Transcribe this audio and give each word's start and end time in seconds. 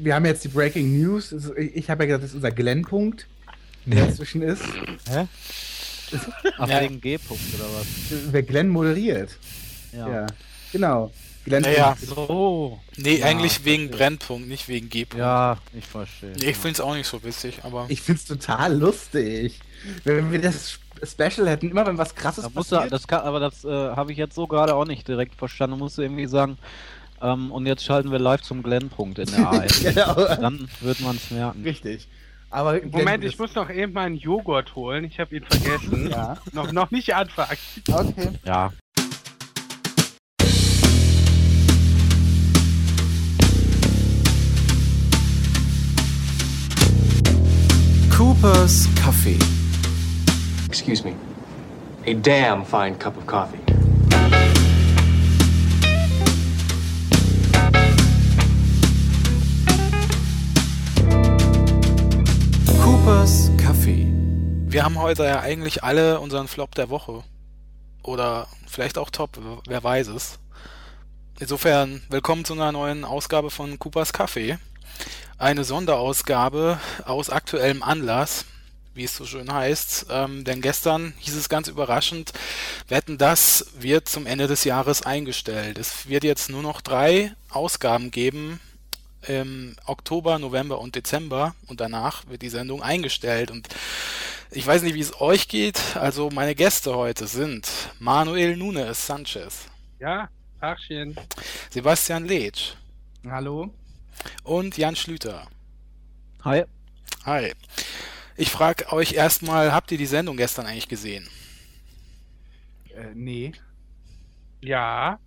wir 0.00 0.14
haben 0.16 0.24
jetzt 0.26 0.42
die 0.42 0.48
Breaking 0.48 1.00
News. 1.00 1.32
Ich 1.56 1.88
habe 1.88 2.02
ja 2.02 2.06
gesagt, 2.08 2.24
das 2.24 2.30
ist 2.30 2.34
unser 2.36 2.50
Glenn-Punkt, 2.50 3.26
der 3.86 4.06
dazwischen 4.06 4.42
ist. 4.42 4.62
Hä? 5.08 5.26
Ach, 6.58 6.68
Ja. 6.68 6.80
wegen 6.80 7.00
G-Punkt 7.00 7.42
oder 7.54 7.64
was? 7.78 7.86
Wer 8.32 8.42
Glenn 8.42 8.68
moderiert. 8.68 9.30
Ja. 9.92 10.08
Ja, 10.10 10.26
genau. 10.72 11.12
Glenn 11.44 11.62
Naja. 11.62 11.96
So. 12.00 12.80
Nee, 12.96 13.18
Ja, 13.18 13.26
eigentlich 13.26 13.64
wegen 13.64 13.84
verstehe. 13.88 13.98
Brennpunkt, 14.08 14.48
nicht 14.48 14.66
wegen 14.68 14.88
G-Punkt. 14.88 15.20
Ja, 15.20 15.58
ich 15.78 15.84
verstehe. 15.86 16.32
Nee, 16.40 16.50
ich 16.50 16.56
find's 16.56 16.80
auch 16.80 16.94
nicht 16.94 17.06
so 17.06 17.22
witzig, 17.22 17.60
aber. 17.62 17.86
Ich 17.88 18.02
find's 18.02 18.24
total 18.24 18.76
lustig. 18.76 19.60
Wenn 20.02 20.32
wir 20.32 20.40
das 20.40 20.78
Special 21.04 21.48
hätten, 21.48 21.70
immer 21.70 21.86
wenn 21.86 21.98
was 21.98 22.14
krasses 22.16 22.42
Da 22.44 22.50
musst 22.52 22.72
du, 22.72 22.76
passiert. 22.76 22.92
das 22.92 23.06
kann, 23.06 23.20
aber 23.20 23.38
das 23.38 23.64
äh, 23.64 23.68
habe 23.68 24.10
ich 24.10 24.18
jetzt 24.18 24.34
so 24.34 24.46
gerade 24.48 24.74
auch 24.74 24.86
nicht 24.86 25.06
direkt 25.06 25.34
verstanden. 25.36 25.78
Du 25.78 25.84
musst 25.84 25.98
irgendwie 26.00 26.26
sagen, 26.26 26.58
ähm, 27.24 27.50
und 27.50 27.66
jetzt 27.66 27.84
schalten 27.84 28.12
wir 28.12 28.18
live 28.18 28.42
zum 28.42 28.62
Glenn-Punkt 28.62 29.18
in 29.18 29.26
der 29.26 29.48
ARD. 29.48 29.80
genau. 29.80 30.14
Dann 30.14 30.68
wird 30.80 31.00
man 31.00 31.16
es 31.16 31.30
merken. 31.30 31.62
Richtig. 31.64 32.06
Aber 32.50 32.78
Moment, 32.84 33.24
ich 33.24 33.36
muss 33.38 33.54
noch 33.56 33.68
eben 33.68 33.92
meinen 33.94 34.14
Joghurt 34.16 34.76
holen. 34.76 35.02
Ich 35.04 35.18
habe 35.18 35.34
ihn 35.36 35.44
vergessen. 35.44 36.08
Ja, 36.10 36.36
noch, 36.52 36.70
noch 36.70 36.90
nicht 36.92 37.14
anfangen. 37.14 37.58
okay. 37.90 38.28
Ja. 38.44 38.72
Coopers 48.10 48.88
Kaffee. 48.94 49.38
Excuse 50.68 51.02
me. 51.04 51.14
A 52.06 52.14
damn 52.14 52.64
fine 52.64 52.94
cup 52.96 53.16
of 53.16 53.26
coffee. 53.26 53.58
Coopers 63.04 63.50
Kaffee. 63.58 64.06
Wir 64.66 64.82
haben 64.82 64.98
heute 64.98 65.24
ja 65.24 65.40
eigentlich 65.40 65.84
alle 65.84 66.20
unseren 66.20 66.48
Flop 66.48 66.74
der 66.74 66.88
Woche. 66.88 67.22
Oder 68.02 68.48
vielleicht 68.66 68.96
auch 68.96 69.10
Top, 69.10 69.38
wer 69.68 69.84
weiß 69.84 70.06
es. 70.06 70.38
Insofern, 71.38 72.02
willkommen 72.08 72.46
zu 72.46 72.54
einer 72.54 72.72
neuen 72.72 73.04
Ausgabe 73.04 73.50
von 73.50 73.78
Coopers 73.78 74.14
Kaffee. 74.14 74.56
Eine 75.36 75.64
Sonderausgabe 75.64 76.80
aus 77.04 77.28
aktuellem 77.28 77.82
Anlass, 77.82 78.46
wie 78.94 79.04
es 79.04 79.14
so 79.14 79.26
schön 79.26 79.52
heißt. 79.52 80.06
Ähm, 80.08 80.44
denn 80.44 80.62
gestern 80.62 81.12
hieß 81.18 81.36
es 81.36 81.50
ganz 81.50 81.68
überraschend, 81.68 82.32
Wetten, 82.88 83.18
das 83.18 83.66
wird 83.78 84.08
zum 84.08 84.24
Ende 84.24 84.46
des 84.46 84.64
Jahres 84.64 85.02
eingestellt. 85.02 85.76
Es 85.76 86.08
wird 86.08 86.24
jetzt 86.24 86.48
nur 86.48 86.62
noch 86.62 86.80
drei 86.80 87.34
Ausgaben 87.50 88.10
geben 88.10 88.60
im 89.28 89.76
Oktober, 89.86 90.38
November 90.38 90.78
und 90.80 90.94
Dezember 90.94 91.54
und 91.66 91.80
danach 91.80 92.26
wird 92.28 92.42
die 92.42 92.48
Sendung 92.48 92.82
eingestellt 92.82 93.50
und 93.50 93.68
ich 94.50 94.66
weiß 94.66 94.82
nicht, 94.82 94.94
wie 94.94 95.00
es 95.00 95.20
euch 95.20 95.48
geht. 95.48 95.96
Also 95.96 96.30
meine 96.30 96.54
Gäste 96.54 96.94
heute 96.94 97.26
sind 97.26 97.68
Manuel 97.98 98.56
Nunes 98.56 99.06
Sanchez, 99.06 99.66
Ja, 99.98 100.28
Tagchen. 100.60 101.16
Sebastian 101.70 102.24
Letsch 102.26 102.74
Hallo. 103.28 103.72
und 104.44 104.76
Jan 104.76 104.94
Schlüter. 104.96 105.46
Hi. 106.44 106.64
Hi. 107.24 107.52
Ich 108.36 108.50
frage 108.50 108.92
euch 108.92 109.12
erstmal, 109.14 109.72
habt 109.72 109.90
ihr 109.92 109.98
die 109.98 110.06
Sendung 110.06 110.36
gestern 110.36 110.66
eigentlich 110.66 110.88
gesehen? 110.88 111.28
Äh, 112.94 113.12
nee. 113.14 113.52
Ja, 114.60 115.18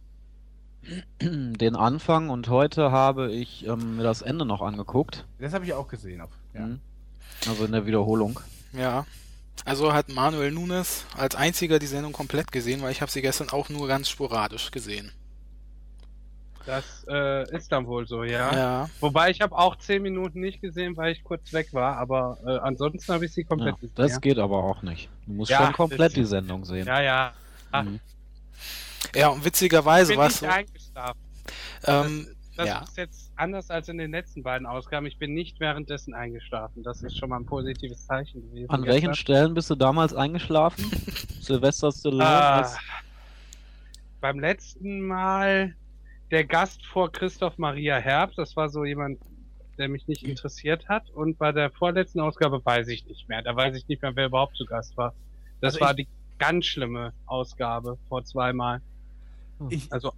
Den 1.21 1.75
Anfang 1.75 2.29
und 2.29 2.47
heute 2.49 2.91
habe 2.91 3.31
ich 3.31 3.65
ähm, 3.67 3.97
mir 3.97 4.03
das 4.03 4.21
Ende 4.21 4.45
noch 4.45 4.61
angeguckt. 4.61 5.25
Das 5.39 5.53
habe 5.53 5.65
ich 5.65 5.73
auch 5.73 5.87
gesehen. 5.87 6.21
Auf, 6.21 6.29
ja. 6.53 6.61
Mhm. 6.67 6.79
Also 7.47 7.65
in 7.65 7.71
der 7.73 7.85
Wiederholung. 7.85 8.39
Ja. 8.73 9.05
Also 9.65 9.91
hat 9.93 10.07
Manuel 10.09 10.51
Nunes 10.51 11.05
als 11.17 11.35
einziger 11.35 11.79
die 11.79 11.87
Sendung 11.87 12.13
komplett 12.13 12.51
gesehen, 12.51 12.81
weil 12.81 12.91
ich 12.91 13.01
habe 13.01 13.11
sie 13.11 13.21
gestern 13.21 13.49
auch 13.49 13.69
nur 13.69 13.87
ganz 13.87 14.07
sporadisch 14.07 14.71
gesehen. 14.71 15.11
das 16.65 17.05
äh, 17.09 17.49
ist 17.55 17.71
dann 17.71 17.85
wohl 17.87 18.07
so, 18.07 18.23
ja. 18.23 18.55
Ja. 18.55 18.89
Wobei 19.01 19.29
ich 19.31 19.41
habe 19.41 19.57
auch 19.57 19.75
zehn 19.77 20.01
Minuten 20.03 20.39
nicht 20.39 20.61
gesehen, 20.61 20.95
weil 20.95 21.11
ich 21.13 21.23
kurz 21.23 21.51
weg 21.53 21.73
war, 21.73 21.97
aber 21.97 22.37
äh, 22.45 22.57
ansonsten 22.59 23.13
habe 23.13 23.25
ich 23.25 23.33
sie 23.33 23.43
komplett 23.43 23.75
Ja, 23.75 23.79
gesehen. 23.81 23.95
das 23.95 24.11
ja. 24.13 24.19
geht 24.19 24.37
aber 24.39 24.63
auch 24.63 24.83
nicht. 24.83 25.09
Du 25.25 25.33
musst 25.33 25.51
Ja, 25.51 25.65
schon 25.65 25.73
komplett 25.73 26.15
die 26.15 26.25
Sendung 26.25 26.63
sehen. 26.63 26.85
ja, 26.87 27.01
ja. 27.01 27.33
Mhm. 27.83 27.99
Ja, 29.15 29.29
und 29.29 29.39
Ich 29.39 29.45
witzigerweise 29.45 30.13
bin 30.13 30.19
war 30.19 30.27
es 30.27 30.41
nicht 30.41 30.49
so. 30.51 30.55
eingeschlafen. 30.55 31.19
Ähm, 31.85 32.27
Das 32.55 32.67
ja. 32.67 32.79
ist 32.81 32.97
jetzt 32.97 33.31
anders 33.35 33.69
als 33.69 33.87
in 33.87 33.97
den 33.99 34.11
letzten 34.11 34.41
beiden 34.43 34.65
Ausgaben. 34.65 35.05
Ich 35.05 35.17
bin 35.19 35.33
nicht 35.33 35.59
währenddessen 35.59 36.13
eingeschlafen. 36.15 36.81
Das 36.83 37.03
ist 37.03 37.17
schon 37.17 37.29
mal 37.29 37.37
ein 37.39 37.45
positives 37.45 38.05
Zeichen 38.07 38.41
gewesen. 38.41 38.69
An 38.69 38.81
welchen 38.83 39.09
gestern. 39.09 39.15
Stellen 39.15 39.53
bist 39.53 39.69
du 39.69 39.75
damals 39.75 40.13
eingeschlafen? 40.13 40.83
Sylvester 41.41 41.91
Stallone? 41.91 42.25
Ah, 42.25 42.69
beim 44.21 44.39
letzten 44.39 45.01
Mal 45.01 45.75
der 46.31 46.45
Gast 46.45 46.85
vor 46.85 47.11
Christoph 47.11 47.57
Maria 47.57 47.97
Herbst, 47.97 48.37
das 48.37 48.55
war 48.55 48.69
so 48.69 48.83
jemand, 48.83 49.19
der 49.77 49.87
mich 49.87 50.07
nicht 50.07 50.23
interessiert 50.23 50.89
hat. 50.89 51.09
Und 51.11 51.37
bei 51.37 51.51
der 51.51 51.69
vorletzten 51.69 52.19
Ausgabe 52.19 52.65
weiß 52.65 52.87
ich 52.87 53.05
nicht 53.05 53.29
mehr. 53.29 53.43
Da 53.43 53.55
weiß 53.55 53.75
ich 53.77 53.87
nicht 53.87 54.01
mehr, 54.01 54.15
wer 54.15 54.25
überhaupt 54.25 54.57
zu 54.57 54.65
Gast 54.65 54.97
war. 54.97 55.13
Das 55.61 55.75
Also 55.75 55.85
war 55.85 55.93
die 55.93 56.07
ganz 56.39 56.65
schlimme 56.65 57.13
Ausgabe 57.27 57.97
vor 58.09 58.23
zweimal. 58.25 58.81
Ich, 59.69 59.91
Also 59.91 60.13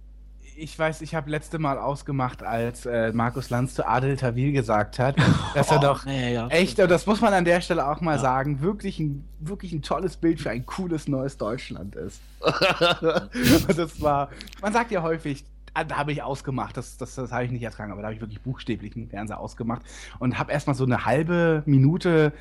ich 0.56 0.78
weiß, 0.78 1.00
ich 1.00 1.14
habe 1.14 1.30
letzte 1.30 1.58
Mal 1.58 1.78
ausgemacht, 1.78 2.42
als 2.42 2.84
äh, 2.84 3.12
Markus 3.12 3.48
Lanz 3.50 3.74
zu 3.74 3.86
Adel 3.88 4.16
Tawil 4.16 4.52
gesagt 4.52 4.98
hat, 4.98 5.16
dass 5.54 5.70
er 5.70 5.78
doch 5.78 6.04
Nee, 6.04 6.34
ja, 6.34 6.48
echt, 6.48 6.78
und 6.78 6.90
das 6.90 7.06
muss 7.06 7.20
man 7.20 7.32
an 7.32 7.44
der 7.46 7.60
Stelle 7.62 7.88
auch 7.88 8.00
mal 8.02 8.16
Ja. 8.16 8.18
sagen, 8.18 8.60
wirklich 8.60 8.98
ein, 8.98 9.24
wirklich 9.38 9.72
ein 9.72 9.80
tolles 9.82 10.16
Bild 10.16 10.40
für 10.40 10.50
ein 10.50 10.66
cooles 10.66 11.08
neues 11.08 11.38
Deutschland 11.38 11.94
ist. 11.96 12.20
und 12.40 13.78
das 13.78 14.00
war, 14.00 14.30
man 14.60 14.72
sagt 14.72 14.90
ja 14.90 15.02
häufig, 15.02 15.44
ah, 15.74 15.84
da 15.84 15.96
habe 15.96 16.12
ich 16.12 16.22
ausgemacht, 16.22 16.76
das, 16.76 16.96
das, 16.96 17.14
das 17.14 17.32
habe 17.32 17.44
ich 17.44 17.50
nicht 17.50 17.62
ertragen, 17.62 17.92
aber 17.92 18.02
da 18.02 18.08
habe 18.08 18.14
ich 18.14 18.20
wirklich 18.20 18.40
buchstäblich 18.42 18.92
den 18.92 19.08
Fernseher 19.08 19.38
ausgemacht 19.40 19.82
und 20.18 20.38
habe 20.38 20.52
erstmal 20.52 20.74
so 20.76 20.84
eine 20.84 21.04
halbe 21.04 21.62
Minute 21.64 22.32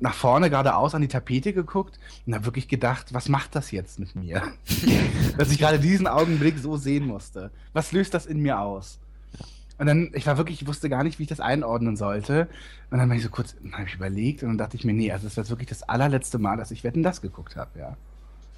nach 0.00 0.14
vorne 0.14 0.50
geradeaus 0.50 0.94
an 0.94 1.02
die 1.02 1.08
Tapete 1.08 1.52
geguckt 1.52 1.98
und 2.26 2.34
habe 2.34 2.46
wirklich 2.46 2.68
gedacht, 2.68 3.12
was 3.12 3.28
macht 3.28 3.54
das 3.54 3.70
jetzt 3.70 3.98
mit 3.98 4.16
mir? 4.16 4.42
Dass 5.38 5.52
ich 5.52 5.58
gerade 5.58 5.78
diesen 5.78 6.06
Augenblick 6.06 6.58
so 6.58 6.76
sehen 6.76 7.06
musste. 7.06 7.50
Was 7.72 7.92
löst 7.92 8.14
das 8.14 8.26
in 8.26 8.40
mir 8.40 8.60
aus? 8.60 8.98
Und 9.78 9.86
dann, 9.86 10.10
ich 10.14 10.26
war 10.26 10.36
wirklich, 10.36 10.60
ich 10.60 10.68
wusste 10.68 10.90
gar 10.90 11.04
nicht, 11.04 11.18
wie 11.18 11.22
ich 11.22 11.28
das 11.28 11.40
einordnen 11.40 11.96
sollte. 11.96 12.48
Und 12.90 12.98
dann 12.98 13.08
habe 13.08 13.16
ich 13.16 13.22
so 13.22 13.30
kurz, 13.30 13.56
dann 13.62 13.72
habe 13.72 13.84
ich 13.86 13.94
überlegt 13.94 14.42
und 14.42 14.50
dann 14.50 14.58
dachte 14.58 14.76
ich 14.76 14.84
mir, 14.84 14.92
nee, 14.92 15.10
also 15.10 15.24
das 15.24 15.36
war 15.36 15.44
jetzt 15.44 15.50
wirklich 15.50 15.68
das 15.68 15.82
allerletzte 15.82 16.38
Mal, 16.38 16.56
dass 16.56 16.70
ich 16.70 16.84
Wetten 16.84 17.02
das 17.02 17.22
geguckt 17.22 17.56
habe, 17.56 17.78
ja. 17.78 17.96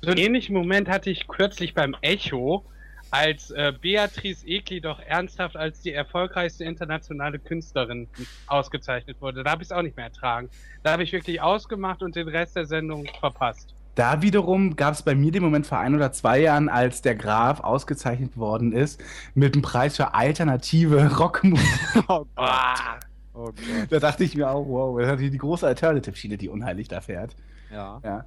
so 0.01 0.11
einen 0.11 0.19
ähnlichen 0.19 0.55
Moment 0.55 0.89
hatte 0.89 1.11
ich 1.11 1.29
kürzlich 1.29 1.75
beim 1.75 1.95
Echo, 2.01 2.65
als 3.13 3.51
äh, 3.53 3.73
Beatrice 3.81 4.45
Egli 4.47 4.81
doch 4.81 4.99
ernsthaft 5.01 5.57
als 5.57 5.81
die 5.83 5.93
erfolgreichste 5.93 6.65
internationale 6.65 7.39
Künstlerin 7.39 8.09
ausgezeichnet 8.47 9.19
wurde. 9.21 9.45
Da 9.45 9.53
habe 9.53 9.63
ich 9.63 9.69
es 9.69 9.73
auch 9.73 9.83
nicht 9.83 9.97
mehr 9.97 10.07
ertragen. 10.07 10.49
Da 10.83 10.93
habe 10.93 11.03
ich 11.05 11.13
wirklich 11.13 11.41
ausgemacht 11.41 12.03
und 12.03 12.17
den 12.17 12.27
Rest 12.29 12.57
der 12.57 12.65
Sendung 12.67 13.07
verpasst. 13.21 13.75
Da 13.95 14.23
wiederum 14.23 14.75
gab 14.77 14.95
es 14.95 15.03
bei 15.03 15.15
mir 15.15 15.31
den 15.31 15.43
Moment 15.43 15.67
vor 15.67 15.79
ein 15.79 15.95
oder 15.95 16.11
zwei 16.13 16.41
Jahren, 16.41 16.71
als 16.71 17.03
der 17.03 17.15
Graf 17.15 17.61
ausgezeichnet 17.61 18.39
worden 18.39 18.73
ist 18.73 18.99
mit 19.35 19.55
dem 19.55 19.61
Preis 19.61 19.97
für 19.97 20.15
alternative 20.15 21.15
Rockmusik. 21.19 22.05
Oh 22.09 22.25
Ah, 22.37 22.99
Oh 23.35 23.45
Gott. 23.47 23.55
da 23.91 23.99
dachte 23.99 24.25
ich 24.25 24.35
mir 24.35 24.51
auch, 24.51 24.67
wow, 24.67 24.99
das 25.01 25.21
ist 25.21 25.33
die 25.33 25.39
große 25.39 25.67
Alternative-Schiene, 25.67 26.37
die 26.39 26.49
unheilig 26.49 26.89
da 26.89 27.01
fährt. 27.03 27.35
Ja. 27.71 28.01
Ja, 28.05 28.25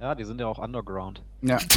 ja, 0.00 0.14
die 0.14 0.24
sind 0.24 0.40
ja 0.40 0.46
auch 0.46 0.58
underground. 0.58 1.22
ja. 1.42 1.58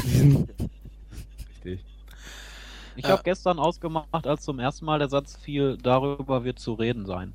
Ich 2.99 3.05
Ja. 3.05 3.11
habe 3.11 3.23
gestern 3.23 3.59
ausgemacht, 3.59 4.27
als 4.27 4.43
zum 4.43 4.59
ersten 4.59 4.83
Mal 4.83 4.99
der 4.99 5.07
Satz 5.07 5.37
fiel, 5.37 5.77
darüber 5.81 6.43
wird 6.43 6.59
zu 6.59 6.73
reden 6.73 7.05
sein. 7.05 7.33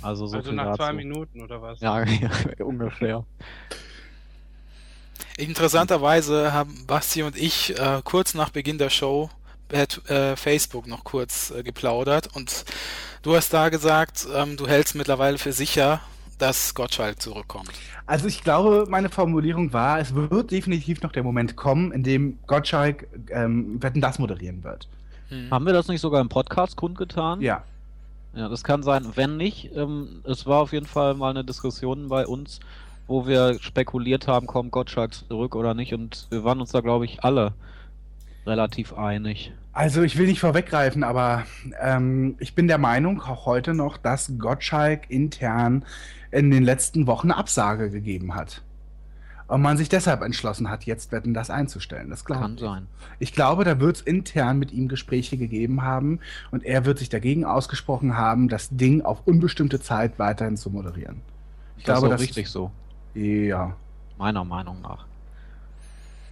Also 0.00 0.26
so 0.28 0.36
also 0.36 0.52
nach 0.52 0.64
dazu. 0.66 0.76
zwei 0.76 0.92
Minuten 0.92 1.42
oder 1.42 1.60
was? 1.60 1.80
Ja, 1.80 2.04
ungefähr. 2.64 3.24
Interessanterweise 5.36 6.52
haben 6.52 6.86
Basti 6.86 7.24
und 7.24 7.36
ich 7.36 7.76
äh, 7.76 8.00
kurz 8.04 8.34
nach 8.34 8.50
Beginn 8.50 8.78
der 8.78 8.90
Show 8.90 9.28
per 9.66 9.88
äh, 10.08 10.36
Facebook 10.36 10.86
noch 10.86 11.02
kurz 11.02 11.50
äh, 11.50 11.64
geplaudert 11.64 12.28
und 12.36 12.64
du 13.22 13.34
hast 13.34 13.52
da 13.52 13.68
gesagt, 13.68 14.28
ähm, 14.32 14.56
du 14.56 14.68
hältst 14.68 14.94
mittlerweile 14.94 15.38
für 15.38 15.52
sicher, 15.52 16.00
dass 16.42 16.74
Gottschalk 16.74 17.22
zurückkommt. 17.22 17.70
Also 18.04 18.26
ich 18.26 18.42
glaube, 18.42 18.86
meine 18.88 19.08
Formulierung 19.08 19.72
war, 19.72 20.00
es 20.00 20.12
wird 20.12 20.50
definitiv 20.50 21.00
noch 21.00 21.12
der 21.12 21.22
Moment 21.22 21.54
kommen, 21.54 21.92
in 21.92 22.02
dem 22.02 22.36
Gottschalk 22.48 23.06
ähm, 23.30 23.80
Wetten 23.80 24.00
das 24.00 24.18
moderieren 24.18 24.64
wird. 24.64 24.88
Hm. 25.28 25.52
Haben 25.52 25.66
wir 25.66 25.72
das 25.72 25.86
nicht 25.86 26.00
sogar 26.00 26.20
im 26.20 26.28
Podcast 26.28 26.76
kundgetan? 26.76 27.40
Ja. 27.40 27.62
Ja, 28.34 28.48
das 28.48 28.64
kann 28.64 28.82
sein. 28.82 29.06
Wenn 29.14 29.36
nicht, 29.36 29.70
ähm, 29.76 30.22
es 30.24 30.44
war 30.46 30.62
auf 30.62 30.72
jeden 30.72 30.86
Fall 30.86 31.14
mal 31.14 31.30
eine 31.30 31.44
Diskussion 31.44 32.08
bei 32.08 32.26
uns, 32.26 32.58
wo 33.06 33.26
wir 33.26 33.58
spekuliert 33.60 34.26
haben, 34.26 34.48
kommt 34.48 34.72
Gottschalk 34.72 35.14
zurück 35.14 35.54
oder 35.54 35.74
nicht. 35.74 35.94
Und 35.94 36.26
wir 36.30 36.42
waren 36.42 36.60
uns 36.60 36.72
da, 36.72 36.80
glaube 36.80 37.04
ich, 37.04 37.22
alle 37.22 37.52
relativ 38.46 38.94
einig. 38.94 39.52
Also 39.72 40.02
ich 40.02 40.18
will 40.18 40.26
nicht 40.26 40.40
vorweggreifen, 40.40 41.04
aber 41.04 41.44
ähm, 41.80 42.34
ich 42.40 42.54
bin 42.54 42.66
der 42.66 42.78
Meinung 42.78 43.22
auch 43.22 43.46
heute 43.46 43.74
noch, 43.74 43.96
dass 43.96 44.32
Gottschalk 44.38 45.08
intern 45.08 45.84
in 46.32 46.50
den 46.50 46.64
letzten 46.64 47.06
Wochen 47.06 47.30
eine 47.30 47.38
Absage 47.38 47.90
gegeben 47.90 48.34
hat. 48.34 48.62
Und 49.48 49.60
man 49.60 49.76
sich 49.76 49.90
deshalb 49.90 50.22
entschlossen 50.22 50.70
hat, 50.70 50.84
jetzt 50.84 51.12
Wetten 51.12 51.34
das 51.34 51.50
einzustellen. 51.50 52.08
Das 52.08 52.24
glaube 52.24 52.40
Kann 52.42 52.54
ich. 52.54 52.60
sein. 52.60 52.86
Ich 53.18 53.32
glaube, 53.34 53.64
da 53.64 53.78
wird 53.80 53.96
es 53.96 54.02
intern 54.02 54.58
mit 54.58 54.72
ihm 54.72 54.88
Gespräche 54.88 55.36
gegeben 55.36 55.82
haben 55.82 56.20
und 56.50 56.64
er 56.64 56.86
wird 56.86 56.98
sich 56.98 57.10
dagegen 57.10 57.44
ausgesprochen 57.44 58.16
haben, 58.16 58.48
das 58.48 58.70
Ding 58.70 59.02
auf 59.02 59.26
unbestimmte 59.26 59.78
Zeit 59.78 60.18
weiterhin 60.18 60.56
zu 60.56 60.70
moderieren. 60.70 61.20
Ich 61.76 61.84
das 61.84 61.98
glaube, 62.00 62.06
ist 62.06 62.12
auch 62.14 62.16
das 62.18 62.20
richtig 62.28 62.48
so, 62.48 62.70
Ja. 63.14 63.76
meiner 64.16 64.44
Meinung 64.44 64.80
nach. 64.80 65.04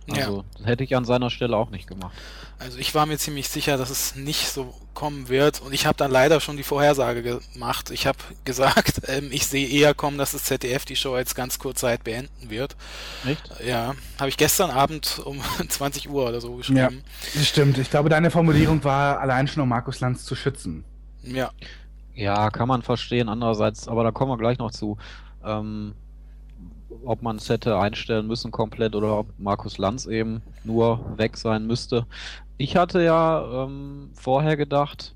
Ja. 0.06 0.24
Also, 0.24 0.44
das 0.56 0.66
hätte 0.66 0.84
ich 0.84 0.96
an 0.96 1.04
seiner 1.04 1.28
Stelle 1.28 1.56
auch 1.56 1.70
nicht 1.70 1.86
gemacht. 1.86 2.16
Also 2.58 2.78
ich 2.78 2.94
war 2.94 3.04
mir 3.06 3.18
ziemlich 3.18 3.48
sicher, 3.48 3.76
dass 3.76 3.90
es 3.90 4.16
nicht 4.16 4.48
so 4.48 4.74
kommen 5.00 5.30
wird 5.30 5.62
und 5.62 5.72
ich 5.72 5.86
habe 5.86 5.96
dann 5.96 6.10
leider 6.10 6.40
schon 6.40 6.58
die 6.58 6.62
Vorhersage 6.62 7.22
gemacht. 7.22 7.90
Ich 7.90 8.06
habe 8.06 8.18
gesagt, 8.44 9.00
ähm, 9.08 9.30
ich 9.32 9.46
sehe 9.46 9.66
eher 9.66 9.94
kommen, 9.94 10.18
dass 10.18 10.32
das 10.32 10.44
ZDF 10.44 10.84
die 10.84 10.94
Show 10.94 11.16
jetzt 11.16 11.34
ganz 11.34 11.58
kurz 11.58 11.80
Zeit 11.80 12.04
beenden 12.04 12.50
wird. 12.50 12.76
Echt? 13.26 13.42
Ja, 13.66 13.94
habe 14.18 14.28
ich 14.28 14.36
gestern 14.36 14.70
Abend 14.70 15.22
um 15.24 15.40
20 15.68 16.10
Uhr 16.10 16.28
oder 16.28 16.42
so 16.42 16.50
Ja, 16.50 16.56
geschrieben. 16.58 17.02
das 17.34 17.48
stimmt. 17.48 17.78
Ich 17.78 17.88
glaube, 17.88 18.10
deine 18.10 18.30
Formulierung 18.30 18.84
war 18.84 19.18
allein 19.20 19.48
schon, 19.48 19.62
um 19.62 19.70
Markus 19.70 20.00
Lanz 20.00 20.26
zu 20.26 20.34
schützen. 20.34 20.84
Ja. 21.22 21.50
Ja, 22.14 22.50
kann 22.50 22.68
man 22.68 22.82
verstehen. 22.82 23.30
Andererseits, 23.30 23.88
aber 23.88 24.04
da 24.04 24.10
kommen 24.10 24.30
wir 24.32 24.36
gleich 24.36 24.58
noch 24.58 24.70
zu, 24.70 24.98
ähm, 25.42 25.94
ob 27.04 27.22
man 27.22 27.36
es 27.36 27.48
hätte 27.48 27.78
einstellen 27.78 28.26
müssen 28.26 28.50
komplett 28.50 28.94
oder 28.94 29.18
ob 29.18 29.26
Markus 29.38 29.78
Lanz 29.78 30.06
eben 30.06 30.42
nur 30.64 31.16
weg 31.16 31.36
sein 31.36 31.66
müsste. 31.66 32.06
Ich 32.58 32.76
hatte 32.76 33.02
ja 33.02 33.64
ähm, 33.64 34.10
vorher 34.14 34.56
gedacht 34.56 35.14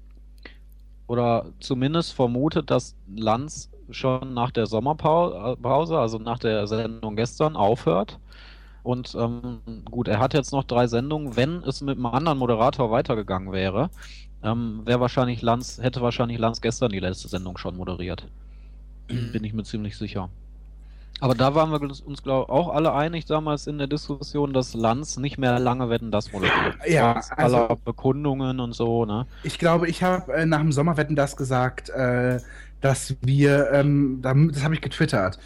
oder 1.06 1.46
zumindest 1.60 2.14
vermutet, 2.14 2.70
dass 2.70 2.96
Lanz 3.14 3.70
schon 3.90 4.32
nach 4.34 4.50
der 4.50 4.66
Sommerpause, 4.66 5.98
also 5.98 6.18
nach 6.18 6.38
der 6.38 6.66
Sendung 6.66 7.16
gestern, 7.16 7.56
aufhört. 7.56 8.18
Und 8.82 9.14
ähm, 9.18 9.60
gut, 9.90 10.08
er 10.08 10.18
hat 10.18 10.34
jetzt 10.34 10.52
noch 10.52 10.64
drei 10.64 10.86
Sendungen. 10.86 11.36
Wenn 11.36 11.62
es 11.62 11.80
mit 11.80 11.96
einem 11.96 12.06
anderen 12.06 12.38
Moderator 12.38 12.90
weitergegangen 12.90 13.52
wäre, 13.52 13.90
ähm, 14.42 14.82
wäre 14.84 15.00
wahrscheinlich 15.00 15.42
Lanz, 15.42 15.78
hätte 15.80 16.02
wahrscheinlich 16.02 16.38
Lanz 16.38 16.60
gestern 16.60 16.90
die 16.90 17.00
letzte 17.00 17.28
Sendung 17.28 17.56
schon 17.56 17.76
moderiert. 17.76 18.26
Bin 19.08 19.44
ich 19.44 19.52
mir 19.52 19.64
ziemlich 19.64 19.96
sicher. 19.96 20.30
Aber 21.20 21.34
da 21.34 21.54
waren 21.54 21.70
wir 21.70 21.80
uns, 21.80 22.22
glaube 22.22 22.52
auch 22.52 22.68
alle 22.74 22.92
einig 22.92 23.24
damals 23.24 23.66
in 23.66 23.78
der 23.78 23.86
Diskussion, 23.86 24.52
dass 24.52 24.74
Lanz 24.74 25.16
nicht 25.16 25.38
mehr 25.38 25.58
lange 25.58 25.88
wetten 25.88 26.10
das 26.10 26.32
moderiert. 26.32 26.76
Ja, 26.86 27.20
also- 27.36 27.56
aller 27.56 27.76
Bekundungen 27.84 28.60
und 28.60 28.72
so, 28.72 29.04
ne? 29.04 29.26
Ich 29.42 29.58
glaube, 29.58 29.88
ich 29.88 30.02
habe 30.02 30.32
äh, 30.34 30.44
nach 30.46 30.60
dem 30.60 30.72
Sommerwetten 30.72 31.16
das 31.16 31.36
gesagt, 31.36 31.88
äh, 31.90 32.40
dass 32.80 33.16
wir, 33.22 33.70
ähm, 33.72 34.18
da- 34.22 34.34
das 34.34 34.64
habe 34.64 34.74
ich 34.74 34.80
getwittert. 34.80 35.38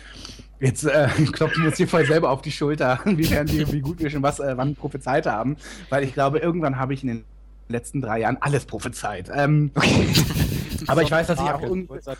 Jetzt 0.61 0.85
äh, 0.85 1.06
klopfen 1.32 1.62
wir 1.62 1.69
uns 1.69 1.76
hier 1.76 1.87
voll 1.87 2.05
selber 2.05 2.31
auf 2.31 2.43
die 2.43 2.50
Schulter, 2.50 2.99
wie, 3.05 3.31
wir, 3.31 3.47
wie 3.73 3.81
gut 3.81 4.00
wir 4.00 4.11
schon 4.11 4.23
was 4.23 4.41
äh, 4.41 4.56
wann 4.56 4.75
prophezeit 4.75 5.26
haben, 5.26 5.56
weil 5.91 6.03
ich 6.03 6.15
glaube, 6.15 6.38
irgendwann 6.38 6.79
habe 6.79 6.94
ich 6.94 7.03
in 7.03 7.09
den 7.09 7.25
letzten 7.69 8.00
drei 8.00 8.20
Jahren 8.20 8.38
alles 8.41 8.65
prophezeit. 8.65 9.31
Ähm, 9.32 9.70
aber 10.88 11.03
ich 11.03 11.11
weiß, 11.11 11.29
dass 11.29 11.38
ich 11.41 11.47
auch 11.47 11.61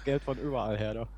Geld 0.05 0.23
von 0.23 0.39
überall 0.39 0.77
her, 0.79 0.95
doch. 0.95 1.09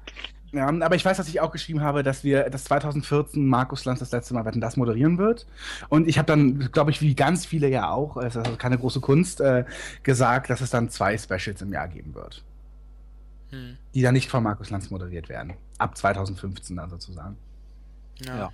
Ja, 0.52 0.66
aber 0.66 0.96
ich 0.96 1.04
weiß, 1.04 1.16
dass 1.16 1.28
ich 1.28 1.40
auch 1.40 1.52
geschrieben 1.52 1.80
habe, 1.80 2.02
dass 2.02 2.24
wir, 2.24 2.50
dass 2.50 2.64
2014 2.64 3.46
Markus 3.46 3.84
Lanz 3.84 4.00
das 4.00 4.10
letzte 4.10 4.34
Mal 4.34 4.44
Wetten 4.44 4.60
das 4.60 4.76
moderieren 4.76 5.16
wird. 5.16 5.46
Und 5.88 6.08
ich 6.08 6.18
habe 6.18 6.26
dann, 6.26 6.72
glaube 6.72 6.90
ich, 6.90 7.00
wie 7.00 7.14
ganz 7.14 7.46
viele 7.46 7.68
ja 7.68 7.90
auch, 7.90 8.16
es 8.16 8.34
ist 8.34 8.44
also 8.44 8.56
keine 8.56 8.76
große 8.76 9.00
Kunst, 9.00 9.40
äh, 9.40 9.64
gesagt, 10.02 10.50
dass 10.50 10.60
es 10.60 10.70
dann 10.70 10.90
zwei 10.90 11.16
Specials 11.16 11.62
im 11.62 11.72
Jahr 11.72 11.86
geben 11.86 12.14
wird, 12.14 12.42
Hm. 13.50 13.76
die 13.94 14.02
dann 14.02 14.14
nicht 14.14 14.28
von 14.28 14.42
Markus 14.42 14.70
Lanz 14.70 14.90
moderiert 14.90 15.28
werden. 15.28 15.54
Ab 15.78 15.96
2015 15.96 16.76
dann 16.76 16.90
sozusagen. 16.90 17.36
Ja. 18.24 18.36
Ja. 18.36 18.52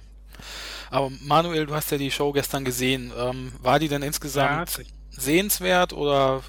Aber 0.90 1.10
Manuel, 1.22 1.64
du 1.66 1.74
hast 1.74 1.90
ja 1.90 1.96
die 1.98 2.10
Show 2.10 2.30
gestern 2.32 2.64
gesehen. 2.64 3.10
Ähm, 3.18 3.52
war 3.62 3.78
die 3.78 3.88
denn 3.88 4.02
insgesamt 4.02 4.78
Ja. 4.78 4.84
sehenswert 5.10 5.92
oder 5.94 6.42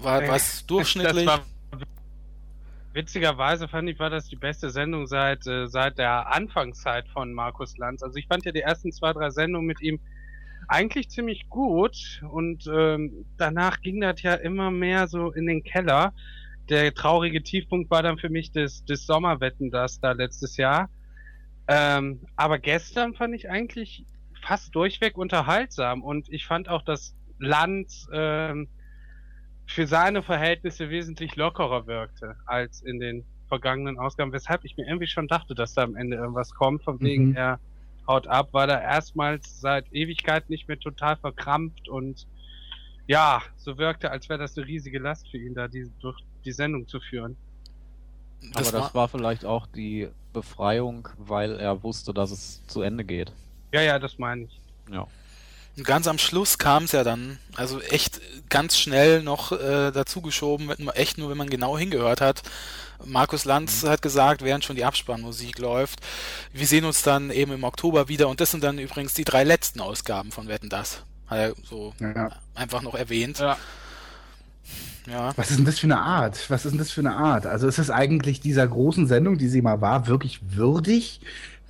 war 0.00 0.22
Äh, 0.22 0.28
was 0.28 0.64
durchschnittlich? 0.66 1.26
Das 1.26 1.38
war, 1.40 1.44
witzigerweise 2.92 3.68
fand 3.68 3.88
ich, 3.88 3.98
war 3.98 4.10
das 4.10 4.26
die 4.28 4.36
beste 4.36 4.70
Sendung 4.70 5.06
seit, 5.06 5.46
äh, 5.46 5.66
seit 5.66 5.98
der 5.98 6.32
Anfangszeit 6.32 7.08
von 7.08 7.32
Markus 7.32 7.76
Lanz. 7.78 8.02
Also 8.02 8.16
ich 8.16 8.26
fand 8.26 8.44
ja 8.44 8.52
die 8.52 8.60
ersten 8.60 8.92
zwei, 8.92 9.12
drei 9.12 9.30
Sendungen 9.30 9.66
mit 9.66 9.80
ihm 9.80 10.00
eigentlich 10.68 11.10
ziemlich 11.10 11.48
gut 11.48 12.22
und 12.30 12.66
ähm, 12.72 13.26
danach 13.36 13.80
ging 13.80 14.00
das 14.00 14.22
ja 14.22 14.34
immer 14.34 14.70
mehr 14.70 15.08
so 15.08 15.32
in 15.32 15.46
den 15.46 15.64
Keller. 15.64 16.12
Der 16.68 16.94
traurige 16.94 17.42
Tiefpunkt 17.42 17.90
war 17.90 18.02
dann 18.02 18.18
für 18.18 18.30
mich 18.30 18.52
das, 18.52 18.84
das 18.84 19.04
Sommerwetten, 19.04 19.70
das 19.70 20.00
da 20.00 20.12
letztes 20.12 20.56
Jahr. 20.56 20.88
Ähm, 21.68 22.20
aber 22.36 22.58
gestern 22.58 23.14
fand 23.14 23.34
ich 23.34 23.50
eigentlich 23.50 24.04
fast 24.42 24.74
durchweg 24.74 25.16
unterhaltsam 25.16 26.02
und 26.02 26.28
ich 26.28 26.46
fand 26.46 26.68
auch, 26.68 26.82
dass 26.82 27.14
Lanz 27.38 28.08
ähm, 28.12 28.68
für 29.72 29.86
seine 29.86 30.22
Verhältnisse 30.22 30.90
wesentlich 30.90 31.36
lockerer 31.36 31.86
wirkte 31.86 32.36
als 32.46 32.82
in 32.82 33.00
den 33.00 33.24
vergangenen 33.48 33.98
Ausgaben, 33.98 34.32
weshalb 34.32 34.64
ich 34.64 34.76
mir 34.76 34.86
irgendwie 34.86 35.06
schon 35.06 35.28
dachte, 35.28 35.54
dass 35.54 35.74
da 35.74 35.82
am 35.82 35.96
Ende 35.96 36.16
irgendwas 36.16 36.50
kommt, 36.54 36.82
von 36.84 37.00
wegen 37.00 37.30
Mhm. 37.30 37.36
er 37.36 37.58
haut 38.06 38.26
ab, 38.26 38.48
weil 38.52 38.68
er 38.70 38.82
erstmals 38.82 39.60
seit 39.60 39.90
Ewigkeit 39.92 40.48
nicht 40.50 40.68
mehr 40.68 40.78
total 40.78 41.16
verkrampft 41.16 41.88
und 41.88 42.26
ja, 43.06 43.42
so 43.56 43.78
wirkte, 43.78 44.10
als 44.10 44.28
wäre 44.28 44.38
das 44.38 44.56
eine 44.56 44.66
riesige 44.66 44.98
Last 44.98 45.28
für 45.30 45.38
ihn, 45.38 45.54
da 45.54 45.68
die, 45.68 45.90
durch 46.00 46.18
die 46.44 46.52
Sendung 46.52 46.86
zu 46.88 47.00
führen. 47.00 47.36
Aber 48.54 48.72
das 48.72 48.94
war 48.94 49.08
vielleicht 49.08 49.44
auch 49.44 49.66
die 49.66 50.08
Befreiung, 50.32 51.08
weil 51.18 51.58
er 51.58 51.82
wusste, 51.82 52.12
dass 52.12 52.30
es 52.30 52.66
zu 52.66 52.82
Ende 52.82 53.04
geht. 53.04 53.32
Ja, 53.72 53.82
ja, 53.82 53.98
das 53.98 54.18
meine 54.18 54.44
ich. 54.44 54.60
Ja. 54.90 55.06
Und 55.76 55.84
ganz 55.84 56.06
am 56.06 56.18
Schluss 56.18 56.58
kam 56.58 56.84
es 56.84 56.92
ja 56.92 57.02
dann, 57.02 57.38
also 57.54 57.80
echt 57.80 58.20
ganz 58.50 58.76
schnell 58.78 59.22
noch 59.22 59.52
äh, 59.52 59.90
dazugeschoben, 59.90 60.70
echt 60.94 61.16
nur, 61.16 61.30
wenn 61.30 61.38
man 61.38 61.48
genau 61.48 61.78
hingehört 61.78 62.20
hat. 62.20 62.42
Markus 63.04 63.44
Lanz 63.46 63.82
hat 63.84 64.02
gesagt, 64.02 64.42
während 64.42 64.64
schon 64.64 64.76
die 64.76 64.84
Abspannmusik 64.84 65.58
läuft, 65.58 66.00
wir 66.52 66.66
sehen 66.66 66.84
uns 66.84 67.02
dann 67.02 67.30
eben 67.30 67.52
im 67.52 67.64
Oktober 67.64 68.08
wieder 68.08 68.28
und 68.28 68.40
das 68.40 68.50
sind 68.50 68.62
dann 68.62 68.78
übrigens 68.78 69.14
die 69.14 69.24
drei 69.24 69.44
letzten 69.44 69.80
Ausgaben 69.80 70.30
von 70.30 70.46
Wetten 70.46 70.68
das. 70.68 71.02
Hat 71.26 71.38
er 71.38 71.54
so 71.64 71.94
Ja. 72.00 72.30
einfach 72.54 72.82
noch 72.82 72.94
erwähnt. 72.94 73.38
Ja. 73.38 73.56
Ja. 75.10 75.32
Was 75.36 75.50
ist 75.50 75.56
denn 75.58 75.64
das 75.64 75.78
für 75.80 75.86
eine 75.86 76.00
Art? 76.00 76.48
Was 76.48 76.64
ist 76.64 76.72
denn 76.72 76.78
das 76.78 76.92
für 76.92 77.00
eine 77.00 77.16
Art? 77.16 77.46
Also 77.46 77.66
ist 77.66 77.78
es 77.78 77.90
eigentlich 77.90 78.40
dieser 78.40 78.68
großen 78.68 79.08
Sendung, 79.08 79.36
die 79.38 79.48
sie 79.48 79.62
mal 79.62 79.80
war, 79.80 80.06
wirklich 80.06 80.40
würdig, 80.42 81.20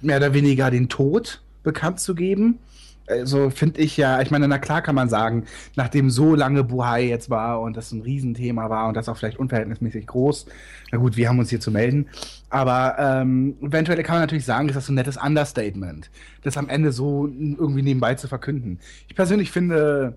mehr 0.02 0.18
oder 0.18 0.34
weniger 0.34 0.70
den 0.70 0.88
Tod 0.90 1.40
bekannt 1.62 2.00
zu 2.00 2.14
geben? 2.14 2.58
Also 3.06 3.50
finde 3.50 3.80
ich 3.80 3.96
ja, 3.96 4.20
ich 4.22 4.30
meine, 4.30 4.46
na 4.48 4.58
klar 4.58 4.82
kann 4.82 4.94
man 4.94 5.08
sagen, 5.08 5.44
nachdem 5.76 6.10
so 6.10 6.34
lange 6.34 6.64
Buhai 6.64 7.04
jetzt 7.06 7.30
war 7.30 7.60
und 7.60 7.76
das 7.76 7.92
ein 7.92 8.02
Riesenthema 8.02 8.70
war 8.70 8.88
und 8.88 8.96
das 8.96 9.08
auch 9.08 9.16
vielleicht 9.16 9.38
unverhältnismäßig 9.38 10.06
groß, 10.06 10.46
na 10.92 10.98
gut, 10.98 11.16
wir 11.16 11.28
haben 11.28 11.38
uns 11.38 11.50
hier 11.50 11.60
zu 11.60 11.70
melden, 11.70 12.06
aber 12.48 12.96
ähm, 12.98 13.56
eventuell 13.60 14.02
kann 14.02 14.16
man 14.16 14.22
natürlich 14.22 14.44
sagen, 14.44 14.68
ist 14.68 14.76
das 14.76 14.86
so 14.86 14.92
ein 14.92 14.96
nettes 14.96 15.16
Understatement, 15.16 16.10
das 16.42 16.56
am 16.56 16.68
Ende 16.68 16.92
so 16.92 17.26
irgendwie 17.26 17.82
nebenbei 17.82 18.14
zu 18.14 18.28
verkünden. 18.28 18.78
Ich 19.08 19.16
persönlich 19.16 19.50
finde, 19.50 20.16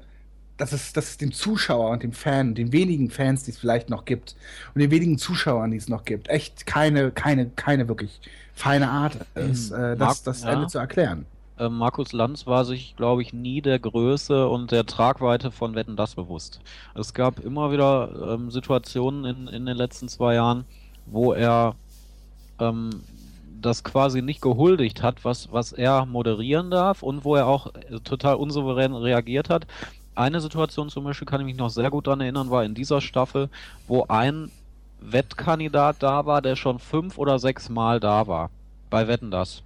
dass 0.57 0.71
es, 0.71 0.93
dass 0.93 1.09
es 1.09 1.17
dem 1.17 1.31
Zuschauer 1.31 1.89
und 1.89 2.03
dem 2.03 2.13
Fan, 2.13 2.55
den 2.55 2.71
wenigen 2.71 3.09
Fans, 3.09 3.43
die 3.43 3.51
es 3.51 3.57
vielleicht 3.57 3.89
noch 3.89 4.05
gibt, 4.05 4.35
und 4.73 4.81
den 4.81 4.91
wenigen 4.91 5.17
Zuschauern, 5.17 5.71
die 5.71 5.77
es 5.77 5.89
noch 5.89 6.05
gibt, 6.05 6.29
echt 6.29 6.65
keine, 6.65 7.11
keine, 7.11 7.49
keine 7.49 7.87
wirklich 7.87 8.21
feine 8.53 8.89
Art 8.89 9.17
ist, 9.35 9.71
äh, 9.71 9.97
das, 9.97 10.23
das 10.23 10.43
ja. 10.43 10.53
Ende 10.53 10.67
zu 10.67 10.77
erklären. 10.77 11.25
Äh, 11.57 11.69
Markus 11.69 12.11
Lanz 12.11 12.45
war 12.47 12.65
sich, 12.65 12.95
glaube 12.95 13.21
ich, 13.21 13.33
nie 13.33 13.61
der 13.61 13.79
Größe 13.79 14.47
und 14.47 14.71
der 14.71 14.85
Tragweite 14.85 15.51
von 15.51 15.75
Wetten 15.75 15.95
das 15.95 16.15
bewusst. 16.15 16.59
Es 16.93 17.13
gab 17.13 17.39
immer 17.39 17.71
wieder 17.71 18.33
ähm, 18.33 18.51
Situationen 18.51 19.25
in, 19.25 19.47
in 19.47 19.65
den 19.65 19.77
letzten 19.77 20.09
zwei 20.09 20.35
Jahren, 20.35 20.65
wo 21.05 21.33
er 21.33 21.75
ähm, 22.59 22.89
das 23.61 23.83
quasi 23.83 24.21
nicht 24.21 24.41
gehuldigt 24.41 25.01
hat, 25.01 25.23
was, 25.23 25.51
was 25.51 25.71
er 25.71 26.05
moderieren 26.05 26.71
darf 26.71 27.03
und 27.03 27.23
wo 27.23 27.35
er 27.35 27.47
auch 27.47 27.73
äh, 27.73 27.99
total 28.03 28.35
unsouverän 28.35 28.93
reagiert 28.93 29.49
hat. 29.49 29.65
Eine 30.13 30.39
Situation 30.41 30.89
zum 30.89 31.03
Beispiel 31.03 31.27
kann 31.27 31.41
ich 31.41 31.45
mich 31.45 31.57
noch 31.57 31.69
sehr 31.69 31.89
gut 31.89 32.07
daran 32.07 32.21
erinnern, 32.21 32.49
war 32.49 32.63
in 32.63 32.73
dieser 32.73 33.01
Staffel, 33.01 33.49
wo 33.87 34.05
ein 34.07 34.49
Wettkandidat 35.01 35.97
da 35.99 36.25
war, 36.25 36.41
der 36.41 36.55
schon 36.55 36.79
fünf 36.79 37.17
oder 37.17 37.37
sechs 37.39 37.69
Mal 37.69 37.99
da 37.99 38.27
war. 38.27 38.49
Bei 38.89 39.07
Wetten 39.07 39.31
das. 39.31 39.61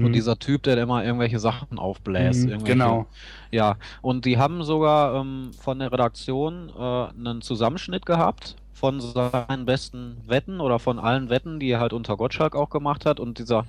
Und 0.00 0.10
Mhm. 0.10 0.12
dieser 0.12 0.38
Typ, 0.38 0.62
der 0.64 0.76
immer 0.78 1.04
irgendwelche 1.04 1.38
Sachen 1.38 1.78
aufbläst. 1.78 2.46
Mhm, 2.46 2.50
irgendwelche- 2.50 2.72
genau. 2.74 3.06
Ja, 3.50 3.76
und 4.00 4.24
die 4.24 4.38
haben 4.38 4.64
sogar 4.64 5.14
ähm, 5.20 5.52
von 5.58 5.78
der 5.78 5.92
Redaktion 5.92 6.70
äh, 6.70 7.08
einen 7.10 7.42
Zusammenschnitt 7.42 8.06
gehabt 8.06 8.56
von 8.72 9.00
seinen 9.00 9.66
besten 9.66 10.22
Wetten 10.26 10.60
oder 10.60 10.78
von 10.78 10.98
allen 10.98 11.28
Wetten, 11.30 11.60
die 11.60 11.70
er 11.70 11.80
halt 11.80 11.92
unter 11.92 12.16
Gottschalk 12.16 12.56
auch 12.56 12.70
gemacht 12.70 13.06
hat. 13.06 13.20
Und 13.20 13.38
dieser 13.38 13.66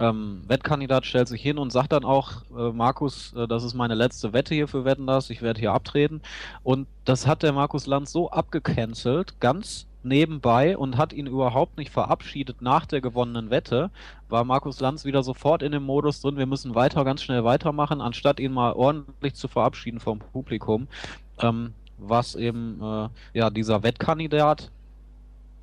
Ähm, 0.00 0.44
Wettkandidat 0.46 1.06
stellt 1.06 1.26
sich 1.28 1.42
hin 1.42 1.58
und 1.58 1.72
sagt 1.72 1.92
dann 1.92 2.04
auch, 2.04 2.42
äh, 2.56 2.72
Markus, 2.72 3.32
äh, 3.34 3.48
das 3.48 3.64
ist 3.64 3.74
meine 3.74 3.96
letzte 3.96 4.32
Wette 4.32 4.54
hier 4.54 4.68
für 4.68 4.84
Wetten 4.84 5.08
das, 5.08 5.28
ich 5.30 5.42
werde 5.42 5.58
hier 5.60 5.72
abtreten. 5.72 6.22
Und 6.62 6.88
das 7.04 7.26
hat 7.26 7.42
der 7.42 7.52
Markus 7.52 7.86
Lanz 7.86 8.12
so 8.12 8.30
abgecancelt, 8.30 9.40
ganz 9.40 9.87
nebenbei 10.08 10.76
und 10.76 10.96
hat 10.96 11.12
ihn 11.12 11.26
überhaupt 11.26 11.78
nicht 11.78 11.90
verabschiedet 11.90 12.62
nach 12.62 12.86
der 12.86 13.00
gewonnenen 13.00 13.50
Wette, 13.50 13.90
war 14.28 14.44
Markus 14.44 14.80
Lanz 14.80 15.04
wieder 15.04 15.22
sofort 15.22 15.62
in 15.62 15.72
dem 15.72 15.84
Modus 15.84 16.20
drin, 16.20 16.36
wir 16.36 16.46
müssen 16.46 16.74
weiter, 16.74 17.04
ganz 17.04 17.22
schnell 17.22 17.44
weitermachen, 17.44 18.00
anstatt 18.00 18.40
ihn 18.40 18.52
mal 18.52 18.72
ordentlich 18.72 19.34
zu 19.34 19.48
verabschieden 19.48 20.00
vom 20.00 20.18
Publikum. 20.18 20.88
Ähm, 21.40 21.74
was 21.98 22.36
eben 22.36 22.80
äh, 22.80 23.08
ja 23.34 23.50
dieser 23.50 23.82
Wettkandidat 23.82 24.70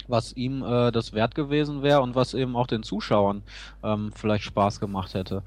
was 0.08 0.34
ihm 0.34 0.64
äh, 0.64 0.92
das 0.92 1.14
wert 1.14 1.36
gewesen 1.36 1.82
wäre 1.82 2.02
und 2.02 2.16
was 2.16 2.34
eben 2.34 2.56
auch 2.56 2.68
den 2.68 2.84
Zuschauern 2.84 3.44
ähm, 3.84 4.12
vielleicht 4.14 4.44
Spaß 4.44 4.80
gemacht 4.80 5.14
hätte. 5.14 5.42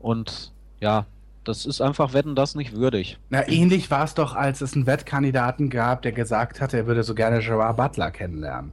Und 0.00 0.52
ja, 0.80 1.06
das 1.44 1.66
ist 1.66 1.80
einfach 1.80 2.12
Wetten 2.12 2.34
das 2.34 2.54
nicht 2.54 2.76
würdig. 2.76 3.18
Na, 3.30 3.48
ähnlich 3.48 3.90
war 3.90 4.04
es 4.04 4.14
doch, 4.14 4.34
als 4.34 4.60
es 4.60 4.74
einen 4.74 4.86
Wettkandidaten 4.86 5.70
gab, 5.70 6.02
der 6.02 6.12
gesagt 6.12 6.60
hatte, 6.60 6.76
er 6.76 6.86
würde 6.86 7.02
so 7.02 7.14
gerne 7.14 7.40
Gerard 7.40 7.76
Butler 7.76 8.10
kennenlernen. 8.10 8.72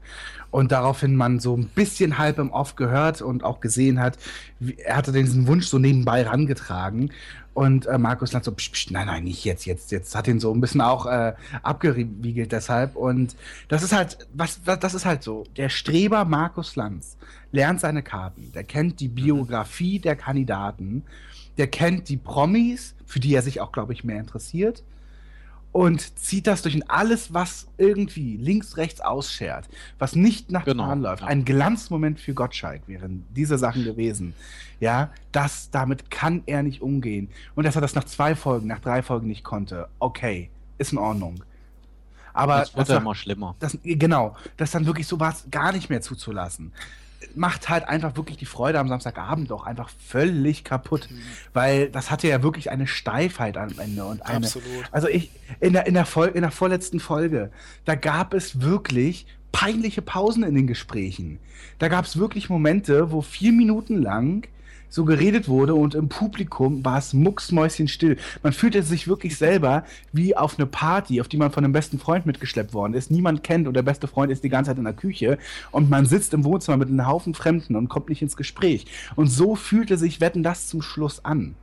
Und 0.52 0.72
daraufhin 0.72 1.16
man 1.16 1.40
so 1.40 1.56
ein 1.56 1.66
bisschen 1.68 2.18
halb 2.18 2.40
im 2.40 2.52
Off 2.52 2.76
gehört 2.76 3.22
und 3.22 3.44
auch 3.44 3.60
gesehen 3.60 4.00
hat, 4.00 4.18
wie, 4.60 4.78
er 4.80 4.98
hatte 4.98 5.12
diesen 5.12 5.48
Wunsch 5.48 5.68
so 5.68 5.78
nebenbei 5.78 6.24
rangetragen. 6.24 7.12
Und 7.54 7.88
äh, 7.88 7.98
Markus 7.98 8.32
Lanz 8.32 8.46
so, 8.46 8.52
psch, 8.52 8.72
psch, 8.72 8.92
nein, 8.92 9.08
nein, 9.08 9.26
nicht 9.26 9.44
jetzt, 9.44 9.66
jetzt, 9.66 9.92
jetzt 9.92 10.16
hat 10.16 10.28
ihn 10.28 10.40
so 10.40 10.54
ein 10.54 10.62
bisschen 10.62 10.82
auch 10.82 11.06
äh, 11.06 11.34
abgewiegelt 11.62 12.52
deshalb. 12.52 12.96
Und 12.96 13.36
das 13.68 13.84
ist 13.84 13.92
halt, 13.92 14.28
was, 14.34 14.62
was, 14.66 14.80
das 14.80 14.94
ist 14.94 15.06
halt 15.06 15.24
so. 15.24 15.44
Der 15.58 15.70
Streber 15.70 16.26
Markus 16.26 16.76
Lanz 16.76 17.18
lernt 17.52 17.82
seine 17.82 18.02
Karten. 18.02 18.52
Der 18.54 18.64
kennt 18.64 19.00
die 19.00 19.08
Biografie 19.08 20.00
der 20.00 20.16
Kandidaten. 20.16 21.04
Der 21.60 21.68
kennt 21.68 22.10
die 22.10 22.18
Promis, 22.18 22.96
für 23.06 23.20
die 23.20 23.34
er 23.36 23.44
sich 23.44 23.62
auch, 23.62 23.72
glaube 23.72 23.94
ich, 23.94 24.04
mehr 24.04 24.20
interessiert. 24.20 24.84
Und 25.72 26.18
zieht 26.18 26.48
das 26.48 26.64
durch 26.64 26.80
alles, 26.90 27.32
was 27.32 27.68
irgendwie 27.78 28.38
links, 28.38 28.78
rechts 28.78 29.02
ausschert, 29.02 29.70
was 30.00 30.16
nicht 30.16 30.50
nach 30.50 30.66
Genau, 30.66 30.86
Plan 30.86 31.02
läuft. 31.02 31.22
ja. 31.22 31.28
Ein 31.28 31.46
Glanzmoment 31.46 32.20
für 32.20 32.34
Gottschalk 32.34 32.88
wären 32.88 33.24
diese 33.36 33.60
Sachen 33.60 33.84
gewesen. 33.84 34.34
Ja, 34.80 35.12
das, 35.32 35.70
damit 35.70 36.10
kann 36.10 36.42
er 36.48 36.64
nicht 36.64 36.82
umgehen. 36.82 37.30
Und 37.54 37.66
dass 37.66 37.76
er 37.76 37.82
das 37.82 37.94
nach 37.94 38.06
zwei 38.06 38.34
Folgen, 38.34 38.66
nach 38.68 38.80
drei 38.80 39.04
Folgen 39.04 39.28
nicht 39.28 39.44
konnte, 39.44 39.90
okay, 40.00 40.50
ist 40.80 40.92
in 40.92 40.98
Ordnung. 40.98 41.44
Aber 42.34 42.60
das 42.60 42.76
wird 42.76 42.88
ja 42.90 42.98
immer 42.98 43.14
schlimmer. 43.16 43.56
das, 43.60 43.78
genau, 43.84 44.36
das 44.58 44.72
dann 44.72 44.86
wirklich 44.88 45.06
sowas 45.08 45.46
gar 45.52 45.72
nicht 45.72 45.90
mehr 45.90 46.02
zuzulassen, 46.02 46.72
macht 47.36 47.70
halt 47.70 47.88
einfach 47.88 48.16
wirklich 48.16 48.38
die 48.38 48.46
Freude 48.46 48.80
am 48.80 48.88
Samstagabend 48.88 49.52
doch 49.52 49.66
einfach 49.66 49.90
völlig 50.06 50.64
kaputt. 50.64 51.10
Weil 51.54 51.90
das 51.90 52.12
hatte 52.12 52.28
ja 52.28 52.44
wirklich 52.44 52.70
eine 52.70 52.88
Steifheit 52.88 53.58
am 53.58 53.78
Ende 53.78 54.06
und 54.06 54.26
eine. 54.26 54.46
Absolut. 54.46 54.66
Also 54.92 55.08
ich, 55.08 55.32
in 55.60 55.74
der, 55.74 55.86
in 55.88 55.94
der, 55.94 56.06
Fol 56.06 56.28
in 56.28 56.42
der 56.42 56.52
vorletzten 56.52 57.00
Folge, 57.00 57.52
da 57.86 57.96
gab 57.96 58.34
es 58.34 58.62
wirklich 58.62 59.26
peinliche 59.52 60.02
Pausen 60.02 60.44
in 60.44 60.56
den 60.56 60.68
Gesprächen. 60.68 61.40
Da 61.80 61.88
gab 61.88 62.06
es 62.06 62.18
wirklich 62.18 62.50
Momente, 62.50 63.12
wo 63.12 63.22
vier 63.22 63.52
Minuten 63.52 64.02
lang 64.02 64.48
so 64.90 65.06
geredet 65.06 65.48
wurde 65.48 65.76
und 65.76 65.96
im 65.96 66.10
Publikum 66.10 66.84
war 66.84 66.98
es 66.98 67.14
mucksmäuschenstill. 67.14 68.18
Man 68.44 68.54
fühlte 68.54 68.82
sich 68.84 69.08
wirklich 69.08 69.38
selber 69.38 69.86
wie 70.12 70.36
auf 70.36 70.58
eine 70.58 70.66
Party, 70.66 71.22
auf 71.22 71.28
die 71.28 71.38
man 71.38 71.52
von 71.52 71.64
einem 71.64 71.74
besten 71.74 72.00
Freund 72.00 72.26
mitgeschleppt 72.26 72.74
worden 72.74 72.96
ist. 72.96 73.12
Niemand 73.12 73.44
kennt 73.44 73.68
und 73.68 73.76
der 73.76 73.84
beste 73.84 74.08
Freund 74.08 74.32
ist 74.32 74.44
die 74.44 74.50
ganze 74.50 74.72
Zeit 74.72 74.78
in 74.78 74.84
der 74.84 74.94
Küche 74.94 75.38
und 75.72 75.90
man 75.90 76.06
sitzt 76.06 76.34
im 76.34 76.44
Wohnzimmer 76.44 76.78
mit 76.78 76.90
einem 76.90 77.08
Haufen 77.08 77.34
Fremden 77.34 77.76
und 77.76 77.90
kommt 77.90 78.10
nicht 78.10 78.22
ins 78.22 78.36
Gespräch. 78.36 78.86
Und 79.16 79.28
so 79.28 79.56
fühlte 79.56 79.98
sich 79.98 80.22
Wetten 80.22 80.44
das 80.44 80.68
zum 80.68 80.82
Schluss 80.82 81.24
an. 81.24 81.56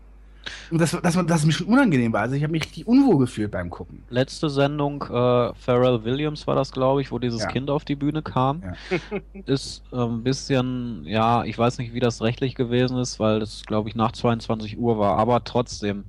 Und 0.70 0.80
das, 0.80 0.96
das, 1.02 1.26
das 1.26 1.44
mir 1.46 1.52
schon 1.52 1.66
unangenehm 1.66 2.12
war. 2.12 2.22
Also 2.22 2.34
ich 2.34 2.42
habe 2.42 2.52
mich 2.52 2.64
richtig 2.64 2.86
unwohl 2.86 3.18
gefühlt 3.18 3.50
beim 3.50 3.70
Gucken. 3.70 4.02
Letzte 4.10 4.50
Sendung, 4.50 5.02
äh, 5.02 5.54
Pharrell 5.54 6.04
Williams 6.04 6.46
war 6.46 6.54
das, 6.54 6.72
glaube 6.72 7.02
ich, 7.02 7.12
wo 7.12 7.18
dieses 7.18 7.42
Ja. 7.42 7.48
Kind 7.48 7.70
auf 7.70 7.84
die 7.84 7.96
Bühne 7.96 8.22
kam. 8.22 8.62
Ja. 8.62 8.98
Ist 9.46 9.82
äh, 9.92 9.96
ein 9.96 10.22
bisschen, 10.22 11.04
ja, 11.04 11.44
ich 11.44 11.56
weiß 11.58 11.78
nicht, 11.78 11.94
wie 11.94 12.00
das 12.00 12.22
rechtlich 12.22 12.54
gewesen 12.54 12.98
ist, 12.98 13.18
weil 13.20 13.40
das, 13.40 13.64
glaube 13.64 13.88
ich, 13.88 13.94
nach 13.94 14.12
22 14.12 14.78
Uhr 14.78 14.98
war, 14.98 15.18
aber 15.18 15.44
trotzdem. 15.44 16.04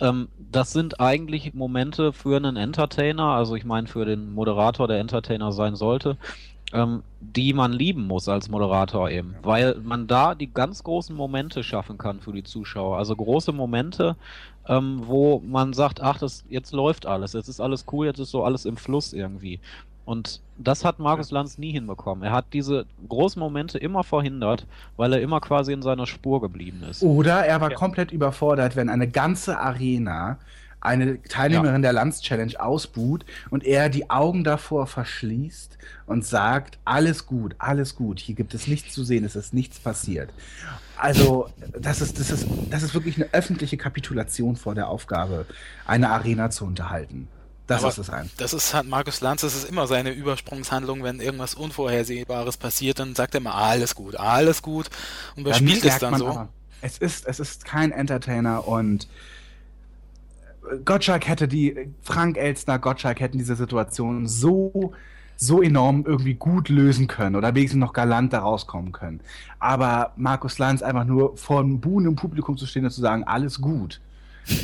Ähm, 0.00 0.28
das 0.38 0.72
sind 0.72 0.98
eigentlich 1.00 1.52
Momente 1.54 2.12
für 2.12 2.36
einen 2.36 2.56
Entertainer, 2.56 3.24
also 3.34 3.54
ich 3.54 3.64
meine 3.64 3.86
für 3.86 4.04
den 4.04 4.32
Moderator, 4.32 4.88
der 4.88 4.98
Entertainer 4.98 5.52
sein 5.52 5.76
sollte, 5.76 6.16
ähm, 6.72 7.02
die 7.20 7.52
man 7.52 7.72
lieben 7.72 8.06
muss 8.06 8.28
als 8.28 8.48
Moderator 8.48 9.10
eben, 9.10 9.34
weil 9.42 9.76
man 9.82 10.06
da 10.06 10.34
die 10.34 10.52
ganz 10.52 10.82
großen 10.84 11.14
Momente 11.14 11.62
schaffen 11.64 11.98
kann 11.98 12.20
für 12.20 12.32
die 12.32 12.44
Zuschauer. 12.44 12.96
Also 12.98 13.14
große 13.16 13.52
Momente, 13.52 14.16
ähm, 14.68 15.02
wo 15.04 15.40
man 15.46 15.72
sagt, 15.72 16.00
ach, 16.00 16.18
das, 16.18 16.44
jetzt 16.48 16.72
läuft 16.72 17.06
alles, 17.06 17.32
jetzt 17.32 17.48
ist 17.48 17.60
alles 17.60 17.84
cool, 17.92 18.06
jetzt 18.06 18.20
ist 18.20 18.30
so 18.30 18.44
alles 18.44 18.64
im 18.64 18.76
Fluss 18.76 19.12
irgendwie. 19.12 19.58
Und 20.04 20.40
das 20.58 20.84
hat 20.84 20.98
Markus 20.98 21.30
Lanz 21.30 21.56
nie 21.58 21.70
hinbekommen. 21.72 22.24
Er 22.24 22.32
hat 22.32 22.46
diese 22.52 22.84
großen 23.08 23.38
Momente 23.38 23.78
immer 23.78 24.02
verhindert, 24.02 24.66
weil 24.96 25.12
er 25.12 25.20
immer 25.20 25.40
quasi 25.40 25.72
in 25.72 25.82
seiner 25.82 26.06
Spur 26.06 26.40
geblieben 26.40 26.82
ist. 26.88 27.02
Oder 27.02 27.44
er 27.46 27.60
war 27.60 27.70
Ja. 27.70 27.76
komplett 27.76 28.10
überfordert, 28.10 28.74
wenn 28.76 28.88
eine 28.88 29.06
ganze 29.08 29.58
Arena 29.60 30.38
eine 30.80 31.22
Teilnehmerin 31.22 31.82
der 31.82 31.92
Lanz-Challenge 31.92 32.60
ausbuht 32.60 33.24
und 33.50 33.64
er 33.64 33.88
die 33.88 34.10
Augen 34.10 34.44
davor 34.44 34.86
verschließt 34.86 35.78
und 36.06 36.24
sagt, 36.26 36.78
alles 36.84 37.26
gut, 37.26 37.54
alles 37.58 37.94
gut, 37.96 38.20
hier 38.20 38.34
gibt 38.34 38.54
es 38.54 38.66
nichts 38.66 38.92
zu 38.94 39.04
sehen, 39.04 39.24
es 39.24 39.36
ist 39.36 39.54
nichts 39.54 39.80
passiert. 39.80 40.32
Also, 40.96 41.48
das 41.78 42.00
ist, 42.00 42.18
das 42.18 42.30
ist, 42.30 42.46
das 42.70 42.82
ist 42.82 42.94
wirklich 42.94 43.16
eine 43.16 43.32
öffentliche 43.32 43.76
Kapitulation 43.76 44.56
vor 44.56 44.74
der 44.74 44.88
Aufgabe, 44.88 45.46
eine 45.86 46.10
Arena 46.10 46.50
zu 46.50 46.64
unterhalten. 46.64 47.28
Das 47.66 47.84
Aber 47.84 47.88
ist 47.88 47.98
es 47.98 48.10
ein. 48.10 48.30
Das 48.36 48.52
ist 48.52 48.74
halt 48.74 48.88
Markus 48.88 49.20
Lanz, 49.20 49.42
das 49.42 49.54
ist 49.54 49.64
immer 49.68 49.86
seine 49.86 50.10
Übersprungshandlung, 50.10 51.04
wenn 51.04 51.20
irgendwas 51.20 51.54
Unvorhersehbares 51.54 52.56
passiert, 52.56 52.98
dann 52.98 53.14
sagt 53.14 53.34
er 53.34 53.40
immer 53.40 53.54
alles 53.54 53.94
gut, 53.94 54.16
alles 54.16 54.62
gut 54.62 54.90
und 55.36 55.42
Ja, 55.44 55.58
überspielt 55.58 55.84
es 55.84 55.98
dann 55.98 56.16
so. 56.16 56.26
aber. 56.28 56.48
Es 56.80 56.98
ist, 56.98 57.26
es 57.26 57.40
ist 57.40 57.64
kein 57.64 57.92
Entertainer 57.92 58.66
und 58.66 59.06
Gottschalk 60.84 61.26
hätte 61.28 61.48
die, 61.48 61.90
Frank 62.02 62.36
Elstner, 62.36 62.78
Gottschalk 62.78 63.20
hätten 63.20 63.38
diese 63.38 63.56
Situation 63.56 64.26
so, 64.26 64.92
so 65.36 65.62
enorm 65.62 66.04
irgendwie 66.06 66.34
gut 66.34 66.68
lösen 66.68 67.06
können 67.06 67.36
oder 67.36 67.54
wenigstens 67.54 67.80
noch 67.80 67.92
galant 67.92 68.32
da 68.32 68.40
rauskommen 68.40 68.92
können. 68.92 69.20
Aber 69.58 70.12
Markus 70.16 70.58
Lanz 70.58 70.82
einfach 70.82 71.04
nur 71.04 71.36
vor 71.36 71.60
einem 71.60 71.80
buhenden 71.80 72.16
Publikum 72.16 72.56
zu 72.56 72.66
stehen 72.66 72.84
und 72.84 72.90
zu 72.90 73.00
sagen, 73.00 73.24
alles 73.24 73.60
gut. 73.60 74.00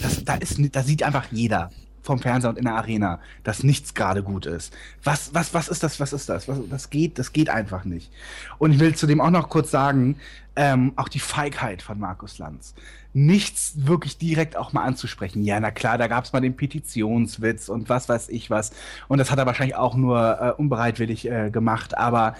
Das, 0.02 0.24
da, 0.24 0.34
ist, 0.34 0.58
da 0.74 0.82
sieht 0.82 1.02
einfach 1.02 1.26
jeder 1.30 1.70
vom 2.02 2.18
Fernseher 2.20 2.50
und 2.50 2.58
in 2.58 2.64
der 2.64 2.76
Arena, 2.76 3.20
dass 3.42 3.62
nichts 3.64 3.92
gerade 3.92 4.22
gut 4.22 4.46
ist. 4.46 4.72
Was, 5.02 5.34
was, 5.34 5.52
was 5.52 5.68
ist 5.68 5.82
das? 5.82 6.00
Was 6.00 6.12
ist 6.12 6.28
das? 6.28 6.48
Was, 6.48 6.58
das 6.70 6.88
geht, 6.88 7.18
das 7.18 7.32
geht 7.32 7.50
einfach 7.50 7.84
nicht. 7.84 8.10
Und 8.58 8.72
ich 8.72 8.78
will 8.78 8.94
zudem 8.94 9.20
auch 9.20 9.30
noch 9.30 9.48
kurz 9.48 9.70
sagen, 9.70 10.16
ähm, 10.56 10.92
auch 10.96 11.08
die 11.08 11.20
Feigheit 11.20 11.82
von 11.82 11.98
Markus 11.98 12.38
Lanz. 12.38 12.74
Nichts 13.12 13.86
wirklich 13.86 14.18
direkt 14.18 14.56
auch 14.56 14.72
mal 14.72 14.82
anzusprechen. 14.82 15.44
Ja, 15.44 15.60
na 15.60 15.70
klar, 15.70 15.98
da 15.98 16.06
gab 16.06 16.24
es 16.24 16.32
mal 16.32 16.40
den 16.40 16.56
Petitionswitz 16.56 17.68
und 17.68 17.88
was 17.88 18.08
weiß 18.08 18.28
ich 18.30 18.50
was. 18.50 18.72
Und 19.08 19.18
das 19.18 19.30
hat 19.30 19.38
er 19.38 19.46
wahrscheinlich 19.46 19.76
auch 19.76 19.94
nur 19.94 20.40
äh, 20.40 20.50
unbereitwillig 20.52 21.30
äh, 21.30 21.50
gemacht. 21.50 21.96
Aber 21.96 22.34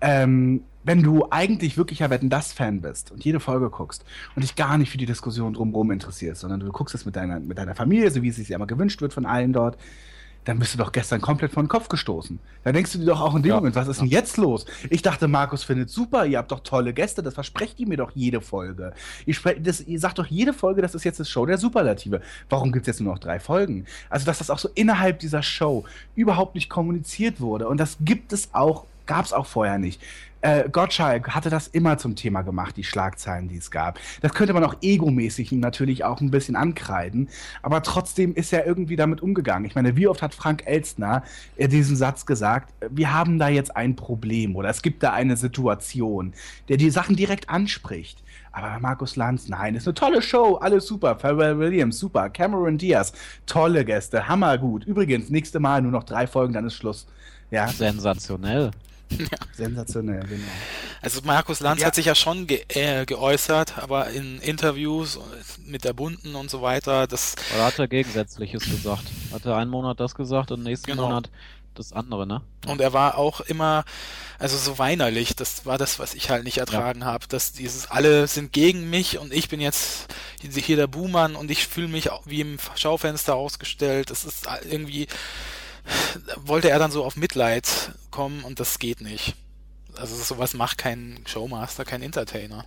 ähm, 0.00 0.64
wenn 0.82 1.02
du 1.02 1.26
eigentlich 1.30 1.76
wirklicher 1.76 2.10
Wetten 2.10 2.30
das 2.30 2.52
Fan 2.52 2.80
bist 2.80 3.12
und 3.12 3.24
jede 3.24 3.40
Folge 3.40 3.68
guckst 3.70 4.04
und 4.34 4.42
dich 4.42 4.56
gar 4.56 4.78
nicht 4.78 4.90
für 4.90 4.98
die 4.98 5.06
Diskussion 5.06 5.52
drumherum 5.52 5.90
interessierst, 5.90 6.40
sondern 6.40 6.60
du 6.60 6.72
guckst 6.72 6.94
es 6.94 7.04
mit 7.04 7.16
deiner, 7.16 7.40
mit 7.40 7.58
deiner 7.58 7.74
Familie, 7.74 8.10
so 8.10 8.22
wie 8.22 8.28
es 8.28 8.36
sich 8.36 8.48
ja 8.48 8.56
immer 8.56 8.66
gewünscht 8.66 9.02
wird 9.02 9.12
von 9.12 9.26
allen 9.26 9.52
dort, 9.52 9.76
dann 10.44 10.58
bist 10.58 10.74
du 10.74 10.78
doch 10.78 10.92
gestern 10.92 11.20
komplett 11.20 11.52
vor 11.52 11.62
den 11.62 11.68
Kopf 11.68 11.88
gestoßen. 11.88 12.38
Da 12.64 12.72
denkst 12.72 12.92
du 12.92 12.98
dir 12.98 13.06
doch 13.06 13.20
auch 13.20 13.34
in 13.34 13.42
dem 13.42 13.50
Ja. 13.50 13.56
Moment, 13.56 13.76
was 13.76 13.88
ist 13.88 14.00
denn 14.00 14.08
jetzt 14.08 14.36
los? 14.36 14.64
Ich 14.88 15.02
dachte, 15.02 15.28
Markus 15.28 15.64
findet 15.64 15.90
super, 15.90 16.24
ihr 16.24 16.38
habt 16.38 16.50
doch 16.50 16.60
tolle 16.60 16.92
Gäste, 16.92 17.22
das 17.22 17.34
versprecht 17.34 17.78
ihr 17.78 17.86
mir 17.86 17.96
doch 17.98 18.12
jede 18.14 18.40
Folge. 18.40 18.92
Ihr, 19.26 19.36
das, 19.60 19.80
ihr 19.82 20.00
sagt 20.00 20.18
doch 20.18 20.26
jede 20.26 20.52
Folge, 20.52 20.82
das 20.82 20.94
ist 20.94 21.04
jetzt 21.04 21.20
das 21.20 21.28
Show 21.28 21.46
der 21.46 21.58
Superlative. 21.58 22.22
Warum 22.48 22.72
gibt 22.72 22.84
es 22.88 22.94
jetzt 22.94 23.00
nur 23.00 23.12
noch 23.12 23.20
drei 23.20 23.38
Folgen? 23.38 23.86
Also, 24.08 24.26
dass 24.26 24.38
das 24.38 24.50
auch 24.50 24.58
so 24.58 24.68
innerhalb 24.74 25.18
dieser 25.18 25.42
Show 25.42 25.84
überhaupt 26.14 26.54
nicht 26.54 26.70
kommuniziert 26.70 27.40
wurde. 27.40 27.68
Und 27.68 27.78
das 27.78 27.98
gibt 28.00 28.32
es 28.32 28.48
auch, 28.52 28.84
gab 29.06 29.24
es 29.24 29.32
auch 29.32 29.46
vorher 29.46 29.78
nicht. 29.78 30.00
Äh, 30.42 30.70
Gottschalk 30.70 31.34
hatte 31.34 31.50
das 31.50 31.68
immer 31.68 31.98
zum 31.98 32.16
Thema 32.16 32.40
gemacht, 32.42 32.76
die 32.76 32.84
Schlagzeilen, 32.84 33.48
die 33.48 33.58
es 33.58 33.70
gab. 33.70 33.98
Das 34.22 34.32
könnte 34.32 34.54
man 34.54 34.64
auch 34.64 34.74
egomäßig 34.80 35.52
ihm 35.52 35.60
natürlich 35.60 36.04
auch 36.04 36.20
ein 36.20 36.30
bisschen 36.30 36.56
ankreiden, 36.56 37.28
aber 37.62 37.82
trotzdem 37.82 38.34
ist 38.34 38.52
er 38.52 38.66
irgendwie 38.66 38.96
damit 38.96 39.20
umgegangen. 39.20 39.66
Ich 39.66 39.74
meine, 39.74 39.96
wie 39.96 40.06
oft 40.06 40.22
hat 40.22 40.34
Frank 40.34 40.62
Elstner 40.64 41.24
äh, 41.56 41.68
diesen 41.68 41.94
Satz 41.94 42.24
gesagt, 42.24 42.72
äh, 42.80 42.88
wir 42.90 43.12
haben 43.12 43.38
da 43.38 43.48
jetzt 43.48 43.76
ein 43.76 43.96
Problem 43.96 44.56
oder 44.56 44.70
es 44.70 44.80
gibt 44.80 45.02
da 45.02 45.12
eine 45.12 45.36
Situation, 45.36 46.32
der 46.68 46.78
die 46.78 46.90
Sachen 46.90 47.16
direkt 47.16 47.50
anspricht. 47.50 48.22
Aber 48.52 48.80
Markus 48.80 49.16
Lanz, 49.16 49.48
nein, 49.48 49.74
ist 49.74 49.86
eine 49.86 49.94
tolle 49.94 50.22
Show, 50.22 50.56
alles 50.56 50.86
super. 50.86 51.16
Pharrell 51.16 51.58
Williams, 51.58 51.98
super. 51.98 52.30
Cameron 52.30 52.78
Diaz, 52.78 53.12
tolle 53.46 53.84
Gäste, 53.84 54.26
hammergut. 54.26 54.84
Übrigens, 54.84 55.28
nächste 55.30 55.60
Mal 55.60 55.82
nur 55.82 55.92
noch 55.92 56.02
drei 56.02 56.26
Folgen, 56.26 56.54
dann 56.54 56.66
ist 56.66 56.74
Schluss. 56.74 57.06
Ja, 57.50 57.68
Sensationell. 57.68 58.72
sensationell, 59.56 60.20
genau. 60.26 60.46
Also 61.02 61.20
Markus 61.24 61.60
Lanz 61.60 61.80
Ja. 61.80 61.86
hat 61.88 61.94
sich 61.94 62.06
ja 62.06 62.14
schon 62.14 62.46
ge 62.46 62.64
äh, 62.68 63.04
geäußert, 63.06 63.78
aber 63.78 64.10
in 64.10 64.38
Interviews 64.40 65.18
mit 65.64 65.84
der 65.84 65.92
Bunden 65.92 66.34
und 66.34 66.50
so 66.50 66.62
weiter, 66.62 67.06
das 67.06 67.34
Oder 67.54 67.66
hat 67.66 67.78
er 67.78 67.88
Gegensätzliches 67.88 68.64
gesagt? 68.64 69.04
Hat 69.32 69.44
er 69.44 69.56
einen 69.56 69.70
Monat 69.70 70.00
das 70.00 70.14
gesagt 70.14 70.50
und 70.52 70.62
nächsten 70.62 70.86
Genau. 70.90 71.08
Monat 71.08 71.30
das 71.74 71.92
andere, 71.92 72.26
ne? 72.26 72.42
und 72.66 72.80
er 72.80 72.92
war 72.92 73.16
auch 73.16 73.40
immer, 73.40 73.84
also 74.38 74.56
so 74.58 74.78
weinerlich, 74.78 75.36
das 75.36 75.64
war 75.66 75.78
das, 75.78 75.98
was 76.00 76.14
ich 76.14 76.28
halt 76.28 76.42
nicht 76.44 76.58
ertragen 76.58 77.04
habe, 77.04 77.26
dass 77.28 77.52
dieses 77.52 77.88
alle 77.90 78.26
sind 78.26 78.52
gegen 78.52 78.90
mich 78.90 79.18
und 79.18 79.32
ich 79.32 79.48
bin 79.48 79.60
jetzt 79.60 80.12
hier 80.42 80.76
der 80.76 80.88
Buhmann 80.88 81.36
und 81.36 81.50
ich 81.50 81.68
fühle 81.68 81.88
mich 81.88 82.10
wie 82.26 82.40
im 82.40 82.58
Schaufenster 82.74 83.36
ausgestellt. 83.36 84.10
Das 84.10 84.24
ist 84.24 84.46
irgendwie, 84.68 85.06
wollte 86.36 86.70
er 86.70 86.78
dann 86.78 86.90
so 86.90 87.04
auf 87.04 87.16
Mitleid 87.16 87.92
kommen 88.10 88.44
und 88.44 88.60
das 88.60 88.78
geht 88.78 89.00
nicht. 89.00 89.34
Also 89.96 90.16
sowas 90.16 90.54
macht 90.54 90.78
kein 90.78 91.20
Showmaster, 91.26 91.84
kein 91.84 92.02
Entertainer. 92.02 92.64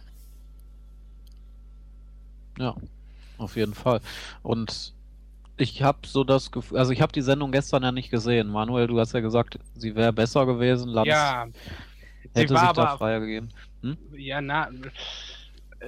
Ja, 2.60 2.76
auf 3.38 3.56
jeden 3.56 3.74
Fall. 3.74 4.02
Und 4.42 4.94
ich 5.58 5.84
habe 5.84 6.00
so 6.06 6.24
das 6.24 6.52
Gefühl, 6.52 6.78
also 6.78 6.92
ich 6.92 7.02
habe 7.02 7.12
die 7.12 7.22
Sendung 7.22 7.52
gestern 7.52 7.84
ja 7.84 7.92
nicht 7.92 8.10
gesehen. 8.10 8.50
Manuel, 8.50 8.88
du 8.88 9.00
hast 9.00 9.14
ja 9.14 9.20
gesagt, 9.20 9.60
sie 9.76 9.96
wäre 9.96 10.14
besser 10.14 10.46
gewesen. 10.46 10.90
Lanz 10.90 11.08
Ja, 11.08 11.48
sie 12.34 12.42
hätte 12.42 12.54
war 12.54 12.68
sich 12.68 12.84
da 12.84 12.98
freier 12.98 13.20
gegeben. 13.20 13.50
Hm? 13.82 13.98
Ja, 14.16 14.42
na, 14.42 14.70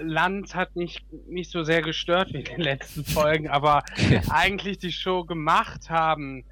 Lanz 0.01 0.53
hat 0.53 0.75
nicht, 0.75 1.05
nicht 1.27 1.51
so 1.51 1.63
sehr 1.63 1.81
gestört 1.81 2.33
wie 2.33 2.39
in 2.39 2.45
den 2.45 2.61
letzten 2.61 3.05
Folgen, 3.05 3.49
aber 3.49 3.83
eigentlich 4.29 4.77
die 4.79 4.91
Show 4.91 5.23
gemacht 5.23 5.89
haben. 5.89 6.43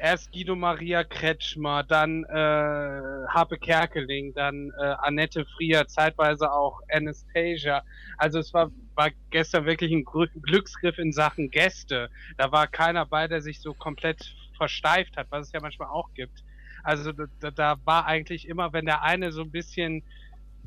Erst 0.00 0.32
Guido 0.32 0.56
Maria 0.56 1.04
Kretschmer, 1.04 1.84
dann 1.84 2.24
äh, 2.24 3.26
Harpe 3.28 3.58
Kerkeling, 3.58 4.32
dann 4.34 4.70
äh, 4.80 4.94
Annette 5.02 5.44
Frier, 5.56 5.86
zeitweise 5.88 6.50
auch 6.52 6.80
Anastasia. 6.90 7.82
Also 8.16 8.38
es 8.38 8.52
war, 8.54 8.70
war 8.94 9.10
gestern 9.30 9.66
wirklich 9.66 9.92
ein 9.92 10.04
Glücksgriff 10.42 10.98
in 10.98 11.12
Sachen 11.12 11.50
Gäste. 11.50 12.08
Da 12.38 12.50
war 12.50 12.66
keiner 12.66 13.06
bei, 13.06 13.28
der 13.28 13.42
sich 13.42 13.60
so 13.60 13.74
komplett 13.74 14.34
versteift 14.56 15.16
hat, 15.18 15.26
was 15.30 15.46
es 15.48 15.52
ja 15.52 15.60
manchmal 15.60 15.88
auch 15.90 16.08
gibt. 16.14 16.42
Also 16.82 17.12
da, 17.12 17.26
da- 17.40 17.50
da 17.50 17.76
war 17.84 18.06
eigentlich 18.06 18.48
immer, 18.48 18.72
wenn 18.72 18.86
der 18.86 19.02
eine 19.02 19.32
so 19.32 19.42
ein 19.42 19.50
bisschen 19.50 20.02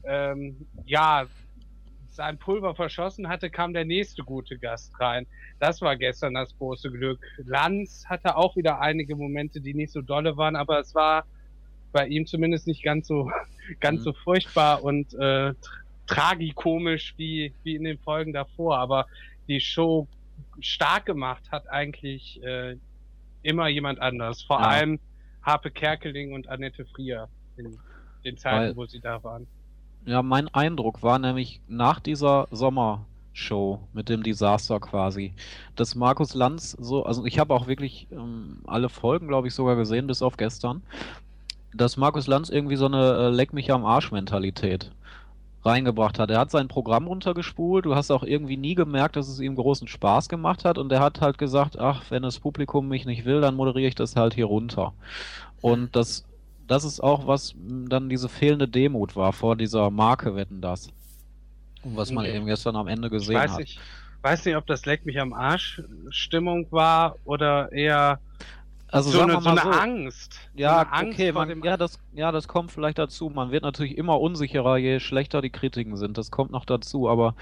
ähm, 0.06 0.68
ja, 0.86 1.28
sein 2.14 2.38
Pulver 2.38 2.76
verschossen 2.76 3.28
hatte, 3.28 3.50
kam 3.50 3.74
der 3.74 3.86
nächste 3.86 4.24
gute 4.24 4.58
Gast 4.60 5.00
rein. 5.00 5.26
Das 5.60 5.82
war 5.82 5.96
gestern 5.98 6.34
das 6.36 6.56
große 6.58 6.92
Glück. 6.92 7.20
Lanz 7.46 8.06
hatte 8.08 8.36
auch 8.38 8.56
wieder 8.56 8.80
einige 8.82 9.16
Momente, 9.16 9.60
die 9.62 9.74
nicht 9.74 9.92
so 9.92 10.02
dolle 10.02 10.38
waren, 10.38 10.56
aber 10.56 10.80
es 10.80 10.94
war 10.94 11.26
bei 11.92 12.08
ihm 12.08 12.26
zumindest 12.26 12.68
nicht 12.68 12.84
ganz 12.84 13.08
so, 13.08 13.32
ganz 13.80 14.00
Mhm. 14.02 14.04
so 14.04 14.14
furchtbar 14.14 14.84
und 14.84 15.14
äh, 15.16 15.18
tr- 15.18 15.56
tragikomisch 16.08 17.14
wie, 17.18 17.54
wie 17.64 17.76
in 17.76 17.84
den 17.84 17.98
Folgen 18.00 18.34
davor. 18.34 18.78
Aber 18.78 19.06
die 19.48 19.60
Show 19.60 20.08
stark 20.60 21.06
gemacht 21.06 21.44
hat 21.52 21.68
eigentlich 21.70 22.42
äh, 22.44 22.78
immer 23.42 23.68
jemand 23.68 24.00
anders. 24.00 24.44
Vor 24.44 24.60
Ja. 24.60 24.68
allem 24.68 25.00
Harpe 25.42 25.72
Kerkeling 25.72 26.34
und 26.34 26.48
Annette 26.48 26.86
Frier 26.86 27.28
in 27.58 27.78
den 28.24 28.38
Zeiten, 28.38 28.70
Weil- 28.70 28.76
wo 28.76 28.86
sie 28.86 29.00
da 29.00 29.24
waren. 29.24 29.48
Ja, 30.06 30.22
mein 30.22 30.54
Eindruck 30.54 31.02
war 31.02 31.18
nämlich 31.18 31.62
nach 31.68 32.02
dieser 32.02 32.48
Sommershow 32.52 33.80
mit 33.94 34.10
dem 34.10 34.22
Desaster 34.22 34.80
quasi, 34.82 35.34
dass 35.78 35.96
Markus 35.96 36.34
Lanz 36.34 36.72
so, 36.72 37.06
also 37.06 37.26
ich 37.26 37.40
habe 37.40 37.54
auch 37.54 37.68
wirklich 37.68 38.08
ähm, 38.12 38.60
alle 38.68 38.90
Folgen, 38.90 39.30
glaube 39.30 39.48
ich, 39.48 39.54
sogar 39.54 39.78
gesehen, 39.78 40.08
bis 40.08 40.22
auf 40.22 40.36
gestern, 40.36 40.82
dass 41.74 41.96
Markus 41.96 42.28
Lanz 42.28 42.50
irgendwie 42.50 42.76
so 42.76 42.86
eine 42.86 43.14
äh, 43.14 43.30
Leck 43.30 43.54
mich 43.54 43.72
am 43.72 43.86
Arsch-Mentalität 43.86 44.92
reingebracht 45.64 46.20
hat. 46.20 46.30
Er 46.30 46.40
hat 46.40 46.52
sein 46.52 46.68
Programm 46.68 47.08
runtergespult, 47.08 47.86
du 47.86 47.96
hast 47.96 48.12
auch 48.12 48.24
irgendwie 48.24 48.58
nie 48.58 48.76
gemerkt, 48.76 49.16
dass 49.16 49.30
es 49.30 49.40
ihm 49.40 49.56
großen 49.56 49.88
Spaß 49.88 50.28
gemacht 50.28 50.66
hat 50.66 50.78
und 50.78 50.92
er 50.92 51.00
hat 51.00 51.22
halt 51.22 51.38
gesagt, 51.38 51.80
ach, 51.80 52.04
wenn 52.10 52.24
das 52.24 52.40
Publikum 52.40 52.90
mich 52.90 53.06
nicht 53.06 53.24
will, 53.24 53.40
dann 53.40 53.56
moderiere 53.56 53.88
ich 53.88 53.96
das 53.96 54.18
halt 54.18 54.34
hier 54.34 54.46
runter. 54.48 54.94
Und 55.62 55.96
das 55.96 56.26
das 56.68 56.84
ist 56.84 57.00
auch, 57.02 57.28
was 57.28 57.54
dann 57.58 58.10
diese 58.10 58.30
fehlende 58.30 58.68
Demut 58.68 59.16
war 59.16 59.34
vor 59.34 59.56
dieser 59.58 59.90
Marke 59.92 60.36
Wetten 60.36 60.62
das. 60.62 60.90
Und 61.84 61.96
was 61.98 62.14
man 62.14 62.26
Okay. 62.26 62.32
eben 62.32 62.46
gestern 62.48 62.76
am 62.78 62.88
Ende 62.88 63.10
Ich 63.18 63.32
gesehen 63.32 63.34
weiß 63.34 63.52
hat. 63.52 63.58
nicht, 63.58 63.84
weiß 64.22 64.46
nicht, 64.46 64.56
ob 64.56 64.66
das 64.68 64.86
Leck 64.86 65.06
mich 65.06 65.20
am 65.20 65.34
Arsch 65.34 65.82
Stimmung 66.10 66.72
war 66.72 67.18
oder 67.24 67.72
eher 67.72 68.22
Also 68.88 69.12
so, 69.12 69.20
sagen 69.20 69.32
eine, 69.32 69.38
wir 69.38 69.40
so 69.40 69.50
mal 69.50 69.52
eine 69.52 69.62
so, 69.62 69.72
Angst. 69.72 70.52
ja, 70.54 70.70
so 70.70 70.76
eine 70.78 70.92
Angst 70.92 71.12
okay, 71.12 71.32
man, 71.34 71.64
ja, 71.64 71.78
das, 71.78 72.00
ja, 72.14 72.32
das 72.32 72.48
kommt 72.48 72.72
vielleicht 72.72 73.00
dazu. 73.00 73.30
Man 73.30 73.52
wird 73.52 73.64
natürlich 73.64 73.98
immer 73.98 74.20
unsicherer, 74.22 74.78
je 74.78 75.00
schlechter 75.00 75.42
die 75.42 75.52
Kritiken 75.52 75.98
sind. 75.98 76.18
Das 76.18 76.32
kommt 76.32 76.52
noch 76.52 76.66
dazu, 76.66 77.10
aber 77.10 77.36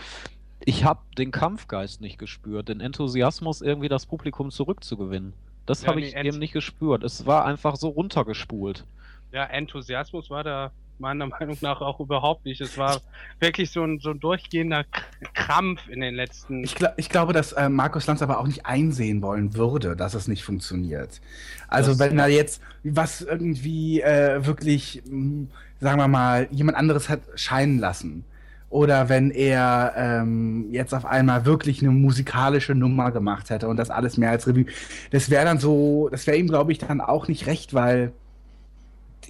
ich 0.59 0.83
habe 0.85 1.01
den 1.17 1.31
Kampfgeist 1.31 2.01
nicht 2.01 2.17
gespürt, 2.19 2.69
den 2.69 2.81
Enthusiasmus, 2.81 3.61
irgendwie 3.61 3.89
das 3.89 4.05
Publikum 4.07 4.51
zurückzugewinnen. 4.51 5.35
Das 5.65 5.85
Ja, 5.85 5.87
habe 5.87 5.99
nee, 5.99 6.15
ich 6.15 6.23
eben 6.23 6.39
nicht 6.39 6.53
gespürt. 6.53 7.03
Es 7.03 7.25
war 7.25 7.45
einfach 7.45 7.75
so 7.77 7.89
runtergespult. 7.89 8.87
Ja, 9.31 9.45
Enthusiasmus 9.45 10.29
war 10.29 10.43
da 10.43 10.71
meiner 10.99 11.25
Meinung 11.39 11.57
nach 11.61 11.81
auch 11.81 11.99
überhaupt 11.99 12.45
nicht. 12.45 12.61
Es 12.61 12.77
war 12.77 13.01
wirklich 13.39 13.71
so 13.71 13.83
ein, 13.83 13.99
so 13.99 14.11
ein 14.11 14.19
durchgehender 14.19 14.85
Krampf 15.33 15.87
in 15.89 16.01
den 16.01 16.15
letzten. 16.15 16.63
Ich, 16.63 16.75
gla- 16.75 16.93
ich 16.97 17.09
glaube, 17.09 17.33
dass 17.33 17.53
äh, 17.53 17.69
Markus 17.69 18.05
Lanz 18.07 18.21
aber 18.21 18.39
auch 18.39 18.47
nicht 18.47 18.65
einsehen 18.65 19.21
wollen 19.21 19.55
würde, 19.55 19.95
dass 19.95 20.13
es 20.13 20.27
nicht 20.27 20.43
funktioniert. 20.43 21.21
Also 21.67 21.91
Das- 21.91 21.99
wenn 21.99 22.19
er 22.19 22.27
jetzt 22.27 22.61
was 22.83 23.21
irgendwie 23.21 24.01
äh, 24.01 24.45
wirklich, 24.45 25.01
mh, 25.09 25.47
sagen 25.79 25.97
wir 25.99 26.07
mal, 26.07 26.47
jemand 26.51 26.77
anderes 26.77 27.09
hat 27.09 27.21
scheinen 27.35 27.79
lassen. 27.79 28.23
Oder 28.69 29.09
wenn 29.09 29.31
er 29.31 29.93
ähm, 29.97 30.67
jetzt 30.71 30.93
auf 30.93 31.05
einmal 31.05 31.43
wirklich 31.45 31.81
eine 31.81 31.91
musikalische 31.91 32.73
Nummer 32.73 33.11
gemacht 33.11 33.49
hätte 33.49 33.67
und 33.67 33.75
das 33.75 33.89
alles 33.89 34.17
mehr 34.17 34.29
als 34.29 34.47
Revue. 34.47 34.65
Das 35.11 35.29
wäre 35.29 35.43
dann 35.43 35.59
so, 35.59 36.07
das 36.09 36.25
wäre 36.25 36.37
ihm, 36.37 36.47
glaube 36.47 36.71
ich, 36.71 36.77
dann 36.77 37.01
auch 37.01 37.27
nicht 37.27 37.47
recht, 37.47 37.73
weil 37.73 38.13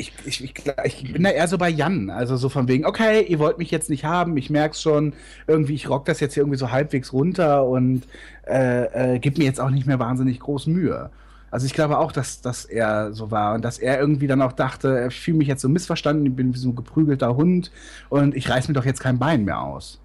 ich, 0.01 0.13
ich, 0.25 0.43
ich, 0.43 0.53
ich 0.83 1.13
bin 1.13 1.23
da 1.23 1.29
eher 1.29 1.47
so 1.47 1.57
bei 1.57 1.69
Jan. 1.69 2.09
Also 2.09 2.35
so 2.35 2.49
von 2.49 2.67
wegen, 2.67 2.85
okay, 2.85 3.23
ihr 3.23 3.39
wollt 3.39 3.57
mich 3.57 3.71
jetzt 3.71 3.89
nicht 3.89 4.03
haben, 4.03 4.35
ich 4.37 4.49
merk's 4.49 4.81
schon, 4.81 5.13
irgendwie, 5.47 5.75
ich 5.75 5.89
rock 5.89 6.05
das 6.05 6.19
jetzt 6.19 6.33
hier 6.33 6.41
irgendwie 6.41 6.57
so 6.57 6.71
halbwegs 6.71 7.13
runter 7.13 7.65
und 7.65 8.03
äh, 8.47 9.15
äh, 9.15 9.19
gib 9.19 9.37
mir 9.37 9.45
jetzt 9.45 9.61
auch 9.61 9.69
nicht 9.69 9.85
mehr 9.85 9.99
wahnsinnig 9.99 10.39
groß 10.39 10.67
Mühe. 10.67 11.09
Also 11.51 11.65
ich 11.65 11.73
glaube 11.73 11.99
auch, 11.99 12.11
dass, 12.11 12.41
dass 12.41 12.65
er 12.65 13.13
so 13.13 13.29
war 13.29 13.55
und 13.55 13.63
dass 13.63 13.77
er 13.77 13.99
irgendwie 13.99 14.27
dann 14.27 14.41
auch 14.41 14.53
dachte, 14.53 15.07
ich 15.09 15.19
fühle 15.19 15.37
mich 15.37 15.47
jetzt 15.47 15.61
so 15.61 15.69
missverstanden, 15.69 16.25
ich 16.25 16.35
bin 16.35 16.53
wie 16.53 16.57
so 16.57 16.69
ein 16.69 16.75
geprügelter 16.75 17.35
Hund 17.35 17.71
und 18.09 18.35
ich 18.35 18.49
reiß 18.49 18.69
mir 18.69 18.73
doch 18.73 18.85
jetzt 18.85 19.01
kein 19.01 19.19
Bein 19.19 19.43
mehr 19.43 19.61
aus. 19.61 19.99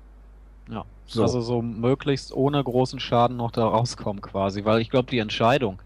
Ja. 0.69 0.85
So. 1.07 1.23
Also 1.23 1.41
so 1.41 1.63
möglichst 1.63 2.35
ohne 2.35 2.63
großen 2.63 2.99
Schaden 2.99 3.37
noch 3.37 3.53
da 3.53 3.65
rauskommen 3.65 4.21
quasi, 4.21 4.65
weil 4.65 4.81
ich 4.81 4.91
glaube, 4.91 5.09
die 5.09 5.21
Entscheidung, 5.21 5.79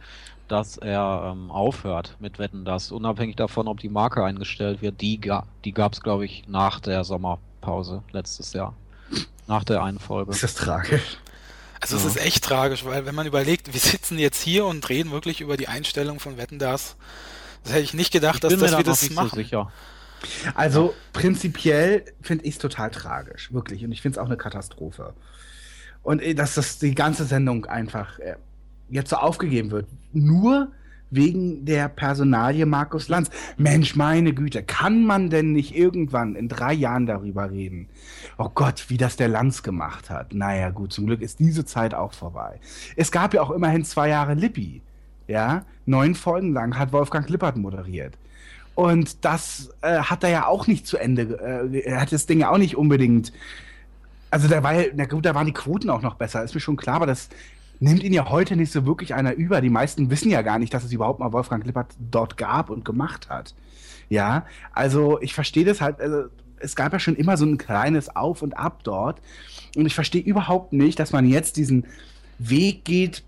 dass 0.51 0.77
er 0.77 1.31
ähm, 1.33 1.51
aufhört 1.51 2.17
mit 2.21 2.39
Wetten 2.39 2.65
das, 2.65 2.93
unabhängig 2.93 3.37
davon, 3.37 3.69
ob 3.69 3.81
die 3.81 3.89
Marke 3.89 4.25
eingestellt 4.25 4.83
wird, 4.83 5.01
die, 5.01 5.21
ga 5.21 5.47
die 5.65 5.73
gab 5.73 5.93
es, 5.93 6.01
glaube 6.01 6.25
ich, 6.25 6.45
nach 6.49 6.81
der 6.81 7.05
Sommerpause 7.05 8.03
letztes 8.13 8.53
Jahr. 8.53 8.75
Nach 9.47 9.65
der 9.65 9.83
einen 9.83 9.99
Folge. 9.99 10.31
Ist 10.31 10.43
das 10.43 10.55
tragisch? 10.55 11.19
Also 11.81 11.97
es 11.97 12.03
Ja. 12.05 12.11
ist 12.11 12.17
echt 12.25 12.45
tragisch, 12.45 12.85
weil 12.85 13.07
wenn 13.07 13.15
man 13.15 13.27
überlegt, 13.27 13.73
wir 13.73 13.81
sitzen 13.81 14.19
jetzt 14.19 14.41
hier 14.43 14.67
und 14.67 14.89
reden 14.89 15.11
wirklich 15.13 15.41
über 15.41 15.57
die 15.57 15.67
Einstellung 15.69 16.21
von 16.21 16.37
Wetten 16.37 16.59
das. 16.59 16.97
Das 17.65 17.73
hätte 17.73 17.83
ich 17.83 17.95
nicht 17.95 18.13
gedacht, 18.13 18.37
Ich 18.37 18.41
dass, 18.41 18.57
dass 18.59 18.71
da 18.73 18.77
wir 18.79 18.85
das 18.85 19.03
nicht 19.03 19.15
machen. 19.15 19.31
so 19.31 19.37
sicher. 19.37 19.73
Also 20.55 20.95
prinzipiell 21.13 22.05
finde 22.21 22.45
ich 22.45 22.55
es 22.55 22.59
total 22.59 22.91
tragisch, 22.91 23.53
wirklich. 23.53 23.85
Und 23.85 23.93
ich 23.93 24.03
finde 24.03 24.17
es 24.19 24.23
auch 24.23 24.27
eine 24.27 24.37
Katastrophe. 24.37 25.15
Und 26.03 26.21
äh, 26.23 26.35
dass 26.35 26.55
das 26.55 26.79
die 26.79 26.95
ganze 26.95 27.25
Sendung 27.25 27.67
einfach 27.67 28.19
äh, 28.19 28.37
jetzt 28.91 29.11
so 29.11 29.17
aufgegeben 29.17 29.71
wird. 29.71 29.87
Nur 30.13 30.69
wegen 31.11 31.65
der 31.65 31.89
Personalie 31.89 32.67
Markus 32.67 33.09
Lanz. 33.09 33.31
Mensch, 33.57 33.97
meine 33.97 34.33
Güte, 34.33 34.63
kann 34.63 35.05
man 35.05 35.29
denn 35.29 35.53
nicht 35.53 35.77
irgendwann 35.77 36.37
in 36.37 36.49
drei 36.49 36.73
Jahren 36.73 37.07
darüber 37.07 37.51
reden? 37.51 37.89
Oh 38.39 38.49
Gott, 38.55 38.87
wie 38.89 38.97
das 38.97 39.17
der 39.17 39.29
Lanz 39.29 39.63
gemacht 39.63 40.09
hat. 40.09 40.33
Naja, 40.33 40.71
gut, 40.71 40.93
zum 40.93 41.07
Glück 41.07 41.21
ist 41.21 41.41
diese 41.41 41.65
Zeit 41.65 41.95
auch 41.95 42.13
vorbei. 42.13 42.61
Es 42.97 43.11
gab 43.11 43.35
ja 43.35 43.43
auch 43.43 43.51
immerhin 43.51 43.85
zwei 43.85 44.09
Jahre 44.09 44.35
Lippi. 44.35 44.83
Ja, 45.27 45.65
neun 45.87 46.15
Folgen 46.15 46.53
lang 46.53 46.79
hat 46.79 46.93
Wolfgang 46.93 47.29
Lippert 47.29 47.57
moderiert. 47.57 48.17
Und 48.75 49.25
das 49.25 49.71
äh, 49.83 49.99
hat 49.99 50.25
er 50.25 50.31
ja 50.31 50.47
auch 50.47 50.67
nicht 50.67 50.87
zu 50.87 50.97
Ende. 50.97 51.23
Äh, 51.73 51.81
er 51.83 52.01
hat 52.01 52.13
das 52.13 52.27
Ding 52.27 52.41
ja 52.41 52.51
auch 52.51 52.59
nicht 52.59 52.77
unbedingt. 52.77 53.33
Also 54.31 54.49
da 54.49 54.63
war 54.63 54.75
ja, 54.75 54.85
na 54.95 55.07
gut, 55.07 55.27
da 55.27 55.35
waren 55.35 55.47
die 55.47 55.53
Quoten 55.53 55.91
auch 55.91 56.03
noch 56.03 56.15
besser, 56.15 56.43
ist 56.43 56.55
mir 56.55 56.61
schon 56.61 56.77
klar, 56.77 56.97
aber 56.97 57.07
das 57.07 57.29
nimmt 57.81 58.03
ihn 58.03 58.13
ja 58.13 58.29
heute 58.29 58.57
nicht 58.57 58.71
so 58.71 58.87
wirklich 58.87 59.15
einer 59.15 59.35
über. 59.35 59.61
Die 59.61 59.71
meisten 59.71 60.11
wissen 60.11 60.31
ja 60.31 60.43
gar 60.43 60.59
nicht, 60.59 60.73
dass 60.73 60.85
es 60.85 60.93
überhaupt 60.93 61.19
mal 61.19 61.33
Wolfgang 61.33 61.65
Lippert 61.65 61.95
dort 62.11 62.37
gab 62.37 62.71
und 62.71 62.85
gemacht 62.85 63.29
hat. 63.29 63.55
Ja, 64.09 64.47
also 64.73 65.21
ich 65.21 65.35
verstehe 65.35 65.65
das 65.65 65.81
halt, 65.81 66.01
also 66.01 66.25
es 66.59 66.77
gab 66.77 66.93
ja 66.93 66.99
schon 66.99 67.17
immer 67.17 67.37
so 67.37 67.47
ein 67.47 67.59
kleines 67.59 68.15
Auf 68.15 68.43
und 68.43 68.57
Ab 68.57 68.85
dort. 68.85 69.21
Und 69.77 69.87
ich 69.87 69.95
verstehe 69.95 70.23
überhaupt 70.23 70.73
nicht, 70.73 70.99
dass 70.99 71.13
man 71.13 71.27
jetzt 71.27 71.57
diesen 71.57 71.87
Weg 72.39 72.85
geht, 72.85 73.23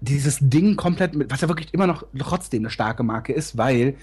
dieses 0.00 0.38
Ding 0.40 0.76
komplett 0.76 1.14
mit, 1.14 1.30
was 1.30 1.40
ja 1.40 1.48
wirklich 1.48 1.74
immer 1.74 1.86
noch 1.86 2.04
trotzdem 2.18 2.62
eine 2.62 2.70
starke 2.70 3.02
Marke 3.02 3.32
ist, 3.32 3.56
weil 3.56 3.96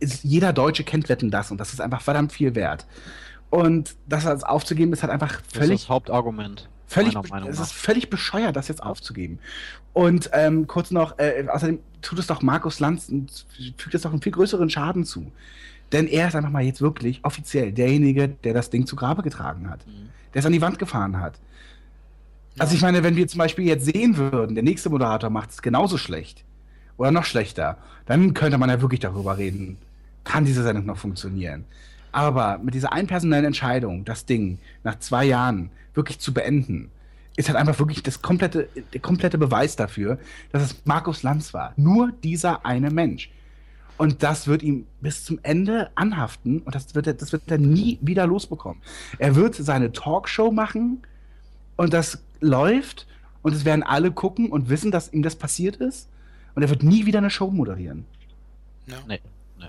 jeder 0.00 0.52
Deutsche 0.52 0.84
kennt 0.84 1.08
Wetten 1.08 1.30
das 1.30 1.50
und 1.50 1.58
das 1.58 1.72
ist 1.72 1.80
einfach 1.80 2.02
verdammt 2.02 2.32
viel 2.32 2.54
wert. 2.54 2.86
Und 3.50 3.96
das 4.06 4.26
als 4.26 4.44
aufzugeben 4.44 4.92
ist 4.92 5.02
halt 5.02 5.12
einfach 5.12 5.40
Das 5.40 5.46
ist 5.46 5.56
völlig 5.56 5.80
das 5.82 5.88
Hauptargument. 5.88 6.68
Völlig, 6.88 7.16
es 7.48 7.58
ist 7.58 7.72
völlig 7.72 8.10
bescheuert, 8.10 8.54
das 8.54 8.68
jetzt 8.68 8.82
aufzugeben. 8.82 9.40
Und 9.92 10.30
ähm, 10.32 10.66
kurz 10.66 10.90
noch, 10.90 11.18
äh, 11.18 11.46
außerdem 11.48 11.80
tut 12.00 12.18
es 12.18 12.26
doch 12.28 12.42
Markus 12.42 12.78
Lanz 12.80 13.08
und 13.08 13.46
fügt 13.76 13.94
es 13.94 14.02
doch 14.02 14.12
einen 14.12 14.22
viel 14.22 14.32
größeren 14.32 14.70
Schaden 14.70 15.04
zu. 15.04 15.32
Denn 15.92 16.06
er 16.06 16.28
ist 16.28 16.36
einfach 16.36 16.50
mal 16.50 16.62
jetzt 16.62 16.80
wirklich 16.80 17.24
offiziell 17.24 17.72
derjenige, 17.72 18.28
der 18.28 18.54
das 18.54 18.70
Ding 18.70 18.86
zu 18.86 18.94
Grabe 18.96 19.22
getragen 19.22 19.68
hat. 19.68 19.86
Mhm. 19.86 20.10
Der 20.34 20.40
es 20.40 20.46
an 20.46 20.52
die 20.52 20.60
Wand 20.60 20.78
gefahren 20.78 21.20
hat. 21.20 21.38
Also 22.58 22.74
ich 22.74 22.82
meine, 22.82 23.02
wenn 23.02 23.16
wir 23.16 23.28
zum 23.28 23.38
Beispiel 23.38 23.66
jetzt 23.66 23.84
sehen 23.84 24.16
würden, 24.16 24.54
der 24.54 24.64
nächste 24.64 24.88
Moderator 24.88 25.28
macht 25.28 25.50
es 25.50 25.62
genauso 25.62 25.98
schlecht 25.98 26.44
oder 26.96 27.10
noch 27.10 27.24
schlechter, 27.24 27.76
dann 28.06 28.32
könnte 28.32 28.58
man 28.58 28.70
ja 28.70 28.80
wirklich 28.80 29.00
darüber 29.00 29.36
reden, 29.36 29.76
kann 30.24 30.44
diese 30.44 30.62
Sendung 30.62 30.86
noch 30.86 30.96
funktionieren. 30.96 31.64
Aber 32.12 32.58
mit 32.58 32.74
dieser 32.74 32.92
einpersonellen 32.92 33.44
Entscheidung, 33.44 34.04
das 34.06 34.24
Ding 34.24 34.58
nach 34.84 34.98
zwei 34.98 35.26
Jahren 35.26 35.70
wirklich 35.96 36.18
zu 36.18 36.32
beenden, 36.32 36.90
ist 37.36 37.48
halt 37.48 37.58
einfach 37.58 37.78
wirklich 37.78 38.02
das 38.02 38.22
komplette, 38.22 38.68
der 38.92 39.00
komplette 39.00 39.38
Beweis 39.38 39.76
dafür, 39.76 40.18
dass 40.52 40.62
es 40.62 40.82
Markus 40.84 41.22
Lanz 41.22 41.52
war. 41.52 41.72
Nur 41.76 42.12
dieser 42.12 42.64
eine 42.64 42.90
Mensch. 42.90 43.30
Und 43.98 44.22
das 44.22 44.46
wird 44.46 44.62
ihm 44.62 44.86
bis 45.00 45.24
zum 45.24 45.38
Ende 45.42 45.90
anhaften 45.94 46.60
und 46.60 46.74
das 46.74 46.94
wird 46.94 47.06
er, 47.06 47.14
das 47.14 47.32
wird 47.32 47.50
er 47.50 47.58
nie 47.58 47.98
wieder 48.02 48.26
losbekommen. 48.26 48.82
Er 49.18 49.36
wird 49.36 49.54
seine 49.54 49.92
Talkshow 49.92 50.52
machen 50.52 51.02
und 51.76 51.94
das 51.94 52.22
läuft 52.40 53.06
und 53.42 53.54
es 53.54 53.64
werden 53.64 53.82
alle 53.82 54.12
gucken 54.12 54.50
und 54.50 54.68
wissen, 54.68 54.90
dass 54.90 55.12
ihm 55.12 55.22
das 55.22 55.36
passiert 55.36 55.76
ist 55.76 56.08
und 56.54 56.62
er 56.62 56.68
wird 56.68 56.82
nie 56.82 57.06
wieder 57.06 57.18
eine 57.18 57.30
Show 57.30 57.50
moderieren. 57.50 58.04
Ja. 58.86 58.96
Nee, 59.06 59.20
nee. 59.58 59.66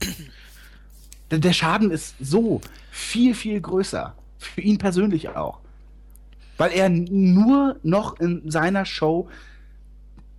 Der, 1.32 1.40
der 1.40 1.54
Schaden 1.54 1.92
ist 1.92 2.16
so 2.20 2.62
viel, 2.92 3.34
viel 3.34 3.60
größer. 3.60 4.16
Für 4.40 4.62
ihn 4.62 4.78
persönlich 4.78 5.30
auch. 5.30 5.60
Weil 6.58 6.72
er 6.72 6.90
nur 6.90 7.78
noch 7.84 8.20
in 8.20 8.50
seiner 8.50 8.86
Show 8.86 9.30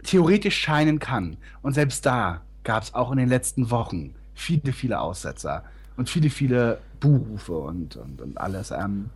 theoretisch 0.02 0.58
scheinen 0.58 0.98
kann. 0.98 1.36
Und 1.62 1.74
selbst 1.74 2.04
da 2.06 2.42
gab 2.64 2.82
es 2.82 2.94
auch 2.94 3.12
in 3.12 3.18
den 3.18 3.28
letzten 3.28 3.70
Wochen 3.70 4.14
viele, 4.34 4.72
viele 4.72 5.00
Aussetzer 5.00 5.64
und 5.96 6.08
viele, 6.08 6.30
viele 6.30 6.80
Buhrufe 7.00 7.52
und, 7.52 7.96
und, 7.96 8.20
und 8.20 8.38
alles. 8.38 8.70
Ähm, 8.70 9.10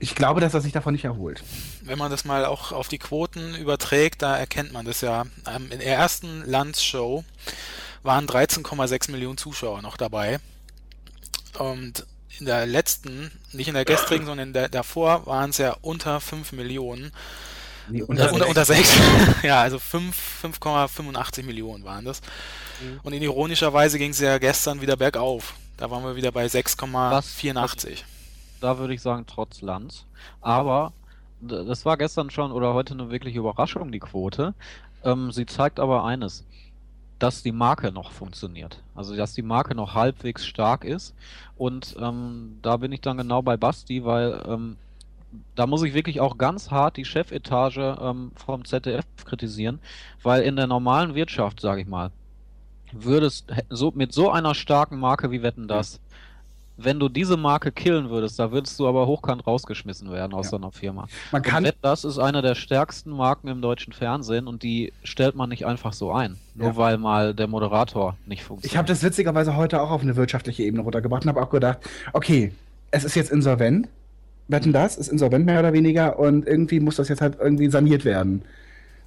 ich, 0.00 0.14
glaube, 0.14 0.40
dass 0.40 0.54
er 0.54 0.60
sich 0.60 0.72
davon 0.72 0.92
nicht 0.94 1.04
erholt. 1.04 1.42
Wenn 1.82 1.98
man 1.98 2.10
das 2.10 2.24
mal 2.24 2.44
auch 2.44 2.72
auf 2.72 2.88
die 2.88 2.98
Quoten 2.98 3.54
überträgt, 3.54 4.22
da 4.22 4.36
erkennt 4.36 4.72
man 4.72 4.86
das 4.86 5.00
ja. 5.00 5.24
Ähm, 5.46 5.70
in 5.70 5.78
der 5.78 5.96
ersten 5.96 6.44
Landshow 6.44 7.24
waren 8.02 8.26
13,6 8.26 9.10
Millionen 9.10 9.38
Zuschauer 9.38 9.82
noch 9.82 9.96
dabei. 9.96 10.38
Und 11.58 12.06
in 12.38 12.46
der 12.46 12.66
letzten, 12.66 13.30
nicht 13.52 13.68
in 13.68 13.74
der 13.74 13.84
gestrigen, 13.84 14.26
sondern 14.26 14.48
in 14.48 14.52
der 14.52 14.68
davor, 14.68 15.26
waren 15.26 15.50
es 15.50 15.58
ja 15.58 15.76
unter 15.82 16.20
5 16.20 16.52
Millionen. 16.52 17.12
Nee, 17.88 18.02
Unter, 18.02 18.32
unter, 18.32 18.48
unter 18.48 18.64
6. 18.64 18.92
ja, 19.42 19.60
also 19.60 19.78
5 19.78 20.16
5,85 20.44 21.44
Millionen 21.44 21.84
waren 21.84 22.04
das. 22.04 22.20
Und 23.02 23.12
in 23.12 23.22
ironischer 23.22 23.72
Weise 23.72 23.98
ging 23.98 24.10
es 24.10 24.20
ja 24.20 24.38
gestern 24.38 24.80
wieder 24.80 24.96
bergauf. 24.96 25.54
Da 25.76 25.90
waren 25.90 26.04
wir 26.04 26.16
wieder 26.16 26.32
bei 26.32 26.46
6,84. 26.46 27.98
Da 28.60 28.78
würde 28.78 28.94
ich 28.94 29.02
sagen, 29.02 29.24
trotz 29.26 29.60
Lanz. 29.62 30.06
Aber 30.40 30.92
das 31.40 31.84
war 31.84 31.96
gestern 31.96 32.30
schon 32.30 32.52
oder 32.52 32.74
heute 32.74 32.94
eine 32.94 33.10
wirkliche 33.10 33.40
Überraschung, 33.40 33.90
die 33.90 33.98
Quote. 33.98 34.54
Ähm, 35.04 35.32
sie 35.32 35.46
zeigt 35.46 35.80
aber 35.80 36.04
eines, 36.04 36.44
dass 37.22 37.44
die 37.44 37.52
Marke 37.52 37.92
noch 37.92 38.10
funktioniert. 38.10 38.82
Also, 38.96 39.14
dass 39.14 39.32
die 39.32 39.42
Marke 39.42 39.76
noch 39.76 39.94
halbwegs 39.94 40.44
stark 40.44 40.84
ist. 40.84 41.14
Und 41.56 41.94
ähm, 42.00 42.58
da 42.62 42.78
bin 42.78 42.90
ich 42.90 43.00
dann 43.00 43.16
genau 43.16 43.42
bei 43.42 43.56
Basti, 43.56 44.04
weil 44.04 44.42
ähm, 44.48 44.76
da 45.54 45.68
muss 45.68 45.84
ich 45.84 45.94
wirklich 45.94 46.20
auch 46.20 46.36
ganz 46.36 46.72
hart 46.72 46.96
die 46.96 47.04
Chefetage 47.04 47.96
ähm, 48.00 48.32
vom 48.34 48.64
ZDF 48.64 49.04
kritisieren, 49.24 49.78
weil 50.24 50.42
in 50.42 50.56
der 50.56 50.66
normalen 50.66 51.14
Wirtschaft, 51.14 51.60
sage 51.60 51.82
ich 51.82 51.86
mal, 51.86 52.10
würdest 52.90 53.52
so 53.70 53.92
mit 53.94 54.12
so 54.12 54.30
einer 54.30 54.56
starken 54.56 54.98
Marke 54.98 55.30
wie 55.30 55.42
Wetten 55.42 55.68
das, 55.68 56.00
wenn 56.84 56.98
du 57.00 57.08
diese 57.08 57.36
Marke 57.36 57.72
killen 57.72 58.10
würdest, 58.10 58.38
da 58.38 58.52
würdest 58.52 58.78
du 58.78 58.86
aber 58.88 59.06
hochkant 59.06 59.46
rausgeschmissen 59.46 60.10
werden 60.10 60.32
aus 60.34 60.46
Ja. 60.46 60.50
so 60.50 60.56
einer 60.56 60.72
Firma. 60.72 61.06
Man 61.30 61.40
Und 61.42 61.46
kann, 61.48 61.64
Wetten 61.64 61.78
das 61.82 62.04
ist 62.04 62.18
eine 62.18 62.42
der 62.42 62.54
stärksten 62.54 63.10
Marken 63.10 63.48
im 63.48 63.60
deutschen 63.62 63.92
Fernsehen 63.92 64.46
und 64.46 64.62
die 64.62 64.92
stellt 65.04 65.34
man 65.36 65.48
nicht 65.48 65.66
einfach 65.66 65.92
so 65.92 66.12
ein, 66.12 66.36
nur 66.54 66.68
Ja. 66.68 66.76
weil 66.76 66.98
mal 66.98 67.34
der 67.34 67.46
Moderator 67.46 68.16
nicht 68.26 68.42
funktioniert. 68.44 68.72
Ich 68.72 68.76
habe 68.76 68.88
das 68.88 69.02
witzigerweise 69.02 69.56
heute 69.56 69.80
auch 69.80 69.90
auf 69.90 70.02
eine 70.02 70.16
wirtschaftliche 70.16 70.62
Ebene 70.62 70.82
runtergebracht 70.82 71.24
und 71.24 71.28
habe 71.28 71.42
auch 71.42 71.50
gedacht, 71.50 71.78
okay, 72.12 72.52
es 72.90 73.04
ist 73.04 73.14
jetzt 73.14 73.30
insolvent. 73.32 73.88
Wetten 74.48 74.72
das 74.72 74.96
ist 74.96 75.08
insolvent 75.08 75.46
mehr 75.46 75.60
oder 75.60 75.72
weniger 75.72 76.18
und 76.18 76.46
irgendwie 76.46 76.80
muss 76.80 76.96
das 76.96 77.08
jetzt 77.08 77.20
halt 77.20 77.38
irgendwie 77.40 77.68
saniert 77.70 78.04
werden. 78.04 78.42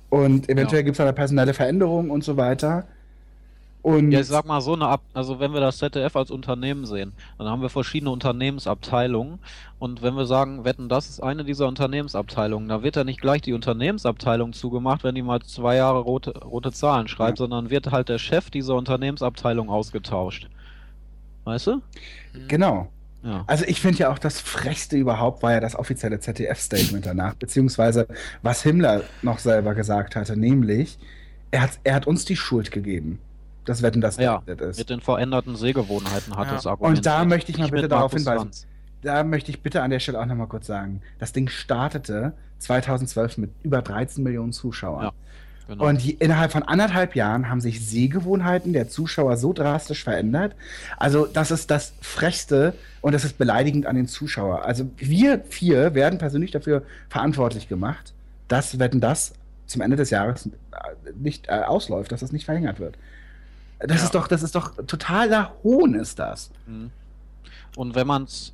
Und 0.09 0.49
eventuell 0.49 0.81
Ja. 0.81 0.85
gibt 0.85 0.95
es 0.95 0.99
eine 1.01 1.13
personelle 1.13 1.53
Veränderung 1.53 2.09
und 2.09 2.23
so 2.23 2.37
weiter. 2.37 2.85
Und 3.85 4.11
Ja, 4.11 4.21
ich 4.21 4.25
sag 4.25 4.47
mal 4.47 4.61
so 4.61 4.73
eine 4.73 4.87
Ab 4.87 5.01
also 5.13 5.39
wenn 5.39 5.53
wir 5.53 5.59
das 5.59 5.77
ZDF 5.77 6.15
als 6.15 6.31
Unternehmen 6.31 6.87
sehen, 6.87 7.13
dann 7.37 7.47
haben 7.47 7.61
wir 7.61 7.69
verschiedene 7.69 8.09
Unternehmensabteilungen 8.09 9.37
und 9.77 10.01
wenn 10.01 10.15
wir 10.15 10.25
sagen, 10.25 10.65
wetten, 10.65 10.89
das 10.89 11.07
ist 11.07 11.21
eine 11.21 11.43
dieser 11.45 11.67
Unternehmensabteilungen, 11.67 12.67
da 12.67 12.81
wird 12.81 12.95
ja 12.95 13.03
nicht 13.03 13.21
gleich 13.21 13.43
die 13.43 13.53
Unternehmensabteilung 13.53 14.53
zugemacht, 14.53 15.03
wenn 15.03 15.13
die 15.13 15.21
mal 15.21 15.39
zwei 15.43 15.75
Jahre 15.75 15.99
rote, 15.99 16.31
rote 16.31 16.71
Zahlen 16.71 17.07
schreibt, 17.07 17.37
Ja. 17.37 17.43
sondern 17.43 17.69
wird 17.69 17.91
halt 17.91 18.09
der 18.09 18.17
Chef 18.17 18.49
dieser 18.49 18.73
Unternehmensabteilung 18.73 19.69
ausgetauscht. 19.69 20.49
Weißt 21.43 21.67
du? 21.67 21.81
genau. 22.47 22.87
Ja. 23.21 23.43
Also 23.45 23.65
ich 23.67 23.81
finde 23.81 23.99
ja 23.99 24.11
auch 24.11 24.17
das 24.17 24.39
Frechste 24.41 24.97
überhaupt 24.97 25.43
war 25.43 25.51
ja 25.51 25.59
das 25.59 25.75
offizielle 25.75 26.19
ZDF-Statement 26.19 27.05
danach, 27.05 27.35
beziehungsweise 27.35 28.07
was 28.41 28.63
Himmler 28.63 29.03
noch 29.21 29.37
selber 29.37 29.75
gesagt 29.75 30.15
hatte, 30.15 30.35
nämlich 30.35 30.97
er 31.51 31.61
hat, 31.61 31.79
er 31.83 31.93
hat 31.93 32.07
uns 32.07 32.25
die 32.25 32.35
Schuld 32.35 32.71
gegeben. 32.71 33.19
Das 33.65 33.81
Wetten, 33.81 33.99
das 34.01 34.17
Ja, 34.17 34.41
ist. 34.45 34.77
Mit 34.77 34.89
den 34.89 35.01
veränderten 35.01 35.55
Sehgewohnheiten 35.55 36.35
hat 36.37 36.47
Ja. 36.47 36.53
das 36.53 36.67
Argument. 36.67 36.97
Und 36.97 37.05
da 37.05 37.25
möchte 37.25 37.51
ich 37.51 37.57
mal 37.57 37.69
bitte 37.69 37.87
darauf 37.87 38.11
Markus 38.11 38.19
hinweisen. 38.21 38.43
Lanz. 38.45 38.67
Da 39.01 39.23
möchte 39.23 39.51
ich 39.51 39.61
bitte 39.61 39.81
an 39.81 39.91
der 39.91 39.99
Stelle 39.99 40.19
auch 40.19 40.25
nochmal 40.25 40.47
kurz 40.47 40.67
sagen, 40.67 41.01
das 41.19 41.33
Ding 41.33 41.47
startete 41.47 42.33
2012 42.59 43.37
mit 43.37 43.51
über 43.63 43.81
13 43.81 44.23
Millionen 44.23 44.51
Zuschauern. 44.53 45.03
Ja, 45.05 45.11
Genau. 45.67 45.87
Und 45.87 46.03
die, 46.03 46.11
innerhalb 46.11 46.51
von 46.51 46.61
anderthalb 46.63 47.15
Jahren 47.15 47.49
haben 47.49 47.59
sich 47.59 47.83
Sehgewohnheiten 47.87 48.71
der 48.73 48.87
Zuschauer 48.87 49.35
so 49.37 49.51
drastisch 49.51 50.03
verändert. 50.03 50.55
Also 50.97 51.25
das 51.25 51.49
ist 51.49 51.71
das 51.71 51.93
Frechste 52.01 52.73
und 53.01 53.13
das 53.13 53.25
ist 53.25 53.37
beleidigend 53.39 53.87
an 53.87 53.95
den 53.95 54.07
Zuschauer. 54.07 54.63
Also 54.63 54.87
wir 54.97 55.43
vier 55.49 55.95
werden 55.95 56.19
persönlich 56.19 56.51
dafür 56.51 56.83
verantwortlich 57.09 57.67
gemacht, 57.67 58.13
dass, 58.47 58.77
wenn 58.77 59.01
das 59.01 59.33
zum 59.65 59.81
Ende 59.81 59.97
des 59.97 60.11
Jahres 60.11 60.45
äh, 60.45 60.51
nicht 61.15 61.47
äh, 61.47 61.53
ausläuft, 61.65 62.11
dass 62.11 62.19
das 62.19 62.31
nicht 62.31 62.45
verlängert 62.45 62.79
wird. 62.79 62.95
Das 63.79 63.97
Ja. 63.99 64.03
ist 64.05 64.15
doch, 64.15 64.27
das 64.27 64.43
ist 64.43 64.55
doch 64.55 64.71
totaler 64.87 65.51
Hohn, 65.63 65.93
ist 65.95 66.19
das. 66.19 66.49
Mhm. 66.65 66.91
Und 67.75 67.95
wenn 67.95 68.07
man 68.07 68.23
es 68.23 68.53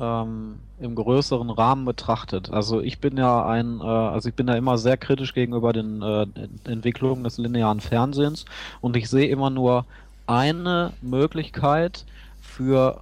ähm, 0.00 0.56
im 0.80 0.96
größeren 0.96 1.50
Rahmen 1.50 1.84
betrachtet, 1.84 2.50
also 2.50 2.80
ich 2.80 2.98
bin 2.98 3.16
ja 3.16 3.46
ein, 3.46 3.80
äh, 3.80 3.84
also 3.84 4.28
ich 4.28 4.34
bin 4.34 4.46
da 4.48 4.54
immer 4.54 4.76
sehr 4.76 4.96
kritisch 4.96 5.34
gegenüber 5.34 5.72
den 5.72 6.02
äh, 6.02 6.26
Entwicklungen 6.64 7.22
des 7.22 7.38
linearen 7.38 7.80
Fernsehens 7.80 8.44
und 8.80 8.96
ich 8.96 9.08
sehe 9.08 9.28
immer 9.28 9.50
nur 9.50 9.84
eine 10.26 10.92
Möglichkeit 11.00 12.04
für 12.42 13.00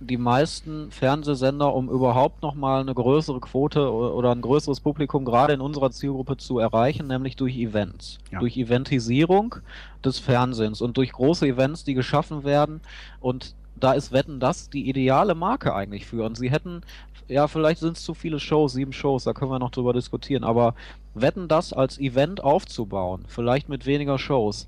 die 0.00 0.16
meisten 0.16 0.90
Fernsehsender, 0.90 1.72
um 1.72 1.88
überhaupt 1.88 2.42
nochmal 2.42 2.80
eine 2.80 2.94
größere 2.94 3.40
Quote 3.40 3.90
oder 3.90 4.32
ein 4.32 4.42
größeres 4.42 4.80
Publikum 4.80 5.24
gerade 5.24 5.54
in 5.54 5.60
unserer 5.60 5.90
Zielgruppe 5.90 6.36
zu 6.36 6.58
erreichen, 6.58 7.06
nämlich 7.06 7.36
durch 7.36 7.56
Events. 7.56 8.18
Ja. 8.30 8.40
Durch 8.40 8.56
Eventisierung 8.56 9.56
des 10.04 10.18
Fernsehens 10.18 10.80
und 10.80 10.96
durch 10.96 11.12
große 11.12 11.46
Events, 11.46 11.84
die 11.84 11.94
geschaffen 11.94 12.44
werden. 12.44 12.80
Und 13.20 13.54
da 13.76 13.92
ist 13.92 14.12
Wetten 14.12 14.40
das 14.40 14.70
die 14.70 14.88
ideale 14.88 15.34
Marke 15.34 15.74
eigentlich 15.74 16.06
für. 16.06 16.24
Und 16.24 16.36
sie 16.36 16.50
hätten, 16.50 16.82
ja, 17.28 17.48
vielleicht 17.48 17.80
sind 17.80 17.96
es 17.96 18.04
zu 18.04 18.14
viele 18.14 18.40
Shows, 18.40 18.72
sieben 18.72 18.92
Shows, 18.92 19.24
da 19.24 19.32
können 19.32 19.50
wir 19.50 19.58
noch 19.58 19.70
drüber 19.70 19.92
diskutieren, 19.92 20.44
aber 20.44 20.74
Wetten 21.14 21.48
das 21.48 21.72
als 21.72 21.98
Event 21.98 22.42
aufzubauen, 22.42 23.24
vielleicht 23.28 23.68
mit 23.68 23.86
weniger 23.86 24.18
Shows, 24.18 24.66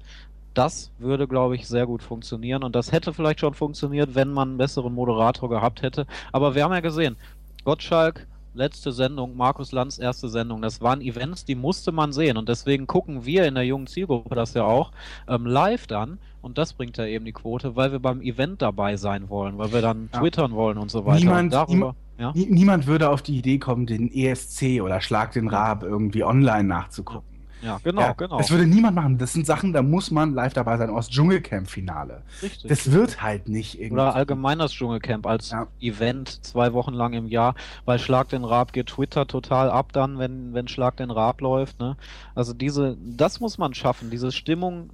das 0.59 0.91
würde, 0.99 1.27
glaube 1.29 1.55
ich, 1.57 1.67
sehr 1.69 1.87
gut 1.87 2.03
funktionieren. 2.03 2.63
Und 2.65 2.75
das 2.75 2.93
hätte 2.93 3.13
vielleicht 3.13 3.41
schon 3.41 3.55
funktioniert, 3.55 4.15
wenn 4.15 4.33
man 4.33 4.51
einen 4.51 4.59
besseren 4.59 4.95
Moderator 4.95 5.49
gehabt 5.49 5.83
hätte. 5.83 6.07
Aber 6.33 6.55
wir 6.55 6.65
haben 6.65 6.73
ja 6.73 6.81
gesehen, 6.81 7.17
Gottschalk, 7.65 8.27
letzte 8.55 8.93
Sendung, 8.93 9.37
Markus 9.37 9.73
Lanz, 9.73 9.99
erste 9.99 10.29
Sendung, 10.29 10.63
das 10.63 10.81
waren 10.81 11.01
Events, 11.03 11.45
die 11.45 11.55
musste 11.55 11.93
man 11.93 12.13
sehen. 12.13 12.37
Und 12.37 12.49
deswegen 12.49 12.87
gucken 12.87 13.25
wir 13.27 13.45
in 13.47 13.55
der 13.55 13.65
jungen 13.65 13.87
Zielgruppe 13.87 14.35
das 14.35 14.55
ja 14.55 14.65
auch 14.65 14.93
ähm, 15.29 15.45
live 15.47 15.87
dann. 15.87 16.19
Und 16.43 16.59
das 16.59 16.73
bringt 16.73 16.97
ja 16.97 17.05
eben 17.07 17.25
die 17.25 17.33
Quote, 17.33 17.75
weil 17.77 17.93
wir 17.93 17.99
beim 17.99 18.21
Event 18.23 18.63
dabei 18.63 18.97
sein 18.97 19.29
wollen, 19.29 19.59
weil 19.59 19.73
wir 19.73 19.83
dann 19.83 20.09
Ja. 20.13 20.21
twittern 20.21 20.53
wollen 20.53 20.79
und 20.79 20.91
so 20.91 21.05
weiter. 21.05 21.19
Niemand- 21.19 21.53
darüber, 21.53 21.95
ja? 22.19 22.33
Nie- 22.35 22.47
Niemand 22.47 22.87
würde 22.87 23.11
auf 23.11 23.21
die 23.21 23.37
Idee 23.37 23.59
kommen, 23.59 23.85
den 23.87 24.11
ESC 24.13 24.81
oder 24.81 25.01
Schlag 25.01 25.33
den 25.33 25.49
Raab 25.49 25.83
irgendwie 25.83 26.23
online 26.25 26.65
nachzugucken. 26.65 27.29
Ja, 27.63 27.81
genau, 27.83 28.01
ja, 28.03 28.13
genau. 28.13 28.39
Das 28.39 28.51
würde 28.51 28.67
niemand 28.67 28.97
machen. 28.97 29.19
Das 29.19 29.33
sind 29.33 29.47
Sachen, 29.47 29.73
da 29.73 29.83
muss 29.83 30.11
man 30.11 30.35
live 30.35 30.53
dabei 30.53 30.77
sein 30.77 30.91
aus 30.91 31.09
Dschungelcamp-Finale. 31.09 32.23
Richtig. 32.43 32.69
Das 32.69 32.93
wird 32.93 33.23
halt 33.23 33.49
nicht 33.49 33.75
irgendwie. 33.75 33.95
Oder 33.95 34.15
allgemein 34.15 34.59
das 34.59 34.73
Dschungelcamp 34.73 35.27
als 35.27 35.51
Ja. 35.51 35.67
Event 35.81 36.45
zwei 36.45 36.73
Wochen 36.73 36.93
lang 36.93 37.15
im 37.15 37.27
Jahr. 37.27 37.55
Bei 37.85 37.99
Schlag 37.99 38.29
den 38.29 38.45
Raab 38.45 38.73
geht 38.73 38.89
Twitter 38.89 39.27
total 39.27 39.71
ab 39.71 39.93
dann, 39.93 40.19
wenn, 40.19 40.53
wenn 40.53 40.69
Schlag 40.69 40.97
den 40.97 41.11
Raab 41.11 41.41
läuft. 41.41 41.81
Ne? 41.81 41.97
Also 42.35 42.53
diese, 42.53 42.97
das 43.01 43.41
muss 43.41 43.59
man 43.59 43.75
schaffen, 43.75 44.11
diese 44.11 44.33
Stimmung, 44.33 44.91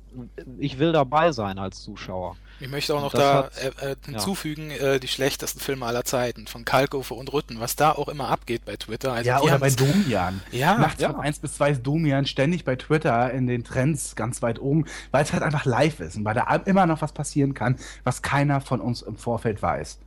ich 0.58 0.78
will 0.78 0.92
dabei 0.92 1.32
sein 1.32 1.58
als 1.58 1.82
Zuschauer. 1.82 2.36
Ich 2.62 2.70
möchte 2.70 2.94
auch 2.94 3.00
noch 3.00 3.12
da 3.12 3.44
hat- 3.44 3.82
äh, 3.82 3.92
äh, 3.92 3.96
hinzufügen, 4.06 4.70
äh, 4.70 5.00
die 5.00 5.08
schlechtesten 5.08 5.60
Filme 5.60 5.84
aller 5.86 6.04
Zeiten 6.04 6.46
von 6.46 6.64
Kalkofe 6.64 7.14
und 7.14 7.32
Rütten, 7.32 7.60
was 7.60 7.76
da 7.76 7.92
auch 7.92 8.08
immer 8.08 8.28
abgeht 8.28 8.64
bei 8.64 8.76
Twitter. 8.76 9.12
Also 9.12 9.28
ja, 9.28 9.38
die 9.40 9.46
oder 9.46 9.58
bei 9.58 9.70
Domian. 9.70 10.40
Ja, 10.52 10.78
Nachts 10.78 11.00
ja. 11.02 11.10
von 11.10 11.20
1 11.20 11.40
bis 11.40 11.54
2 11.54 11.70
ist 11.70 11.82
Domian 11.82 12.26
ständig 12.26 12.64
bei 12.64 12.76
Twitter 12.76 13.32
in 13.32 13.46
den 13.46 13.64
Trends 13.64 14.14
ganz 14.16 14.42
weit 14.42 14.60
oben, 14.60 14.86
weil 15.10 15.24
es 15.24 15.32
halt 15.32 15.42
einfach 15.42 15.64
live 15.64 16.00
ist 16.00 16.16
und 16.16 16.24
weil 16.24 16.34
da 16.34 16.54
immer 16.64 16.86
noch 16.86 17.02
was 17.02 17.12
passieren 17.12 17.54
kann, 17.54 17.76
was 18.04 18.22
keiner 18.22 18.60
von 18.60 18.80
uns 18.80 19.02
im 19.02 19.16
Vorfeld 19.16 19.60
weiß. 19.62 19.98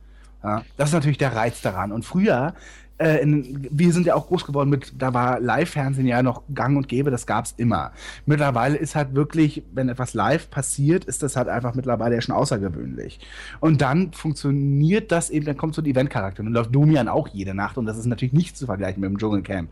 Ja, 0.42 0.62
das 0.76 0.90
ist 0.90 0.94
natürlich 0.94 1.18
der 1.18 1.34
Reiz 1.34 1.60
daran. 1.60 1.92
Und 1.92 2.04
früher, 2.04 2.54
äh, 2.98 3.22
in, 3.22 3.68
wir 3.70 3.92
sind 3.92 4.06
ja 4.06 4.14
auch 4.14 4.28
groß 4.28 4.46
geworden 4.46 4.70
mit, 4.70 4.94
da 4.98 5.12
war 5.12 5.40
Live-Fernsehen 5.40 6.06
ja 6.06 6.22
noch 6.22 6.42
gang 6.54 6.76
und 6.76 6.88
gäbe, 6.88 7.10
das 7.10 7.26
gab's 7.26 7.54
immer. 7.56 7.92
Mittlerweile 8.24 8.76
ist 8.76 8.94
halt 8.94 9.14
wirklich, 9.14 9.62
wenn 9.72 9.88
etwas 9.88 10.14
live 10.14 10.50
passiert, 10.50 11.04
ist 11.04 11.22
das 11.22 11.36
halt 11.36 11.48
einfach 11.48 11.74
mittlerweile 11.74 12.14
ja 12.14 12.20
schon 12.20 12.34
außergewöhnlich. 12.34 13.20
Und 13.60 13.82
dann 13.82 14.12
funktioniert 14.12 15.12
das 15.12 15.30
eben, 15.30 15.44
dann 15.44 15.56
kommt 15.56 15.74
so 15.74 15.82
ein 15.82 15.86
Event-Charakter. 15.86 16.40
Und 16.40 16.46
dann 16.46 16.54
läuft 16.54 16.74
Domian 16.74 17.08
auch 17.08 17.28
jede 17.28 17.54
Nacht 17.54 17.76
und 17.76 17.86
das 17.86 17.98
ist 17.98 18.06
natürlich 18.06 18.32
nicht 18.32 18.56
zu 18.56 18.66
vergleichen 18.66 19.00
mit 19.00 19.10
dem 19.10 19.18
Dschungelcamp 19.18 19.70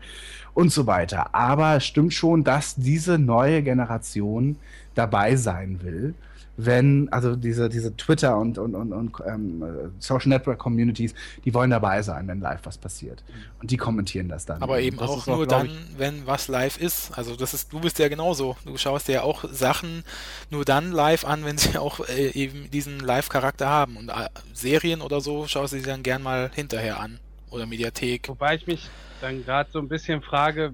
und 0.53 0.71
so 0.71 0.87
weiter. 0.87 1.33
Aber 1.33 1.77
es 1.77 1.85
stimmt 1.85 2.13
schon, 2.13 2.43
dass 2.43 2.75
diese 2.75 3.17
neue 3.17 3.63
Generation 3.63 4.57
dabei 4.93 5.35
sein 5.35 5.79
will, 5.83 6.13
wenn, 6.57 7.11
also 7.11 7.35
diese, 7.35 7.67
diese 7.69 7.95
Twitter 7.97 8.37
und, 8.37 8.57
und, 8.57 8.75
und, 8.75 8.93
und 8.93 9.11
ähm, 9.27 9.63
äh, 9.63 9.65
Social 9.99 10.29
Network 10.29 10.59
Communities, 10.59 11.13
die 11.43 11.53
wollen 11.53 11.69
dabei 11.69 12.01
sein, 12.01 12.27
wenn 12.27 12.39
live 12.39 12.61
was 12.63 12.77
passiert. 12.77 13.23
Und 13.61 13.71
die 13.71 13.77
kommentieren 13.77 14.29
das 14.29 14.45
dann. 14.45 14.61
Aber 14.61 14.79
eben 14.79 14.99
auch 14.99 15.15
auch, 15.15 15.27
nur 15.27 15.47
glaub 15.47 15.63
dann, 15.63 15.69
wenn 15.97 16.25
was 16.25 16.47
live 16.47 16.77
ist. 16.77 17.17
Also 17.17 17.35
das 17.35 17.53
ist, 17.53 17.73
du 17.73 17.79
bist 17.79 17.99
ja 17.99 18.07
genauso. 18.07 18.55
Du 18.65 18.77
schaust 18.77 19.07
dir 19.07 19.13
ja 19.13 19.21
auch 19.23 19.45
Sachen 19.51 20.03
nur 20.49 20.65
dann 20.65 20.91
live 20.91 21.25
an, 21.25 21.45
wenn 21.45 21.57
sie 21.57 21.77
auch 21.77 22.07
äh, 22.07 22.29
eben 22.29 22.69
diesen 22.71 22.99
Live-Charakter 22.99 23.67
haben. 23.67 23.97
Und 23.97 24.09
äh, 24.09 24.29
Serien 24.53 25.01
oder 25.01 25.21
so 25.21 25.47
schaust 25.47 25.73
du 25.73 25.77
sie 25.77 25.85
dann 25.85 26.03
gern 26.03 26.23
mal 26.23 26.51
hinterher 26.53 26.99
an. 26.99 27.19
Oder 27.49 27.65
Mediathek. 27.65 28.27
Wobei 28.29 28.55
ich 28.55 28.67
mich 28.67 28.89
dann 29.21 29.43
gerade 29.43 29.69
so 29.71 29.79
ein 29.79 29.87
bisschen 29.87 30.21
frage, 30.21 30.73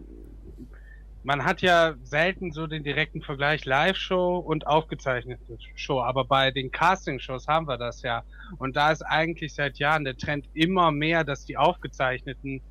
man 1.24 1.46
hat 1.46 1.62
ja 1.62 1.96
selten 2.04 2.52
so 2.52 2.66
den 2.68 2.84
direkten 2.84 3.22
Vergleich 3.22 3.66
Live-Show 3.66 4.38
und 4.38 4.66
aufgezeichnete 4.66 5.58
Show, 5.76 6.02
aber 6.02 6.26
bei 6.26 6.52
den 6.52 6.72
Casting-Shows 6.72 7.48
haben 7.48 7.68
wir 7.68 7.78
das 7.78 8.02
ja. 8.02 8.24
Und 8.58 8.76
da 8.76 8.92
ist 8.92 9.04
eigentlich 9.04 9.54
seit 9.54 9.78
Jahren 9.78 10.04
der 10.04 10.18
Trend 10.18 10.48
immer 10.54 10.92
mehr, 10.92 11.24
dass 11.24 11.46
die 11.46 11.58
aufgezeichneten 11.58 12.62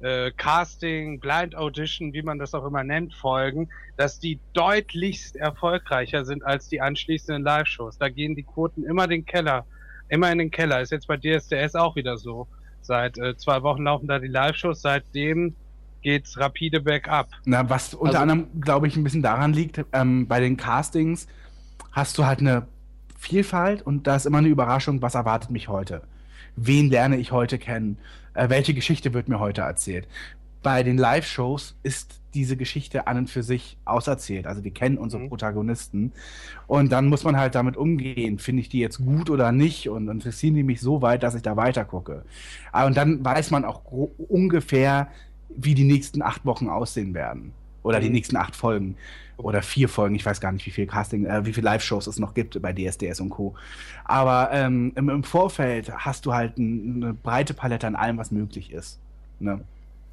äh, 0.00 0.32
Casting, 0.32 1.20
Blind 1.20 1.54
Audition, 1.54 2.12
wie 2.12 2.22
man 2.22 2.38
das 2.38 2.54
auch 2.54 2.66
immer 2.66 2.82
nennt, 2.82 3.14
Folgen, 3.14 3.68
dass 3.96 4.18
die 4.18 4.40
deutlichst 4.52 5.36
erfolgreicher 5.36 6.24
sind 6.24 6.44
als 6.44 6.68
die 6.68 6.80
anschließenden 6.80 7.44
Live-Shows. 7.44 7.98
Da 7.98 8.08
gehen 8.08 8.34
die 8.34 8.42
Quoten 8.42 8.82
immer 8.82 9.06
den 9.06 9.24
Keller, 9.24 9.64
immer 10.08 10.30
in 10.32 10.38
den 10.38 10.50
Keller. 10.50 10.80
Ist 10.80 10.90
jetzt 10.90 11.06
bei 11.06 11.16
DSDS 11.16 11.76
auch 11.76 11.94
wieder 11.94 12.18
so. 12.18 12.48
Seit 12.80 13.16
äh, 13.18 13.36
zwei 13.36 13.62
Wochen 13.62 13.84
laufen 13.84 14.08
da 14.08 14.18
die 14.18 14.26
Live-Shows, 14.26 14.82
seitdem 14.82 15.54
geht's 16.02 16.38
rapide 16.38 16.80
bergab. 16.80 17.28
Na, 17.44 17.68
was 17.70 17.94
unter 17.94 18.18
Also- 18.20 18.30
anderem, 18.32 18.60
glaube 18.60 18.86
ich, 18.88 18.96
ein 18.96 19.04
bisschen 19.04 19.22
daran 19.22 19.52
liegt, 19.52 19.84
ähm, 19.92 20.26
bei 20.26 20.40
den 20.40 20.56
Castings 20.56 21.26
hast 21.92 22.18
du 22.18 22.26
halt 22.26 22.40
eine 22.40 22.66
Vielfalt 23.18 23.82
und 23.82 24.06
da 24.06 24.16
ist 24.16 24.26
immer 24.26 24.38
eine 24.38 24.48
Überraschung, 24.48 25.00
was 25.00 25.14
erwartet 25.14 25.50
mich 25.50 25.68
heute? 25.68 26.02
Wen 26.56 26.90
lerne 26.90 27.16
ich 27.16 27.32
heute 27.32 27.58
kennen? 27.58 27.96
Äh, 28.34 28.48
welche 28.48 28.74
Geschichte 28.74 29.14
wird 29.14 29.28
mir 29.28 29.38
heute 29.38 29.60
erzählt? 29.62 30.08
Bei 30.62 30.82
den 30.82 30.96
Live-Shows 30.98 31.76
ist 31.82 32.20
diese 32.34 32.56
Geschichte 32.56 33.06
an 33.06 33.18
und 33.18 33.30
für 33.30 33.42
sich 33.42 33.76
auserzählt. 33.84 34.46
Also 34.46 34.64
wir 34.64 34.70
kennen 34.70 34.96
unsere 34.96 35.22
Mhm. 35.22 35.28
Protagonisten 35.28 36.12
und 36.66 36.90
dann 36.90 37.08
muss 37.08 37.24
man 37.24 37.36
halt 37.36 37.54
damit 37.54 37.76
umgehen. 37.76 38.38
Finde 38.38 38.62
ich 38.62 38.68
die 38.70 38.78
jetzt 38.78 38.98
gut 39.04 39.28
oder 39.28 39.52
nicht? 39.52 39.88
Und 39.88 40.06
dann 40.06 40.16
interessieren 40.16 40.54
die 40.54 40.62
mich 40.62 40.80
so 40.80 41.02
weit, 41.02 41.22
dass 41.24 41.34
ich 41.34 41.42
da 41.42 41.56
weiter 41.56 41.84
gucke. 41.84 42.24
Ah, 42.72 42.86
Und 42.86 42.96
dann 42.96 43.22
weiß 43.24 43.50
man 43.50 43.64
auch 43.64 43.82
ungefähr, 44.28 45.08
wie 45.56 45.74
die 45.74 45.84
nächsten 45.84 46.22
acht 46.22 46.44
Wochen 46.44 46.68
aussehen 46.68 47.14
werden. 47.14 47.52
Oder 47.82 47.98
die 48.00 48.06
Mhm. 48.08 48.12
nächsten 48.14 48.36
acht 48.36 48.54
Folgen. 48.56 48.96
Oder 49.38 49.62
vier 49.62 49.88
Folgen. 49.88 50.14
Ich 50.14 50.24
weiß 50.24 50.40
gar 50.40 50.52
nicht, 50.52 50.64
wie 50.66 50.70
viel 50.70 50.86
Casting, 50.86 51.26
äh, 51.26 51.44
wie 51.44 51.52
viele 51.52 51.64
Live-Shows 51.64 52.06
es 52.06 52.18
noch 52.18 52.34
gibt 52.34 52.60
bei 52.62 52.72
DSDS 52.72 53.18
und 53.20 53.30
Co. 53.30 53.54
Aber 54.04 54.50
ähm, 54.52 54.92
im, 54.94 55.08
im 55.08 55.24
Vorfeld 55.24 55.90
hast 55.92 56.26
du 56.26 56.32
halt 56.34 56.58
ein, 56.58 57.02
eine 57.02 57.14
breite 57.14 57.54
Palette 57.54 57.86
an 57.86 57.96
allem, 57.96 58.18
was 58.18 58.30
möglich 58.30 58.70
ist. 58.72 59.00
Ne? 59.40 59.60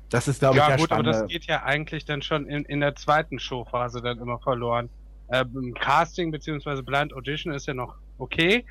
Das 0.10 0.28
ist, 0.28 0.40
glaube 0.40 0.58
ich, 0.58 0.68
ja 0.68 0.76
gut, 0.78 0.92
aber 0.92 1.04
das 1.04 1.18
spannende- 1.18 1.34
geht 1.34 1.46
ja 1.46 1.62
eigentlich 1.64 2.06
dann 2.06 2.24
schon 2.24 2.48
in, 2.48 2.66
in 2.66 2.80
der 2.80 2.96
zweiten 2.96 3.38
Showphase 3.38 4.02
dann 4.02 4.18
immer 4.18 4.40
verloren. 4.40 4.90
Ähm, 5.32 5.76
Casting 5.80 6.32
beziehungsweise 6.32 6.82
Blind 6.82 7.14
Audition 7.14 7.54
ist 7.54 7.68
ja 7.68 7.76
noch 7.76 7.94
okay, 8.18 8.66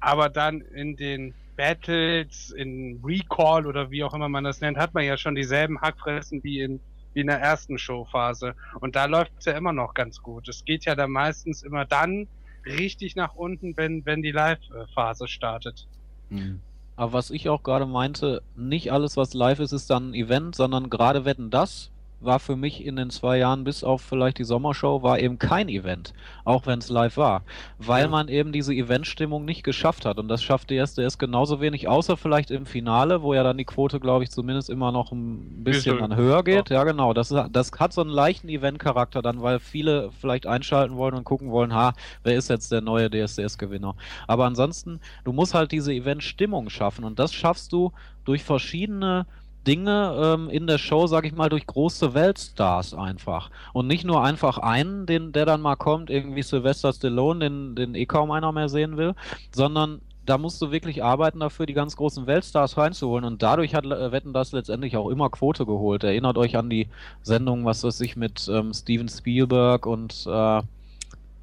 aber 0.00 0.28
dann 0.28 0.60
in 0.60 0.96
den 0.96 1.34
Battles, 1.60 2.54
in 2.56 3.02
Recall 3.04 3.66
oder 3.66 3.90
wie 3.90 4.02
auch 4.02 4.14
immer 4.14 4.30
man 4.30 4.44
das 4.44 4.62
nennt, 4.62 4.78
hat 4.78 4.94
man 4.94 5.04
ja 5.04 5.18
schon 5.18 5.34
dieselben 5.34 5.78
Hackfressen 5.78 6.42
wie 6.42 6.62
in 6.62 6.80
wie 7.12 7.20
in 7.20 7.26
der 7.26 7.40
ersten 7.40 7.76
Showphase. 7.76 8.54
Und 8.78 8.96
da 8.96 9.04
läuft 9.04 9.32
es 9.38 9.44
ja 9.44 9.52
immer 9.52 9.72
noch 9.72 9.92
ganz 9.94 10.22
gut. 10.22 10.48
Es 10.48 10.64
geht 10.64 10.84
ja 10.84 10.94
dann 10.94 11.10
meistens 11.10 11.62
immer 11.62 11.84
dann 11.84 12.28
richtig 12.64 13.16
nach 13.16 13.34
unten, 13.34 13.76
wenn, 13.76 14.06
wenn 14.06 14.22
die 14.22 14.30
Live-Phase 14.30 15.26
startet. 15.26 15.88
Mhm. 16.28 16.60
Aber 16.94 17.12
was 17.12 17.30
ich 17.30 17.48
auch 17.48 17.64
gerade 17.64 17.84
meinte, 17.84 18.42
nicht 18.54 18.92
alles, 18.92 19.16
was 19.16 19.34
live 19.34 19.58
ist, 19.58 19.72
ist 19.72 19.90
dann 19.90 20.10
ein 20.10 20.14
Event, 20.14 20.54
sondern 20.54 20.88
gerade 20.88 21.24
Wetten 21.24 21.50
das 21.50 21.90
war 22.20 22.38
für 22.38 22.56
mich 22.56 22.84
in 22.84 22.96
den 22.96 23.10
zwei 23.10 23.38
Jahren 23.38 23.64
bis 23.64 23.82
auf 23.82 24.02
vielleicht 24.02 24.38
die 24.38 24.44
Sommershow 24.44 25.02
war 25.02 25.18
eben 25.18 25.38
kein 25.38 25.68
Event, 25.68 26.12
auch 26.44 26.66
wenn 26.66 26.78
es 26.78 26.88
live 26.88 27.16
war, 27.16 27.42
weil 27.78 28.04
Ja. 28.04 28.08
man 28.08 28.28
eben 28.28 28.52
diese 28.52 28.74
Eventstimmung 28.74 29.44
nicht 29.44 29.62
geschafft 29.64 30.04
hat 30.04 30.18
und 30.18 30.28
das 30.28 30.42
schafft 30.42 30.70
die 30.70 30.76
SDS 30.76 31.18
genauso 31.18 31.60
wenig, 31.60 31.88
außer 31.88 32.16
vielleicht 32.16 32.50
im 32.50 32.66
Finale, 32.66 33.22
wo 33.22 33.34
ja 33.34 33.42
dann 33.42 33.56
die 33.58 33.64
Quote, 33.64 34.00
glaube 34.00 34.24
ich, 34.24 34.30
zumindest 34.30 34.70
immer 34.70 34.92
noch 34.92 35.12
ein 35.12 35.64
bisschen 35.64 35.98
dann 35.98 36.14
höher 36.14 36.44
geht. 36.44 36.70
Ja, 36.70 36.84
genau, 36.84 37.14
das, 37.14 37.30
ist- 37.30 37.48
das 37.52 37.70
hat 37.78 37.92
so 37.92 38.02
einen 38.02 38.10
leichten 38.10 38.48
Eventcharakter 38.48 39.22
dann, 39.22 39.42
weil 39.42 39.58
viele 39.58 40.10
vielleicht 40.12 40.46
einschalten 40.46 40.96
wollen 40.96 41.14
und 41.14 41.24
gucken 41.24 41.50
wollen, 41.50 41.74
ha, 41.74 41.94
wer 42.22 42.36
ist 42.36 42.50
jetzt 42.50 42.70
der 42.70 42.80
neue 42.82 43.08
DSDS-Gewinner? 43.10 43.96
Aber 44.26 44.44
ansonsten, 44.44 45.00
du 45.24 45.32
musst 45.32 45.54
halt 45.54 45.72
diese 45.72 45.92
Event-Stimmung 45.92 46.68
schaffen 46.70 47.04
und 47.04 47.18
das 47.18 47.32
schaffst 47.32 47.72
du 47.72 47.92
durch 48.24 48.44
verschiedene 48.44 49.26
Dinge 49.66 50.16
ähm, 50.22 50.48
in 50.48 50.66
der 50.66 50.78
Show, 50.78 51.06
sag 51.06 51.26
ich 51.26 51.34
mal, 51.34 51.48
durch 51.48 51.66
große 51.66 52.14
Weltstars 52.14 52.94
einfach. 52.94 53.50
Und 53.72 53.86
nicht 53.86 54.04
nur 54.04 54.22
einfach 54.24 54.58
einen, 54.58 55.06
den, 55.06 55.32
der 55.32 55.44
dann 55.44 55.60
mal 55.60 55.76
kommt, 55.76 56.10
irgendwie 56.10 56.42
Sylvester 56.42 56.92
Stallone, 56.92 57.40
den, 57.40 57.74
den 57.74 57.94
eh 57.94 58.06
kaum 58.06 58.30
einer 58.30 58.52
mehr 58.52 58.68
sehen 58.68 58.96
will, 58.96 59.14
sondern 59.54 60.00
da 60.26 60.38
musst 60.38 60.62
du 60.62 60.70
wirklich 60.70 61.02
arbeiten 61.02 61.40
dafür, 61.40 61.66
die 61.66 61.74
ganz 61.74 61.96
großen 61.96 62.26
Weltstars 62.26 62.76
reinzuholen. 62.76 63.24
Und 63.24 63.42
dadurch 63.42 63.74
hat 63.74 63.84
äh, 63.84 64.12
Wetten 64.12 64.32
das 64.32 64.52
letztendlich 64.52 64.96
auch 64.96 65.08
immer 65.08 65.28
Quote 65.28 65.66
geholt. 65.66 66.04
Erinnert 66.04 66.38
euch 66.38 66.56
an 66.56 66.70
die 66.70 66.88
Sendung, 67.22 67.64
was 67.64 67.84
weiß 67.84 68.00
ich, 68.02 68.16
mit 68.16 68.48
ähm, 68.48 68.72
Steven 68.72 69.08
Spielberg 69.08 69.86
und 69.86 70.26
äh, 70.26 70.28
wer 70.28 70.64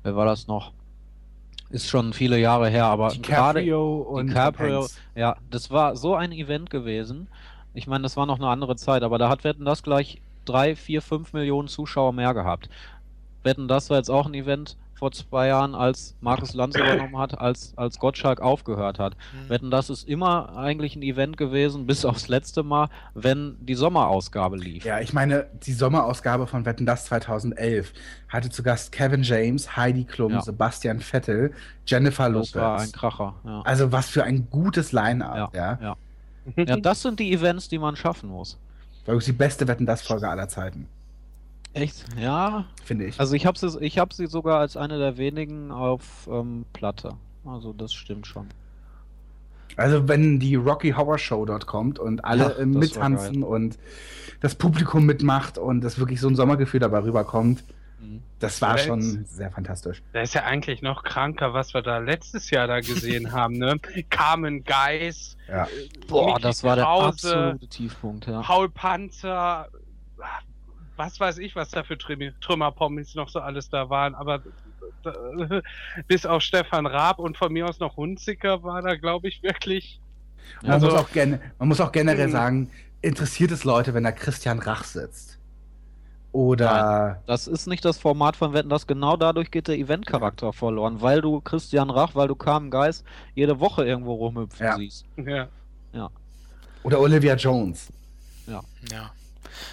war 0.04 0.26
das 0.26 0.48
noch? 0.48 0.72
Ist 1.70 1.90
schon 1.90 2.14
viele 2.14 2.40
Jahre 2.40 2.70
her, 2.70 2.86
aber 2.86 3.10
gerade 3.10 3.60
DiCaprio 3.60 3.98
und 3.98 4.28
DiCaprio, 4.28 4.80
Hanks. 4.82 5.02
ja, 5.16 5.36
das 5.52 5.70
war 5.70 5.98
so 5.98 6.16
ein 6.16 6.32
Event 6.32 6.70
gewesen. 6.70 7.28
Ich 7.78 7.88
meine, 7.88 8.02
das 8.02 8.18
war 8.18 8.26
noch 8.26 8.40
eine 8.40 8.48
andere 8.48 8.76
Zeit, 8.76 9.04
aber 9.04 9.20
da 9.20 9.30
hat 9.30 9.44
Wetten 9.44 9.64
das 9.64 9.84
gleich 9.84 10.20
drei, 10.46 10.76
vier, 10.76 11.02
fünf 11.02 11.34
Millionen 11.34 11.68
Zuschauer 11.68 12.12
mehr 12.12 12.34
gehabt. 12.34 12.70
Wetten 13.44 13.68
das 13.68 13.90
war 13.90 13.98
jetzt 13.98 14.10
auch 14.10 14.26
ein 14.26 14.34
Event 14.34 14.78
vor 14.96 15.12
zwei 15.12 15.48
Jahren, 15.50 15.76
als 15.76 16.16
Markus 16.22 16.56
Lanz 16.56 16.76
übernommen 16.76 17.20
hat, 17.20 17.40
als, 17.40 17.74
als 17.78 18.00
Gottschalk 18.00 18.42
aufgehört 18.42 18.98
hat. 18.98 19.14
Hm. 19.14 19.50
Wetten 19.50 19.70
das 19.70 19.92
ist 19.92 20.08
immer 20.08 20.58
eigentlich 20.58 20.96
ein 20.96 21.04
Event 21.04 21.38
gewesen, 21.38 21.86
bis 21.86 22.04
aufs 22.04 22.28
letzte 22.30 22.64
Mal, 22.64 22.90
wenn 23.14 23.58
die 23.60 23.76
Sommerausgabe 23.76 24.58
lief. 24.58 24.84
Ja, 24.84 25.00
ich 25.00 25.14
meine, 25.14 25.46
die 25.64 25.74
Sommerausgabe 25.74 26.48
von 26.48 26.66
Wetten 26.66 26.88
das 26.88 27.06
2011 27.06 27.94
hatte 28.28 28.50
zu 28.50 28.64
Gast 28.64 28.92
Kevin 28.92 29.22
James, 29.22 29.78
Heidi 29.78 30.04
Klum, 30.04 30.32
Ja. 30.32 30.42
Sebastian 30.42 31.00
Vettel, 31.00 31.54
Jennifer 31.86 32.32
das 32.32 32.56
war 32.56 32.72
ein 32.72 32.78
Lopez. 32.80 32.94
Kracher. 32.94 33.36
Ja. 33.46 33.62
Also 33.62 33.92
was 33.92 34.10
für 34.10 34.24
ein 34.24 34.48
gutes 34.50 34.94
Line-Up, 34.94 35.54
ja. 35.54 35.78
ja. 35.80 35.80
ja, 35.80 35.96
das 36.82 37.02
sind 37.02 37.20
die 37.20 37.34
Events, 37.34 37.68
die 37.70 37.78
man 37.78 37.96
schaffen 37.96 38.30
muss. 38.30 38.58
War 39.06 39.18
die 39.18 39.32
beste 39.32 39.68
Wetten 39.68 39.86
das 39.86 40.02
Folge 40.02 40.28
aller 40.28 40.50
Zeiten, 40.50 40.88
Echt? 41.74 42.06
Ja, 42.20 42.66
finde 42.84 43.06
ich. 43.06 43.20
Also 43.20 43.36
ich 43.36 43.46
habe 43.46 43.58
sie, 43.58 43.80
ich 43.82 44.00
hab 44.00 44.12
sie 44.12 44.26
sogar 44.26 44.60
als 44.60 44.76
eine 44.76 44.98
der 44.98 45.18
wenigen 45.18 45.72
auf 45.72 46.28
ähm, 46.32 46.66
Platte. 46.74 47.14
Also 47.46 47.72
das 47.72 47.94
stimmt 47.94 48.26
schon. 48.26 48.48
Also 49.76 50.08
wenn 50.08 50.40
die 50.40 50.56
Rocky 50.56 50.92
Horror 50.92 51.20
Show 51.20 51.46
dort 51.46 51.68
kommt 51.68 52.00
und 52.00 52.26
alle 52.26 52.58
Ja, 52.58 52.66
mittanzen 52.66 53.44
und 53.44 53.78
das 54.42 54.56
Publikum 54.56 55.06
mitmacht 55.06 55.58
und 55.60 55.82
das 55.82 56.00
wirklich 56.00 56.20
so 56.20 56.28
ein 56.28 56.36
Sommergefühl 56.36 56.80
dabei 56.80 57.04
rüberkommt. 57.04 57.64
Das 58.40 58.62
war 58.62 58.78
Ja, 58.78 58.84
schon 58.84 59.26
sehr 59.26 59.50
fantastisch. 59.50 60.04
Da 60.14 60.22
ist 60.22 60.34
ja 60.36 60.44
eigentlich 60.44 60.82
noch 60.84 61.04
kranker, 61.04 61.54
was 61.54 61.74
wir 61.74 61.82
da 61.82 61.98
letztes 61.98 62.50
Jahr 62.52 62.68
da 62.68 62.80
gesehen 62.80 63.32
haben, 63.32 63.58
ne? 63.58 63.78
Carmen 64.10 64.64
Geis, 64.64 65.36
Ja. 65.48 65.68
Boah, 66.08 66.28
Mickey 66.28 66.42
das 66.44 66.64
war 66.64 66.76
der 66.76 66.86
Krause, 66.86 67.08
absolute 67.36 67.68
Tiefpunkt, 67.68 68.28
ja. 68.28 68.42
Paul 68.42 68.70
Panzer, 68.70 69.68
was 70.96 71.20
weiß 71.20 71.40
ich, 71.40 71.56
was 71.56 71.70
da 71.72 71.84
für 71.84 71.96
Trümmer- 71.96 72.34
Trümmerpommis 72.42 73.16
noch 73.16 73.30
so 73.30 73.40
alles 73.40 73.70
da 73.70 73.90
waren, 73.90 74.14
aber 74.16 74.42
äh, 75.06 75.62
bis 76.08 76.26
auf 76.26 76.42
Stefan 76.42 76.86
Raab 76.86 77.20
und 77.20 77.38
von 77.38 77.52
mir 77.54 77.68
aus 77.68 77.80
noch 77.80 77.98
Hunziker 77.98 78.62
war 78.64 78.82
da, 78.82 78.96
glaube 78.96 79.28
ich, 79.28 79.42
wirklich. 79.44 80.00
Man, 80.62 80.72
Also- 80.72 80.88
muss 80.88 80.96
auch 80.96 81.10
man 81.60 81.68
muss 81.68 81.82
auch 81.82 81.92
generell 81.92 82.28
Mhm. 82.28 82.32
sagen, 82.32 82.70
interessiert 83.02 83.52
es 83.52 83.64
Leute, 83.64 83.94
wenn 83.94 84.04
da 84.04 84.12
Christian 84.12 84.60
Rach 84.60 84.84
sitzt? 84.84 85.37
Oder 86.38 87.22
Das 87.26 87.48
ist 87.48 87.66
nicht 87.68 87.84
das 87.84 87.98
Format 87.98 88.36
von 88.36 88.54
Wetten, 88.54 88.70
das 88.70 88.86
genau 88.86 89.18
dadurch 89.18 89.50
geht 89.50 89.68
der 89.68 89.76
Eventcharakter 89.78 90.54
verloren, 90.54 91.02
weil 91.02 91.20
du 91.22 91.42
Christian 91.42 91.90
Rach, 91.90 92.14
weil 92.14 92.28
du 92.28 92.36
Carmen 92.36 92.70
Geist 92.70 93.04
jede 93.34 93.60
Woche 93.60 93.86
irgendwo 93.86 94.14
rumhüpfen 94.14 94.66
Ja. 94.66 94.76
siehst. 94.78 95.06
Ja. 95.18 95.48
oder 96.84 97.00
Olivia 97.02 97.36
Jones, 97.36 97.92
Ja. 98.46 98.62
Ja, 98.92 99.12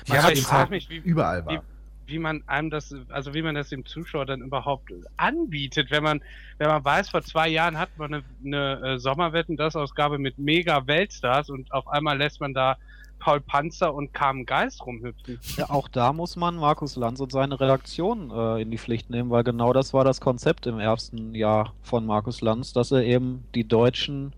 aber 0.08 0.32
ich 0.32 0.38
eben 0.38 0.46
frag 0.46 0.58
halt 0.60 0.70
mich, 0.70 0.88
wie- 0.88 0.96
überall 0.96 1.44
war. 1.44 1.52
wie- 1.54 1.60
wie 2.06 2.18
man 2.18 2.42
einem 2.46 2.70
das, 2.70 2.94
also 3.10 3.34
wie 3.34 3.42
man 3.42 3.54
das 3.54 3.68
dem 3.68 3.84
Zuschauer 3.86 4.26
dann 4.26 4.40
überhaupt 4.40 4.90
anbietet, 5.18 5.90
wenn 5.90 6.02
man, 6.02 6.22
wenn 6.58 6.68
man 6.68 6.84
weiß, 6.84 7.10
vor 7.10 7.22
zwei 7.22 7.48
Jahren 7.48 7.78
hat 7.78 7.90
man 7.98 8.14
eine, 8.14 8.24
eine 8.44 8.94
äh, 8.94 8.98
Sommerwetten, 8.98 9.56
das 9.56 9.76
Ausgabe 9.76 10.18
mit 10.18 10.38
mega 10.38 10.86
Weltstars 10.86 11.50
und 11.50 11.70
auf 11.72 11.86
einmal 11.88 12.16
lässt 12.18 12.40
man 12.40 12.52
da 12.54 12.76
Paul 13.24 13.40
Panzer 13.40 13.94
und 13.94 14.12
Carmen 14.12 14.44
Geist 14.44 14.84
rumhüpfen. 14.84 15.40
Ja, 15.56 15.70
auch 15.70 15.88
da 15.88 16.12
muss 16.12 16.36
man 16.36 16.56
Markus 16.56 16.94
Lanz 16.94 17.20
und 17.20 17.32
seine 17.32 17.58
Redaktion 17.58 18.30
äh, 18.30 18.60
in 18.60 18.70
die 18.70 18.76
Pflicht 18.76 19.08
nehmen, 19.08 19.30
weil 19.30 19.44
genau 19.44 19.72
das 19.72 19.94
war 19.94 20.04
das 20.04 20.20
Konzept 20.20 20.66
im 20.66 20.78
ersten 20.78 21.34
Jahr 21.34 21.72
von 21.82 22.04
Markus 22.04 22.42
Lanz, 22.42 22.74
dass 22.74 22.92
er 22.92 23.02
eben 23.02 23.46
die 23.54 23.66
deutschen, 23.66 24.34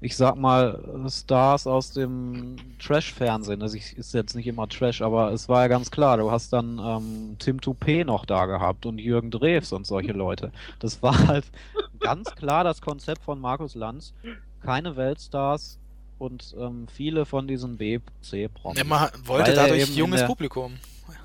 ich 0.00 0.16
sag 0.16 0.36
mal, 0.36 1.08
Stars 1.08 1.66
aus 1.66 1.90
dem 1.90 2.54
Trash-Fernsehen, 2.78 3.62
also 3.62 3.76
ich, 3.76 3.98
ist 3.98 4.14
jetzt 4.14 4.36
nicht 4.36 4.46
immer 4.46 4.68
Trash, 4.68 5.02
aber 5.02 5.32
es 5.32 5.48
war 5.48 5.62
ja 5.62 5.68
ganz 5.68 5.90
klar, 5.90 6.18
du 6.18 6.30
hast 6.30 6.52
dann 6.52 6.78
ähm, 6.78 7.36
Tim 7.40 7.58
Toupé 7.58 8.04
noch 8.04 8.26
da 8.26 8.46
gehabt 8.46 8.86
und 8.86 8.98
Jürgen 8.98 9.32
Drews 9.32 9.72
und 9.72 9.88
solche 9.88 10.12
Leute. 10.12 10.52
Das 10.78 11.02
war 11.02 11.26
halt 11.26 11.46
ganz 11.98 12.32
klar 12.36 12.62
das 12.62 12.80
Konzept 12.80 13.24
von 13.24 13.40
Markus 13.40 13.74
Lanz. 13.74 14.14
Keine 14.62 14.94
Weltstars 14.94 15.80
und 16.18 16.54
ähm, 16.58 16.86
viele 16.92 17.24
von 17.26 17.46
diesen 17.46 17.76
B, 17.76 18.00
C-Promis. 18.22 18.84
Man 18.84 19.08
wollte 19.24 19.54
dadurch 19.54 19.82
eben 19.82 19.92
in 19.92 19.98
junges 19.98 20.20
der- 20.20 20.26
Publikum 20.26 20.74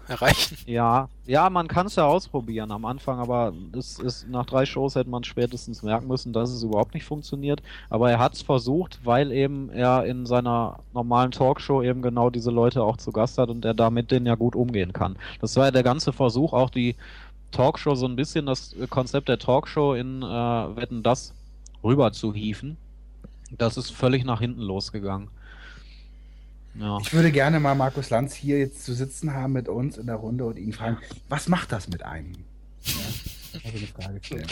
erreichen. 0.07 0.57
Ja, 0.65 1.09
ja, 1.25 1.49
man 1.49 1.67
kann 1.67 1.87
es 1.87 1.95
ja 1.95 2.05
ausprobieren 2.05 2.71
am 2.71 2.85
Anfang, 2.85 3.19
aber 3.19 3.53
es 3.77 3.99
ist, 3.99 4.27
nach 4.29 4.45
drei 4.45 4.65
Shows 4.65 4.95
hätte 4.95 5.09
man 5.09 5.23
spätestens 5.23 5.81
merken 5.81 6.07
müssen, 6.07 6.33
dass 6.33 6.49
es 6.51 6.63
überhaupt 6.63 6.93
nicht 6.93 7.05
funktioniert. 7.05 7.61
Aber 7.89 8.11
er 8.11 8.19
hat 8.19 8.33
es 8.33 8.41
versucht, 8.41 8.99
weil 9.03 9.31
eben 9.31 9.69
er 9.69 10.05
in 10.05 10.25
seiner 10.25 10.79
normalen 10.93 11.31
Talkshow 11.31 11.81
eben 11.81 12.01
genau 12.01 12.29
diese 12.29 12.51
Leute 12.51 12.83
auch 12.83 12.97
zu 12.97 13.11
Gast 13.11 13.37
hat 13.37 13.49
und 13.49 13.65
er 13.65 13.73
da 13.73 13.89
mit 13.89 14.11
denen 14.11 14.25
ja 14.25 14.35
gut 14.35 14.55
umgehen 14.55 14.93
kann. 14.93 15.17
Das 15.41 15.55
war 15.55 15.65
ja 15.65 15.71
der 15.71 15.83
ganze 15.83 16.13
Versuch, 16.13 16.53
auch 16.53 16.69
die 16.69 16.95
Talkshow 17.51 17.95
so 17.95 18.05
ein 18.05 18.15
bisschen 18.15 18.45
das 18.45 18.75
Konzept 18.89 19.29
der 19.29 19.39
Talkshow 19.39 19.93
in 19.95 20.21
äh, 20.21 20.25
Wetten 20.25 21.03
das 21.03 21.33
rüber 21.83 22.11
zu 22.11 22.33
hieven. 22.33 22.77
Das 23.57 23.77
ist 23.77 23.91
völlig 23.91 24.23
nach 24.23 24.39
hinten 24.39 24.61
losgegangen. 24.61 25.29
Ja. 26.75 26.97
Ich 27.01 27.13
würde 27.13 27.31
gerne 27.31 27.59
mal 27.59 27.75
Markus 27.75 28.09
Lanz 28.09 28.33
hier 28.33 28.57
jetzt 28.57 28.83
zu 28.83 28.93
sitzen 28.93 29.33
haben 29.33 29.53
mit 29.53 29.69
uns 29.69 29.97
in 29.97 30.07
der 30.07 30.15
Runde 30.15 30.45
und 30.45 30.57
ihn 30.57 30.73
fragen, 30.73 30.97
was 31.29 31.47
macht 31.47 31.71
das 31.71 31.87
mit 31.87 32.03
einem? 32.03 32.33
Ja, 32.83 32.93
also 33.63 33.77
eine 33.77 33.87
Frage 33.87 34.19
stellen. 34.23 34.47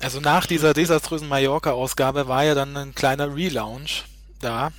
Also 0.00 0.20
nach 0.20 0.46
dieser 0.46 0.74
desaströsen 0.74 1.28
Mallorca-Ausgabe 1.28 2.28
war 2.28 2.44
ja 2.44 2.54
dann 2.54 2.76
ein 2.76 2.94
kleiner 2.94 3.34
Relaunch 3.34 4.04
da. 4.40 4.70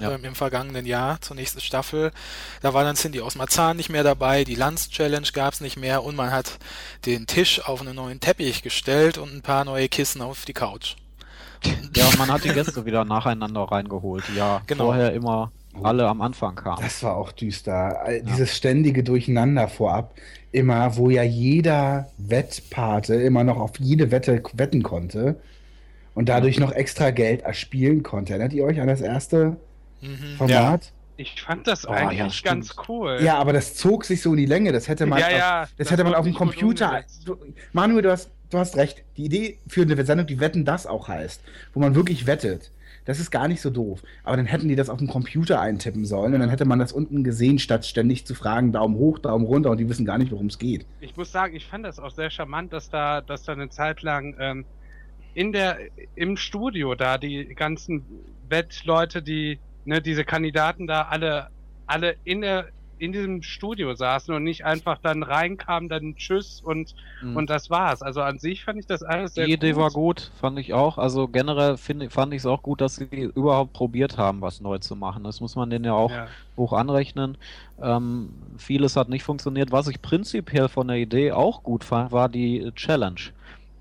Ja. 0.00 0.12
Ähm, 0.12 0.24
Im 0.24 0.34
vergangenen 0.34 0.86
Jahr 0.86 1.20
zur 1.20 1.36
nächsten 1.36 1.60
Staffel. 1.60 2.12
Da 2.62 2.72
war 2.72 2.82
dann 2.82 2.96
Cindy 2.96 3.20
aus 3.20 3.34
Marzahn 3.34 3.76
nicht 3.76 3.90
mehr 3.90 4.02
dabei, 4.02 4.44
die 4.44 4.54
Lanz-Challenge 4.54 5.28
gab 5.32 5.52
es 5.52 5.60
nicht 5.60 5.76
mehr 5.76 6.02
und 6.02 6.16
man 6.16 6.30
hat 6.30 6.58
den 7.04 7.26
Tisch 7.26 7.60
auf 7.60 7.80
einen 7.80 7.96
neuen 7.96 8.18
Teppich 8.18 8.62
gestellt 8.62 9.18
und 9.18 9.34
ein 9.34 9.42
paar 9.42 9.64
neue 9.64 9.88
Kissen 9.88 10.22
auf 10.22 10.46
die 10.46 10.54
Couch. 10.54 10.96
Ja, 11.96 12.06
und 12.08 12.18
man 12.18 12.30
hat 12.30 12.44
die 12.44 12.48
Gäste 12.50 12.84
wieder 12.84 13.04
nacheinander 13.04 13.62
reingeholt, 13.62 14.24
ja 14.36 14.62
Genau. 14.66 14.84
vorher 14.86 15.12
immer 15.12 15.52
alle 15.82 16.06
am 16.06 16.20
Anfang 16.20 16.54
kamen. 16.54 16.82
Das 16.82 17.02
war 17.02 17.16
auch 17.16 17.32
düster. 17.32 17.98
Dieses 18.28 18.56
ständige 18.56 19.02
Durcheinander 19.02 19.68
vorab, 19.68 20.14
immer, 20.50 20.96
wo 20.96 21.08
ja 21.10 21.22
jeder 21.22 22.08
Wettpate 22.18 23.14
immer 23.14 23.42
noch 23.44 23.58
auf 23.58 23.72
jede 23.78 24.10
Wette 24.10 24.42
wetten 24.54 24.82
konnte 24.82 25.36
und 26.14 26.28
dadurch 26.28 26.58
noch 26.60 26.72
extra 26.72 27.10
Geld 27.10 27.40
erspielen 27.42 28.02
konnte. 28.02 28.32
Erinnert 28.34 28.52
ihr 28.52 28.64
euch 28.64 28.80
an 28.80 28.86
das 28.88 29.00
erste 29.00 29.56
Mhm, 30.02 30.36
Format? 30.36 30.92
Ich 31.16 31.40
fand 31.40 31.66
das 31.68 31.86
Oh, 31.86 31.92
eigentlich 31.92 32.42
ja, 32.42 32.50
ganz 32.52 32.74
cool. 32.88 33.20
Ja. 33.22 33.38
aber 33.38 33.52
das 33.52 33.74
zog 33.76 34.04
sich 34.04 34.20
so 34.20 34.32
in 34.32 34.38
die 34.38 34.46
Länge. 34.46 34.72
Das 34.72 34.88
hätte 34.88 35.06
man, 35.06 35.20
Ja, 35.20 35.26
auf, 35.26 35.32
ja, 35.32 35.60
das 35.60 35.70
das 35.78 35.90
hätte 35.92 36.02
man 36.04 36.14
auf 36.14 36.24
dem 36.24 36.34
Computer. 36.34 37.02
Du, 37.24 37.36
Manuel, 37.72 38.02
du 38.02 38.10
hast, 38.10 38.30
du 38.52 38.58
hast 38.58 38.76
recht. 38.76 39.04
Die 39.16 39.24
Idee 39.24 39.58
für 39.66 39.82
eine 39.82 40.04
Sendung, 40.04 40.26
die 40.26 40.40
Wetten 40.40 40.64
das 40.64 40.86
auch 40.86 41.08
heißt, 41.08 41.42
wo 41.74 41.80
man 41.80 41.94
wirklich 41.94 42.26
wettet. 42.26 42.70
Das 43.04 43.18
ist 43.18 43.32
gar 43.32 43.48
nicht 43.48 43.60
so 43.60 43.70
doof. 43.70 44.02
Aber 44.22 44.36
dann 44.36 44.46
hätten 44.46 44.68
die 44.68 44.76
das 44.76 44.88
auf 44.88 44.98
dem 44.98 45.08
Computer 45.08 45.60
eintippen 45.60 46.04
sollen 46.04 46.34
und 46.34 46.40
dann 46.40 46.50
hätte 46.50 46.64
man 46.64 46.78
das 46.78 46.92
unten 46.92 47.24
gesehen, 47.24 47.58
statt 47.58 47.84
ständig 47.84 48.26
zu 48.26 48.34
fragen, 48.34 48.72
Daumen 48.72 48.96
hoch, 48.96 49.18
Daumen 49.18 49.44
runter 49.44 49.70
und 49.70 49.78
die 49.78 49.88
wissen 49.88 50.06
gar 50.06 50.18
nicht, 50.18 50.30
worum 50.30 50.46
es 50.46 50.58
geht. 50.58 50.86
ich 51.00 51.16
muss 51.16 51.32
sagen, 51.32 51.56
ich 51.56 51.66
fand 51.66 51.84
das 51.84 51.98
auch 51.98 52.12
sehr 52.12 52.30
charmant, 52.30 52.72
dass 52.72 52.90
da, 52.90 53.20
dass 53.20 53.42
da 53.42 53.52
eine 53.52 53.70
Zeit 53.70 54.02
lang 54.02 54.36
ähm, 54.38 54.64
in 55.34 55.52
der 55.52 55.78
im 56.14 56.36
Studio 56.36 56.94
da 56.94 57.18
die 57.18 57.54
ganzen 57.56 58.04
Wettleute, 58.48 59.22
die 59.22 59.58
ne, 59.84 60.00
diese 60.00 60.24
Kandidaten 60.24 60.86
da 60.86 61.02
alle 61.02 61.48
alle 61.86 62.16
in 62.24 62.40
der 62.40 62.68
in 63.02 63.10
diesem 63.12 63.42
Studio 63.42 63.94
saßen 63.94 64.32
und 64.32 64.44
nicht 64.44 64.64
einfach 64.64 64.98
dann 65.02 65.24
reinkamen, 65.24 65.88
dann 65.88 66.14
Tschüss 66.14 66.60
und 66.62 66.94
Mhm. 67.20 67.36
und 67.36 67.50
das 67.50 67.68
war's. 67.68 68.00
Also 68.00 68.20
an 68.22 68.38
sich 68.38 68.64
fand 68.64 68.78
ich 68.78 68.86
das 68.86 69.02
alles 69.02 69.34
sehr 69.34 69.46
die 69.46 69.52
Idee 69.52 69.72
gut. 69.72 69.80
war 69.80 69.90
gut, 69.90 70.30
fand 70.40 70.58
ich 70.58 70.72
auch. 70.72 70.98
Also 70.98 71.26
generell 71.26 71.76
find, 71.76 72.12
fand 72.12 72.32
ich 72.32 72.38
es 72.38 72.46
auch 72.46 72.62
gut, 72.62 72.80
dass 72.80 72.96
sie 72.96 73.30
überhaupt 73.34 73.72
probiert 73.72 74.18
haben, 74.18 74.40
was 74.40 74.60
neu 74.60 74.78
zu 74.78 74.94
machen. 74.94 75.24
Das 75.24 75.40
muss 75.40 75.56
man 75.56 75.68
denen 75.68 75.84
ja 75.84 75.94
auch 75.94 76.10
Ja. 76.12 76.26
hoch 76.56 76.72
anrechnen. 76.72 77.36
Ähm, 77.80 78.30
vieles 78.56 78.94
hat 78.96 79.08
nicht 79.08 79.24
funktioniert. 79.24 79.72
Was 79.72 79.88
ich 79.88 80.00
prinzipiell 80.00 80.68
von 80.68 80.86
der 80.88 80.96
Idee 80.98 81.32
auch 81.32 81.62
gut 81.64 81.82
fand, 81.84 82.12
war 82.12 82.28
die 82.28 82.70
Challenge. 82.76 83.20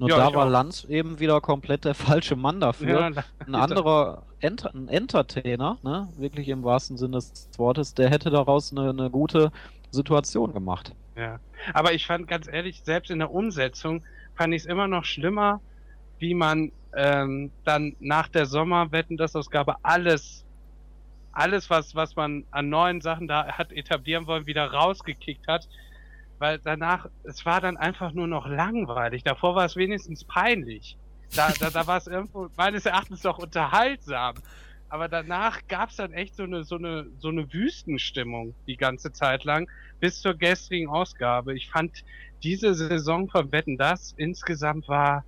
Nur 0.02 0.10
Ja, 0.10 0.18
da 0.18 0.34
war 0.34 0.48
auch. 0.48 0.50
Lanz 0.50 0.84
eben 0.86 1.20
wieder 1.20 1.42
komplett 1.42 1.86
der 1.86 1.94
falsche 2.10 2.36
Mann 2.36 2.60
dafür. 2.60 3.12
Ja, 3.12 3.24
ein 3.46 3.54
anderer 3.54 4.24
Enter 4.40 4.74
ein 4.74 4.88
Entertainer, 4.88 5.78
ne, 5.84 6.10
wirklich 6.18 6.50
im 6.50 6.64
wahrsten 6.64 6.98
Sinne 6.98 7.18
des 7.18 7.48
Wortes, 7.58 7.94
der 7.94 8.10
hätte 8.10 8.32
daraus 8.32 8.72
eine, 8.72 8.90
eine 8.90 9.12
gute 9.12 9.52
Situation 9.92 10.54
gemacht. 10.54 10.96
Ja, 11.16 11.40
aber 11.76 11.94
ich 11.94 12.08
fand 12.08 12.28
ganz 12.28 12.48
ehrlich, 12.48 12.82
selbst 12.84 13.12
in 13.12 13.20
der 13.20 13.32
Umsetzung 13.32 14.04
fand 14.34 14.56
ich 14.56 14.64
es 14.64 14.66
immer 14.66 14.88
noch 14.88 15.06
schlimmer, 15.06 15.62
wie 16.18 16.34
man 16.34 16.72
ähm, 16.96 17.52
dann 17.64 17.96
nach 18.00 18.28
der 18.28 18.48
Sommerwetten, 18.48 19.18
das 19.18 19.36
Ausgabe 19.36 19.76
alles, 19.84 20.44
alles 21.32 21.70
was 21.70 21.94
was 21.94 22.16
man 22.16 22.44
an 22.50 22.70
neuen 22.70 23.02
Sachen 23.02 23.28
da 23.28 23.46
hat 23.46 23.72
etablieren 23.72 24.26
wollen, 24.26 24.48
wieder 24.48 24.66
rausgekickt 24.66 25.48
hat, 25.48 25.68
weil 26.42 26.58
danach 26.58 27.08
es 27.24 27.46
war 27.46 27.62
dann 27.62 27.78
einfach 27.78 28.14
nur 28.14 28.26
noch 28.26 28.48
langweilig. 28.48 29.24
Davor 29.24 29.54
war 29.54 29.66
es 29.66 29.76
wenigstens 29.76 30.24
peinlich. 30.24 30.98
Da 31.36 31.54
da, 31.60 31.70
da 31.70 31.86
war 31.86 31.98
es 31.98 32.08
irgendwo 32.08 32.50
meines 32.58 32.88
Erachtens 32.88 33.22
doch 33.22 33.38
unterhaltsam. 33.38 34.34
Aber 34.90 35.08
danach 35.08 35.60
gab 35.68 35.92
es 35.92 35.98
dann 35.98 36.14
echt 36.14 36.36
so 36.36 36.44
eine, 36.44 36.64
so 36.64 36.78
eine, 36.78 37.06
so 37.20 37.30
eine 37.30 37.54
Wüstenstimmung 37.54 38.56
die 38.66 38.76
ganze 38.76 39.14
Zeit 39.14 39.44
lang 39.44 39.70
bis 40.00 40.20
zur 40.20 40.34
gestrigen 40.34 40.90
Ausgabe. 40.90 41.56
Ich 41.56 41.70
fand 41.70 42.04
diese 42.42 42.74
Saison 42.74 43.30
von 43.30 43.52
Wetten 43.52 43.78
das 43.78 44.14
insgesamt 44.18 44.88
war 44.90 45.24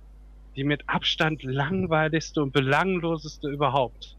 die 0.56 0.64
mit 0.64 0.88
Abstand 0.88 1.44
langweiligste 1.44 2.42
und 2.42 2.52
belangloseste 2.52 3.48
überhaupt. 3.48 4.16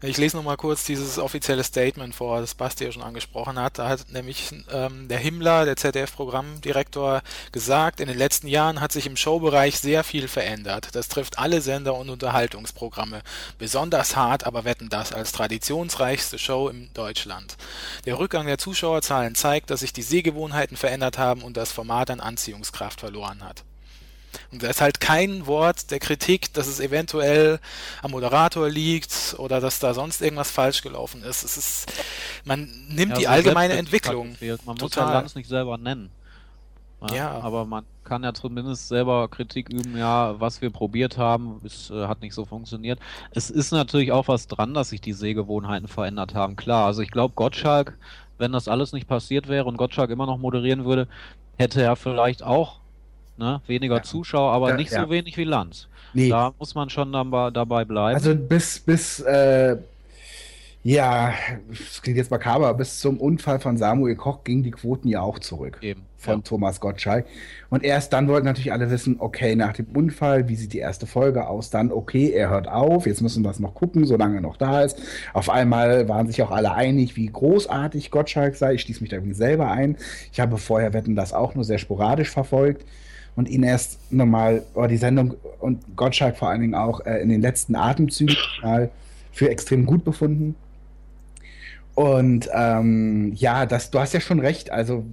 Ich 0.00 0.16
lese 0.16 0.36
noch 0.36 0.44
mal 0.44 0.56
kurz 0.56 0.84
dieses 0.84 1.18
offizielle 1.18 1.64
Statement 1.64 2.14
vor, 2.14 2.40
das 2.40 2.54
Basti 2.54 2.84
ja 2.84 2.92
schon 2.92 3.02
angesprochen 3.02 3.58
hat. 3.58 3.80
Da 3.80 3.88
hat 3.88 4.10
nämlich 4.10 4.54
ähm, 4.72 5.08
der 5.08 5.18
Himmler, 5.18 5.64
der 5.64 5.74
ZDF-Programmdirektor, 5.74 7.22
gesagt, 7.50 7.98
in 7.98 8.06
den 8.06 8.16
letzten 8.16 8.46
Jahren 8.46 8.80
hat 8.80 8.92
sich 8.92 9.06
im 9.06 9.16
Showbereich 9.16 9.80
sehr 9.80 10.04
viel 10.04 10.28
verändert. 10.28 10.90
Das 10.92 11.08
trifft 11.08 11.40
alle 11.40 11.60
Sender 11.60 11.96
und 11.96 12.10
Unterhaltungsprogramme. 12.10 13.22
Besonders 13.58 14.14
hart 14.14 14.46
aber 14.46 14.64
wetten 14.64 14.88
das 14.88 15.12
als 15.12 15.32
traditionsreichste 15.32 16.38
Show 16.38 16.68
in 16.68 16.90
Deutschland. 16.94 17.56
Der 18.06 18.20
Rückgang 18.20 18.46
der 18.46 18.58
Zuschauerzahlen 18.58 19.34
zeigt, 19.34 19.70
dass 19.70 19.80
sich 19.80 19.92
die 19.92 20.02
Sehgewohnheiten 20.02 20.76
verändert 20.76 21.18
haben 21.18 21.42
und 21.42 21.56
das 21.56 21.72
Format 21.72 22.10
an 22.10 22.20
Anziehungskraft 22.20 23.00
verloren 23.00 23.42
hat. 23.42 23.64
Und 24.52 24.62
da 24.62 24.68
ist 24.68 24.80
halt 24.80 25.00
kein 25.00 25.46
Wort 25.46 25.90
der 25.90 25.98
Kritik, 25.98 26.52
dass 26.54 26.66
es 26.66 26.80
eventuell 26.80 27.60
am 28.02 28.12
Moderator 28.12 28.68
liegt 28.68 29.36
oder 29.38 29.60
dass 29.60 29.78
da 29.78 29.94
sonst 29.94 30.22
irgendwas 30.22 30.50
falsch 30.50 30.82
gelaufen 30.82 31.22
ist. 31.22 31.44
Es 31.44 31.56
ist 31.56 31.92
man 32.44 32.68
nimmt 32.88 33.12
Ja, 33.12 33.18
die 33.18 33.28
allgemeine 33.28 33.74
Entwicklung. 33.74 34.36
Man 34.40 34.58
muss 34.66 34.78
Total. 34.78 35.08
ja 35.08 35.12
Lanz 35.14 35.34
nicht 35.34 35.48
selber 35.48 35.78
nennen. 35.78 36.10
Ja. 37.12 37.30
Aber 37.40 37.64
man 37.64 37.84
kann 38.04 38.24
ja 38.24 38.34
zumindest 38.34 38.88
selber 38.88 39.28
Kritik 39.28 39.68
üben, 39.68 39.96
ja, 39.96 40.34
was 40.40 40.60
wir 40.60 40.70
probiert 40.70 41.16
haben, 41.16 41.60
es 41.64 41.90
äh, 41.90 42.06
hat 42.06 42.22
nicht 42.22 42.34
so 42.34 42.44
funktioniert. 42.44 42.98
Es 43.30 43.50
ist 43.50 43.70
natürlich 43.70 44.10
auch 44.10 44.26
was 44.26 44.48
dran, 44.48 44.74
dass 44.74 44.88
sich 44.88 45.00
die 45.00 45.12
Sehgewohnheiten 45.12 45.86
verändert 45.86 46.34
haben. 46.34 46.56
Klar, 46.56 46.86
also 46.86 47.02
ich 47.02 47.10
glaube, 47.10 47.34
Gottschalk, 47.34 47.96
wenn 48.38 48.52
das 48.52 48.66
alles 48.66 48.92
nicht 48.92 49.06
passiert 49.06 49.48
wäre 49.48 49.66
und 49.66 49.76
Gottschalk 49.76 50.10
immer 50.10 50.26
noch 50.26 50.38
moderieren 50.38 50.84
würde, 50.84 51.06
hätte 51.56 51.82
er 51.82 51.96
vielleicht 51.96 52.42
auch 52.42 52.80
ne, 53.38 53.60
weniger 53.66 53.96
Ja. 53.96 54.02
Zuschauer, 54.02 54.52
aber 54.52 54.70
Ja, 54.70 54.76
nicht 54.76 54.92
ja. 54.92 55.02
so 55.04 55.10
wenig 55.10 55.36
wie 55.36 55.44
Lanz. 55.44 55.88
Nee, 56.14 56.28
Da 56.30 56.52
muss 56.58 56.74
man 56.74 56.88
schon 56.90 57.12
dabei, 57.12 57.50
dabei 57.50 57.84
bleiben. 57.84 58.14
also 58.16 58.34
bis, 58.34 58.80
bis, 58.80 59.20
äh, 59.20 59.76
ja, 60.84 61.34
das 61.68 62.00
klingt 62.02 62.16
jetzt 62.16 62.30
makaber, 62.30 62.72
bis 62.74 63.00
zum 63.00 63.18
Unfall 63.18 63.58
von 63.58 63.76
Samuel 63.76 64.14
Koch 64.16 64.44
gingen 64.44 64.62
die 64.62 64.70
Quoten 64.70 65.08
ja 65.08 65.20
auch 65.20 65.38
zurück. 65.38 65.78
Eben. 65.82 66.02
von 66.20 66.36
ja. 66.36 66.40
Thomas 66.42 66.80
Gottschalk. 66.80 67.26
Und 67.70 67.84
erst 67.84 68.12
dann 68.12 68.26
wollten 68.26 68.46
natürlich 68.46 68.72
alle 68.72 68.90
wissen, 68.90 69.16
okay, 69.20 69.54
nach 69.54 69.72
dem 69.74 69.86
Unfall, 69.94 70.48
wie 70.48 70.56
sieht 70.56 70.72
die 70.72 70.78
erste 70.78 71.06
Folge 71.06 71.46
aus? 71.46 71.70
Dann, 71.70 71.92
okay, 71.92 72.30
er 72.32 72.50
hört 72.50 72.66
auf, 72.66 73.06
jetzt 73.06 73.20
müssen 73.20 73.44
wir 73.44 73.50
es 73.50 73.60
noch 73.60 73.74
gucken, 73.74 74.04
solange 74.04 74.36
er 74.36 74.40
noch 74.40 74.56
da 74.56 74.82
ist. 74.82 74.98
Auf 75.32 75.48
einmal 75.48 76.08
waren 76.08 76.26
sich 76.26 76.42
auch 76.42 76.50
alle 76.50 76.72
einig, 76.72 77.14
wie 77.16 77.26
großartig 77.26 78.10
Gottschalk 78.10 78.56
sei. 78.56 78.74
Ich 78.74 78.80
schließe 78.80 79.00
mich 79.00 79.10
da 79.10 79.16
übrigens 79.18 79.36
selber 79.38 79.70
ein. 79.70 79.96
Ich 80.32 80.40
habe 80.40 80.58
vorher 80.58 80.92
Wetten 80.92 81.14
das 81.14 81.32
auch 81.32 81.54
nur 81.54 81.62
sehr 81.64 81.78
sporadisch 81.78 82.30
verfolgt 82.30 82.84
und 83.38 83.48
ihn 83.48 83.62
erst 83.62 84.00
nochmal, 84.12 84.64
oder 84.74 84.88
die 84.88 84.96
Sendung 84.96 85.34
und 85.60 85.80
Gottschalk 85.96 86.36
vor 86.36 86.48
allen 86.48 86.60
Dingen 86.60 86.74
auch 86.74 87.06
äh, 87.06 87.20
in 87.22 87.28
den 87.28 87.40
letzten 87.40 87.76
Atemzügen 87.76 88.36
mal 88.62 88.90
für 89.30 89.48
extrem 89.48 89.86
gut 89.86 90.04
befunden. 90.04 90.56
Und 91.94 92.48
ähm, 92.52 93.32
ja, 93.36 93.64
das, 93.64 93.92
du 93.92 94.00
hast 94.00 94.12
ja 94.12 94.20
schon 94.20 94.40
recht. 94.40 94.70
Also 94.72 95.06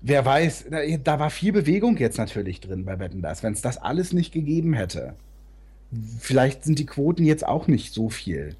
wer 0.00 0.24
weiß, 0.24 0.66
da, 0.70 0.78
da 0.96 1.18
war 1.18 1.28
viel 1.30 1.52
Bewegung 1.52 1.98
jetzt 1.98 2.16
natürlich 2.16 2.60
drin 2.60 2.86
bei 2.86 2.98
Wetten 2.98 3.20
das. 3.20 3.42
Wenn 3.42 3.52
es 3.52 3.60
das 3.60 3.76
alles 3.76 4.14
nicht 4.14 4.32
gegeben 4.32 4.72
hätte, 4.72 5.14
vielleicht 6.20 6.64
sind 6.64 6.78
die 6.78 6.86
Quoten 6.86 7.24
jetzt 7.24 7.46
auch 7.46 7.66
nicht 7.66 7.92
so 7.92 8.08
viel. 8.08 8.56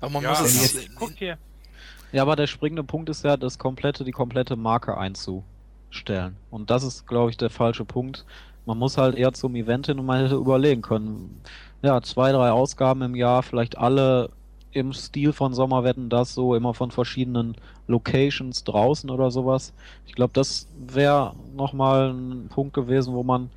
Aber 0.00 0.12
man 0.12 0.22
Ja, 0.22 0.30
muss 0.30 0.40
es. 0.40 0.74
jetzt, 0.74 0.94
guck 0.94 1.12
hier. 1.16 1.38
Ja, 2.12 2.22
aber 2.22 2.36
der 2.36 2.46
springende 2.46 2.84
Punkt 2.84 3.08
ist 3.10 3.24
ja, 3.24 3.36
das 3.36 3.58
komplette, 3.58 4.04
die 4.04 4.12
komplette 4.12 4.56
Marke 4.56 4.96
einzustellen. 5.90 6.36
Und 6.50 6.70
das 6.70 6.82
ist, 6.84 7.06
glaube 7.06 7.30
ich, 7.30 7.36
der 7.36 7.50
falsche 7.50 7.84
Punkt. 7.84 8.24
Man 8.66 8.78
muss 8.78 8.96
halt 8.96 9.16
eher 9.16 9.32
zum 9.32 9.54
Event 9.56 9.86
hin 9.86 9.98
und 9.98 10.06
man 10.06 10.22
hätte 10.22 10.36
überlegen 10.36 10.82
können. 10.82 11.40
Ja, 11.82 12.00
zwei, 12.02 12.32
drei 12.32 12.50
Ausgaben 12.50 13.02
im 13.02 13.14
Jahr, 13.14 13.42
vielleicht 13.42 13.78
alle 13.78 14.30
im 14.72 14.92
Stil 14.92 15.32
von 15.32 15.52
Sommerwetten, 15.52 16.08
das 16.08 16.34
so 16.34 16.54
immer 16.54 16.74
von 16.74 16.92
verschiedenen 16.92 17.56
Locations 17.88 18.62
draußen 18.62 19.10
oder 19.10 19.30
sowas. 19.30 19.72
Ich 20.06 20.14
glaube, 20.14 20.32
das 20.32 20.68
wäre 20.78 21.34
nochmal 21.56 22.12
ein 22.12 22.48
Punkt 22.48 22.74
gewesen, 22.74 23.14
wo 23.14 23.24
man 23.24 23.50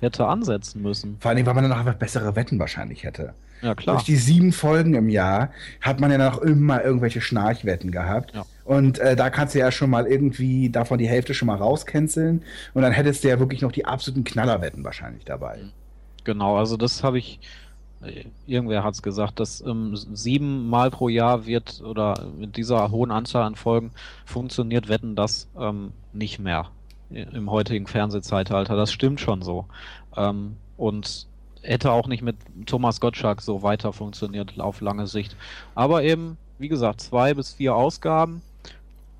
hätte 0.00 0.26
ansetzen 0.26 0.82
müssen. 0.82 1.16
Vor 1.20 1.30
allem, 1.30 1.46
weil 1.46 1.54
man 1.54 1.64
dann 1.64 1.72
auch 1.72 1.78
einfach 1.78 1.94
bessere 1.94 2.36
Wetten 2.36 2.58
wahrscheinlich 2.58 3.04
hätte. 3.04 3.32
Ja, 3.62 3.74
klar. 3.74 3.96
Durch 3.96 4.04
die 4.04 4.16
sieben 4.16 4.52
Folgen 4.52 4.94
im 4.94 5.08
Jahr 5.08 5.50
hat 5.80 6.00
man 6.00 6.10
ja 6.10 6.18
noch 6.18 6.38
immer 6.38 6.82
irgendwelche 6.82 7.20
Schnarchwetten 7.20 7.90
gehabt. 7.90 8.34
Ja. 8.34 8.44
Und 8.70 9.00
äh, 9.00 9.16
da 9.16 9.30
kannst 9.30 9.56
du 9.56 9.58
ja 9.58 9.72
schon 9.72 9.90
mal 9.90 10.06
irgendwie 10.06 10.70
davon 10.70 10.98
die 10.98 11.08
Hälfte 11.08 11.34
schon 11.34 11.46
mal 11.46 11.56
rauscanceln. 11.56 12.44
Und 12.72 12.82
dann 12.82 12.92
hättest 12.92 13.24
du 13.24 13.28
ja 13.28 13.40
wirklich 13.40 13.62
noch 13.62 13.72
die 13.72 13.84
absoluten 13.84 14.22
Knallerwetten 14.22 14.84
wahrscheinlich 14.84 15.24
dabei. 15.24 15.58
Genau, 16.22 16.56
also 16.56 16.76
das 16.76 17.02
habe 17.02 17.18
ich, 17.18 17.40
äh, 18.00 18.26
irgendwer 18.46 18.84
hat 18.84 18.94
es 18.94 19.02
gesagt, 19.02 19.40
dass 19.40 19.60
ähm, 19.60 19.96
sieben 19.96 20.68
Mal 20.68 20.92
pro 20.92 21.08
Jahr 21.08 21.46
wird 21.46 21.82
oder 21.84 22.28
mit 22.38 22.56
dieser 22.56 22.92
hohen 22.92 23.10
Anzahl 23.10 23.42
an 23.42 23.56
Folgen 23.56 23.90
funktioniert 24.24 24.88
Wetten 24.88 25.16
das 25.16 25.48
ähm, 25.58 25.90
nicht 26.12 26.38
mehr 26.38 26.68
im 27.10 27.50
heutigen 27.50 27.88
Fernsehzeitalter. 27.88 28.76
Das 28.76 28.92
stimmt 28.92 29.20
schon 29.20 29.42
so. 29.42 29.66
Ähm, 30.16 30.54
und 30.76 31.26
hätte 31.62 31.90
auch 31.90 32.06
nicht 32.06 32.22
mit 32.22 32.36
Thomas 32.66 33.00
Gottschalk 33.00 33.42
so 33.42 33.64
weiter 33.64 33.92
funktioniert 33.92 34.60
auf 34.60 34.80
lange 34.80 35.08
Sicht. 35.08 35.34
Aber 35.74 36.04
eben, 36.04 36.36
wie 36.58 36.68
gesagt, 36.68 37.00
zwei 37.00 37.34
bis 37.34 37.52
vier 37.52 37.74
Ausgaben. 37.74 38.42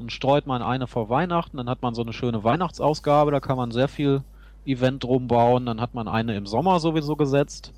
Dann 0.01 0.09
streut 0.09 0.47
man 0.47 0.63
eine 0.63 0.87
vor 0.87 1.11
Weihnachten, 1.11 1.59
dann 1.59 1.69
hat 1.69 1.83
man 1.83 1.95
so 1.95 2.01
eine 2.01 2.15
schöne 2.15 2.43
Weihnachtsausgabe, 2.43 3.31
da 3.31 3.39
kann 3.39 3.59
man 3.59 3.71
sehr 3.71 3.87
viel 3.87 4.23
Event 4.65 5.05
drum 5.05 5.29
bauen. 5.29 5.67
Dann 5.67 5.81
hat 5.81 5.93
man 5.93 6.09
eine 6.09 6.35
im 6.37 6.47
Sommer 6.47 6.81
sowieso 6.81 7.17
gesetzt. 7.17 7.73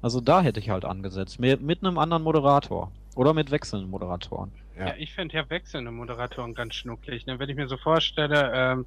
Also 0.00 0.20
da 0.22 0.40
hätte 0.40 0.58
ich 0.58 0.70
halt 0.70 0.86
angesetzt. 0.86 1.38
Mit, 1.38 1.60
mit 1.60 1.84
einem 1.84 1.98
anderen 1.98 2.22
Moderator. 2.22 2.90
Oder 3.14 3.34
mit 3.34 3.50
wechselnden 3.50 3.90
Moderatoren. 3.90 4.52
Ja. 4.78 4.88
Ja, 4.88 4.94
ich 4.98 5.12
finde 5.14 5.36
ja 5.36 5.50
wechselnde 5.50 5.90
Moderatoren 5.90 6.54
ganz 6.54 6.74
schnucklig. 6.74 7.26
Ne? 7.26 7.38
Wenn 7.38 7.48
ich 7.48 7.56
mir 7.56 7.68
so 7.68 7.76
vorstelle, 7.76 8.52
ähm, 8.54 8.86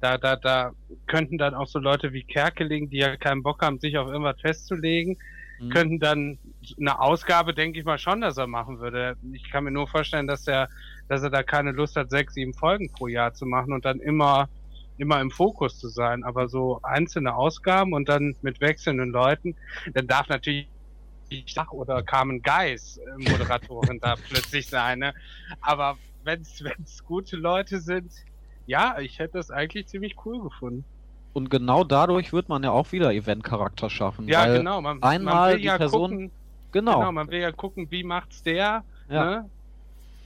da, 0.00 0.16
da, 0.16 0.36
da 0.36 0.72
könnten 1.06 1.36
dann 1.36 1.54
auch 1.54 1.66
so 1.66 1.78
Leute 1.78 2.14
wie 2.14 2.22
Kerkeling, 2.22 2.88
die 2.88 2.98
ja 2.98 3.16
keinen 3.16 3.42
Bock 3.42 3.62
haben, 3.62 3.78
sich 3.80 3.98
auf 3.98 4.08
irgendwas 4.08 4.40
festzulegen, 4.40 5.18
Mhm. 5.60 5.70
könnten 5.70 5.98
dann 6.00 6.38
eine 6.78 6.98
Ausgabe, 6.98 7.54
denke 7.54 7.78
ich 7.78 7.84
mal 7.84 7.98
schon, 7.98 8.20
dass 8.22 8.38
er 8.38 8.46
machen 8.46 8.80
würde. 8.80 9.16
Ich 9.32 9.50
kann 9.50 9.64
mir 9.64 9.70
nur 9.70 9.86
vorstellen, 9.86 10.26
dass 10.26 10.46
er, 10.46 10.68
dass 11.08 11.22
er 11.22 11.30
da 11.30 11.42
keine 11.42 11.72
Lust 11.72 11.96
hat, 11.96 12.10
sechs, 12.10 12.34
sieben 12.34 12.54
Folgen 12.54 12.90
pro 12.90 13.08
Jahr 13.08 13.34
zu 13.34 13.44
machen 13.44 13.72
und 13.72 13.84
dann 13.84 14.00
immer, 14.00 14.48
immer 14.96 15.20
im 15.20 15.30
Fokus 15.30 15.78
zu 15.78 15.88
sein. 15.88 16.24
Aber 16.24 16.48
so 16.48 16.80
einzelne 16.82 17.34
Ausgaben 17.34 17.92
und 17.92 18.08
dann 18.08 18.36
mit 18.40 18.60
wechselnden 18.60 19.10
Leuten, 19.10 19.54
dann 19.92 20.06
darf 20.06 20.28
natürlich 20.28 20.68
Stach 21.46 21.70
oder 21.70 22.02
Carmen 22.02 22.42
Geis 22.42 22.96
äh, 22.98 23.30
Moderatorin 23.30 23.98
da 24.00 24.16
plötzlich 24.16 24.68
sein. 24.68 24.98
Ne? 24.98 25.14
Aber 25.60 25.98
wenn 26.24 26.40
es 26.40 27.04
gute 27.04 27.36
Leute 27.36 27.80
sind, 27.80 28.12
ja, 28.66 28.98
ich 28.98 29.18
hätte 29.18 29.38
das 29.38 29.50
eigentlich 29.50 29.88
ziemlich 29.88 30.16
cool 30.24 30.42
gefunden. 30.42 30.84
Und 31.32 31.50
genau 31.50 31.84
dadurch 31.84 32.32
wird 32.32 32.48
man 32.48 32.62
ja 32.62 32.70
auch 32.72 32.90
wieder 32.92 33.12
Event-Charakter 33.12 33.88
schaffen. 33.88 34.26
Ja, 34.28 34.42
weil 34.42 34.58
genau. 34.58 34.80
Man, 34.80 35.02
einmal 35.02 35.34
man 35.34 35.50
will 35.52 35.58
die 35.58 35.64
ja 35.64 35.76
Person- 35.78 36.10
gucken, 36.10 36.30
Genau. 36.72 36.98
genau, 36.98 37.12
man 37.12 37.28
will 37.30 37.40
ja 37.40 37.52
gucken, 37.52 37.86
wie 37.90 38.04
macht's 38.04 38.42
der. 38.42 38.84
Ja. 39.08 39.24
Ne? 39.24 39.44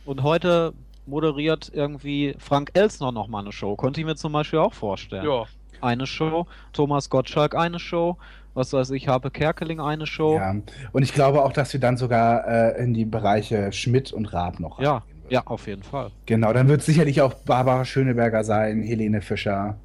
Und 0.04 0.22
heute 0.22 0.72
moderiert 1.06 1.70
irgendwie 1.74 2.34
Frank 2.38 2.70
Elsner 2.74 3.12
nochmal 3.12 3.42
eine 3.42 3.52
Show. 3.52 3.76
Könnte 3.76 4.00
ich 4.00 4.06
mir 4.06 4.16
zum 4.16 4.32
Beispiel 4.32 4.58
auch 4.58 4.74
vorstellen. 4.74 5.24
Ja. 5.24 5.44
Eine 5.80 6.06
Show, 6.06 6.46
Thomas 6.72 7.10
Gottschalk 7.10 7.54
eine 7.54 7.78
Show, 7.78 8.16
was 8.54 8.72
weiß 8.72 8.90
ich, 8.92 9.08
Habe 9.08 9.30
Kerkeling 9.30 9.80
eine 9.80 10.06
Show. 10.06 10.36
Ja. 10.36 10.54
Und 10.92 11.02
ich 11.02 11.12
glaube 11.12 11.44
auch, 11.44 11.52
dass 11.52 11.72
wir 11.74 11.80
dann 11.80 11.96
sogar 11.98 12.46
äh, 12.46 12.82
in 12.82 12.94
die 12.94 13.04
Bereiche 13.04 13.72
Schmidt 13.72 14.12
und 14.12 14.32
Raab 14.32 14.60
noch 14.60 14.80
Ja, 14.80 15.02
ja, 15.28 15.42
auf 15.46 15.66
jeden 15.66 15.82
Fall. 15.82 16.10
Genau, 16.26 16.52
dann 16.52 16.68
wird 16.68 16.82
sicherlich 16.82 17.20
auch 17.20 17.34
Barbara 17.34 17.84
Schöneberger 17.84 18.44
sein, 18.44 18.82
Helene 18.82 19.20
Fischer. 19.20 19.76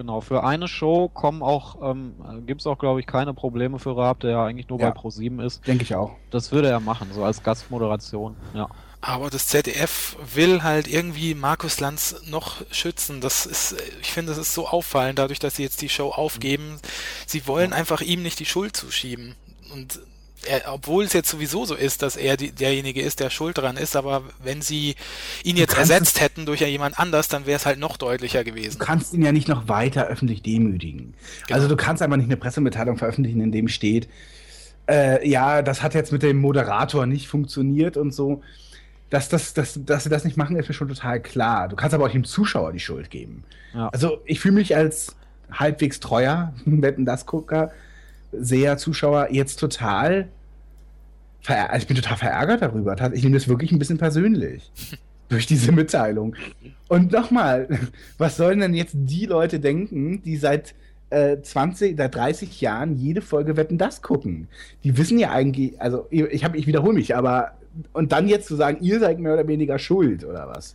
Genau, 0.00 0.22
für 0.22 0.42
eine 0.44 0.66
Show 0.66 1.10
kommen 1.10 1.42
auch, 1.42 1.76
ähm, 1.82 2.14
gibt 2.46 2.62
es 2.62 2.66
auch, 2.66 2.78
glaube 2.78 3.00
ich, 3.00 3.06
keine 3.06 3.34
Probleme 3.34 3.78
für 3.78 3.94
Raab, 3.94 4.20
der 4.20 4.30
ja 4.30 4.44
eigentlich 4.46 4.66
nur 4.70 4.80
Ja. 4.80 4.88
bei 4.92 4.98
Pro7 4.98 5.44
ist. 5.44 5.66
Denke 5.66 5.82
ich 5.82 5.94
auch. 5.94 6.12
Das 6.30 6.52
würde 6.52 6.68
er 6.70 6.80
machen, 6.80 7.08
so 7.12 7.22
als 7.22 7.42
Gastmoderation. 7.42 8.34
Ja. 8.54 8.66
Aber 9.02 9.28
das 9.28 9.48
ZDF 9.48 10.16
will 10.34 10.62
halt 10.62 10.88
irgendwie 10.88 11.34
Markus 11.34 11.80
Lanz 11.80 12.22
noch 12.30 12.62
schützen. 12.70 13.20
Das 13.20 13.44
ist, 13.44 13.76
ich 14.00 14.10
finde, 14.10 14.32
das 14.32 14.38
ist 14.38 14.54
so 14.54 14.66
auffallend, 14.68 15.18
dadurch, 15.18 15.38
dass 15.38 15.56
sie 15.56 15.64
jetzt 15.64 15.82
die 15.82 15.90
Show 15.90 16.08
aufgeben. 16.12 16.78
Sie 17.26 17.46
wollen 17.46 17.74
einfach 17.74 18.00
ihm 18.00 18.22
nicht 18.22 18.40
die 18.40 18.46
Schuld 18.46 18.74
zuschieben. 18.74 19.34
Und 19.74 20.00
er, 20.46 20.72
obwohl 20.72 21.04
es 21.04 21.12
jetzt 21.12 21.28
sowieso 21.28 21.64
so 21.64 21.74
ist, 21.74 22.02
dass 22.02 22.16
er 22.16 22.36
die, 22.36 22.52
derjenige 22.52 23.02
ist, 23.02 23.20
der 23.20 23.30
schuld 23.30 23.58
dran 23.58 23.76
ist, 23.76 23.96
aber 23.96 24.22
wenn 24.42 24.62
sie 24.62 24.94
ihn 25.44 25.56
jetzt 25.56 25.76
ersetzt 25.76 26.20
hätten 26.20 26.46
durch 26.46 26.60
jemand 26.60 26.98
anders, 26.98 27.28
dann 27.28 27.46
wäre 27.46 27.56
es 27.56 27.66
halt 27.66 27.78
noch 27.78 27.96
deutlicher 27.96 28.44
gewesen. 28.44 28.78
Du 28.78 28.84
kannst 28.84 29.12
ihn 29.12 29.22
ja 29.22 29.32
nicht 29.32 29.48
noch 29.48 29.68
weiter 29.68 30.06
öffentlich 30.06 30.42
demütigen. 30.42 31.14
Genau. 31.46 31.56
Also 31.56 31.68
du 31.68 31.76
kannst 31.76 32.02
einfach 32.02 32.16
nicht 32.16 32.26
eine 32.26 32.36
Pressemitteilung 32.36 32.96
veröffentlichen, 32.96 33.40
in 33.40 33.52
dem 33.52 33.68
steht, 33.68 34.08
äh, 34.88 35.26
ja, 35.28 35.62
das 35.62 35.82
hat 35.82 35.94
jetzt 35.94 36.12
mit 36.12 36.22
dem 36.22 36.38
Moderator 36.38 37.06
nicht 37.06 37.28
funktioniert 37.28 37.96
und 37.96 38.12
so. 38.12 38.42
Dass, 39.08 39.28
das, 39.28 39.54
dass, 39.54 39.78
dass 39.84 40.04
sie 40.04 40.08
das 40.08 40.24
nicht 40.24 40.36
machen, 40.36 40.56
ist 40.56 40.68
mir 40.68 40.74
schon 40.74 40.86
total 40.86 41.20
klar. 41.20 41.68
Du 41.68 41.74
kannst 41.74 41.94
aber 41.94 42.06
auch 42.06 42.10
dem 42.10 42.22
Zuschauer 42.22 42.72
die 42.72 42.78
Schuld 42.78 43.10
geben. 43.10 43.42
Ja. 43.74 43.88
Also 43.88 44.20
ich 44.24 44.38
fühle 44.38 44.54
mich 44.54 44.76
als 44.76 45.16
halbwegs 45.50 45.98
treuer 45.98 46.54
Wetten 46.64 47.04
das 47.04 47.26
Gucker, 47.26 47.72
Seher, 48.32 48.76
Zuschauer 48.76 49.28
jetzt 49.30 49.56
total 49.56 50.28
also 51.46 51.78
ich 51.78 51.86
bin 51.86 51.96
total 51.96 52.18
verärgert 52.18 52.60
darüber. 52.60 52.94
Ich 53.14 53.22
nehme 53.22 53.34
das 53.34 53.48
wirklich 53.48 53.72
ein 53.72 53.78
bisschen 53.78 53.96
persönlich. 53.96 54.70
durch 55.30 55.46
diese 55.46 55.72
Mitteilung. 55.72 56.34
Und 56.88 57.12
nochmal, 57.12 57.68
was 58.18 58.36
sollen 58.36 58.60
denn 58.60 58.74
jetzt 58.74 58.94
die 58.94 59.26
Leute 59.26 59.60
denken, 59.60 60.22
die 60.22 60.36
seit 60.36 60.74
äh, 61.08 61.40
20, 61.40 61.96
seit 61.96 62.14
30 62.14 62.60
Jahren 62.60 62.96
jede 62.96 63.22
Folge 63.22 63.56
Wetten 63.56 63.78
das 63.78 64.02
gucken? 64.02 64.48
Die 64.84 64.98
wissen 64.98 65.18
ja 65.18 65.30
eigentlich, 65.30 65.80
also 65.80 66.06
ich, 66.10 66.44
hab, 66.44 66.54
ich 66.54 66.66
wiederhole 66.66 66.94
mich, 66.94 67.16
aber 67.16 67.52
und 67.92 68.10
dann 68.10 68.28
jetzt 68.28 68.48
zu 68.48 68.56
sagen, 68.56 68.78
ihr 68.80 68.98
seid 68.98 69.20
mehr 69.20 69.32
oder 69.32 69.46
weniger 69.46 69.78
schuld 69.78 70.24
oder 70.24 70.48
was? 70.48 70.74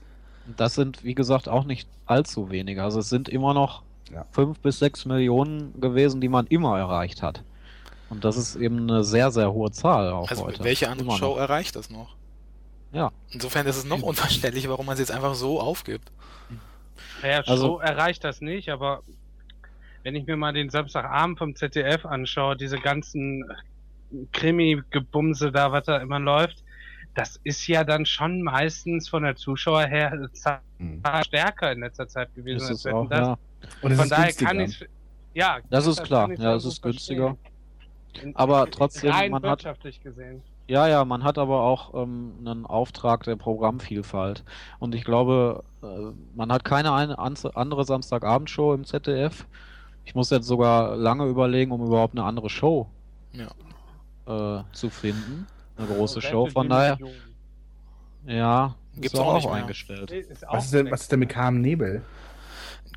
Das 0.55 0.75
sind, 0.75 1.03
wie 1.03 1.15
gesagt, 1.15 1.49
auch 1.49 1.65
nicht 1.65 1.89
allzu 2.05 2.49
wenige. 2.49 2.81
Also 2.81 2.99
es 2.99 3.09
sind 3.09 3.27
immer 3.27 3.53
noch 3.53 3.83
Ja. 4.11 4.25
fünf 4.31 4.59
bis 4.59 4.79
sechs 4.79 5.05
Millionen 5.05 5.79
gewesen, 5.81 6.21
die 6.21 6.29
man 6.29 6.45
immer 6.47 6.77
erreicht 6.77 7.21
hat. 7.23 7.43
Und 8.09 8.23
das 8.23 8.37
ist 8.37 8.55
eben 8.55 8.81
eine 8.89 9.03
sehr, 9.03 9.31
sehr 9.31 9.51
hohe 9.51 9.71
Zahl 9.71 10.11
auch 10.11 10.29
Also 10.29 10.45
heute. 10.45 10.63
welche 10.63 10.89
andere 10.89 11.07
Immer 11.07 11.17
Show 11.17 11.29
noch. 11.33 11.37
erreicht 11.39 11.75
das 11.75 11.89
noch? 11.89 12.15
Ja. 12.91 13.11
Insofern 13.31 13.65
ist 13.65 13.77
es 13.77 13.85
noch 13.85 14.01
unverständlich, 14.03 14.69
warum 14.69 14.85
man 14.85 14.93
es 14.93 14.99
jetzt 14.99 15.11
einfach 15.11 15.33
so 15.33 15.59
aufgibt. 15.59 16.11
Naja, 17.21 17.41
Also- 17.47 17.65
so 17.67 17.79
erreicht 17.79 18.23
das 18.23 18.41
nicht, 18.41 18.69
aber 18.69 19.01
wenn 20.03 20.15
ich 20.15 20.27
mir 20.27 20.37
mal 20.37 20.53
den 20.53 20.69
Samstagabend 20.69 21.39
vom 21.39 21.55
ZDF 21.55 22.05
anschaue, 22.05 22.55
diese 22.55 22.77
ganzen 22.77 23.43
Krimi-Gebumse 24.31 25.51
da, 25.51 25.71
was 25.71 25.85
da 25.85 25.97
immer 25.97 26.19
läuft, 26.19 26.63
das 27.15 27.39
ist 27.43 27.65
ja 27.67 27.83
dann 27.83 28.05
schon 28.05 28.41
meistens 28.43 29.09
von 29.09 29.23
der 29.23 29.35
Zuschauer 29.35 29.85
her 29.87 30.29
Mhm. 30.77 31.01
stärker 31.25 31.71
in 31.71 31.79
letzter 31.79 32.07
Zeit 32.07 32.33
gewesen 32.35 32.71
Ist 32.71 32.85
als 32.85 32.93
auch, 32.93 33.07
das. 33.09 33.19
ja. 33.19 33.37
Und 33.81 33.91
es 33.91 33.97
Von 33.97 34.03
ist 34.05 34.11
daher 34.11 34.25
günstiger. 34.25 34.47
kann 34.49 34.59
ich 34.59 34.85
ja, 35.33 35.57
Das 35.69 35.87
ist 35.87 36.03
klar. 36.03 36.31
Ja, 36.33 36.55
es 36.55 36.65
ist 36.65 36.81
günstiger. 36.81 37.35
verstehen. 38.11 38.35
Aber 38.35 38.69
trotzdem, 38.69 39.11
rein 39.11 39.31
man 39.31 39.41
hat- 39.43 39.49
wirtschaftlich 39.63 40.01
gesehen. 40.01 40.41
Ja, 40.67 40.87
ja, 40.87 41.05
man 41.05 41.23
hat 41.23 41.37
aber 41.37 41.61
auch 41.61 41.93
ähm, 41.93 42.33
einen 42.39 42.65
Auftrag 42.65 43.23
der 43.23 43.35
Programmvielfalt. 43.35 44.43
Und 44.79 44.95
ich 44.95 45.03
glaube, 45.03 45.63
äh, 45.83 45.85
man 46.35 46.51
hat 46.51 46.63
keine 46.65 46.91
eine 46.93 47.19
andere 47.19 47.85
Samstagabendshow 47.85 48.73
im 48.73 48.83
ZDF. 48.83 49.45
Ich 50.05 50.15
muss 50.15 50.29
jetzt 50.31 50.47
sogar 50.47 50.95
lange 50.95 51.25
überlegen, 51.25 51.71
um 51.71 51.85
überhaupt 51.85 52.17
eine 52.17 52.23
andere 52.25 52.49
Show 52.49 52.87
Ja. 53.33 54.59
äh, 54.59 54.63
zu 54.71 54.89
finden. 54.89 55.45
Eine 55.77 55.87
große 55.87 56.21
Show, 56.21 56.47
von 56.47 56.69
daher, 56.69 56.97
ja, 58.25 58.75
Gibt's 58.97 59.19
auch 59.19 59.27
auch 59.27 59.35
nicht 59.35 59.45
mehr. 59.45 59.53
eingestellt. 59.55 60.09
Nee, 60.09 60.19
ist 60.19 60.47
auch 60.47 60.53
Was 60.53 60.65
ist, 60.65 60.73
denn, 60.73 60.89
was 60.89 61.01
ist 61.01 61.11
denn 61.11 61.19
mit 61.19 61.29
Carmen 61.29 61.61
Nebel? 61.61 62.01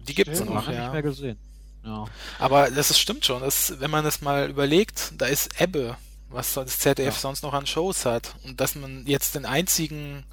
Die 0.07 0.15
gibt 0.15 0.31
es 0.31 0.39
Stimmt. 0.39 0.55
noch, 0.55 0.65
Lange 0.67 0.77
nicht 0.77 0.87
ja. 0.87 0.93
mehr 0.93 1.03
gesehen. 1.03 1.39
Ja. 1.85 2.05
Aber 2.39 2.71
das 2.71 2.91
ist, 2.91 2.99
stimmt 3.01 3.25
schon. 3.25 3.41
Das, 3.43 3.81
wenn 3.81 3.91
man 3.91 4.05
das 4.05 4.21
mal 4.21 4.49
überlegt, 4.49 5.13
da 5.19 5.27
ist 5.27 5.61
Ebbe, 5.61 5.97
was 6.29 6.55
das 6.55 6.79
ZDF 6.79 7.15
Ja. 7.15 7.21
sonst 7.21 7.43
noch 7.43 7.53
an 7.53 7.67
Shows 7.67 8.05
hat. 8.07 8.35
Und 8.45 8.61
dass 8.61 8.75
man 8.75 9.05
jetzt 9.07 9.35
den 9.35 9.45
einzigen, 9.45 10.25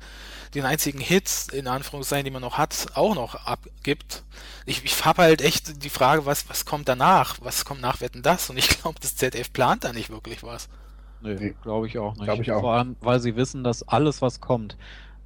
den 0.54 0.66
einzigen 0.66 1.00
Hit, 1.00 1.48
in 1.52 1.68
Anführungszeichen, 1.68 2.26
den 2.26 2.34
man 2.34 2.41
noch 2.41 2.58
hat, 2.58 2.88
auch 2.93 3.16
noch 3.16 3.36
abgibt. 3.46 4.24
Ich, 4.66 4.84
ich 4.84 5.04
habe 5.06 5.24
halt 5.24 5.41
echt 5.41 5.84
die 5.84 5.89
Frage, 5.89 6.26
was, 6.26 6.48
was 6.50 6.66
kommt 6.66 6.88
danach? 6.88 7.38
Was 7.41 7.66
kommt 7.66 7.82
nach 7.82 8.02
Wetten 8.02 8.22
das? 8.22 8.50
Und 8.50 8.58
ich 8.58 8.68
glaube, 8.82 9.00
das 9.02 9.16
ZDF 9.16 9.52
plant 9.52 9.84
da 9.84 9.93
nicht 9.93 10.10
wirklich 10.10 10.43
was. 10.43 10.70
Nee, 11.26 11.36
Nee. 11.39 11.55
glaube 11.63 11.88
ich 11.88 11.97
auch 11.97 12.13
nicht. 12.15 12.26
Glaub 12.26 12.39
ich 12.39 12.51
auch. 12.51 12.61
Vor 12.61 12.73
allem, 12.73 12.95
weil 13.01 13.19
sie 13.19 13.36
wissen, 13.36 13.63
dass 13.63 13.88
alles, 13.88 14.21
was 14.21 14.39
kommt, 14.41 14.78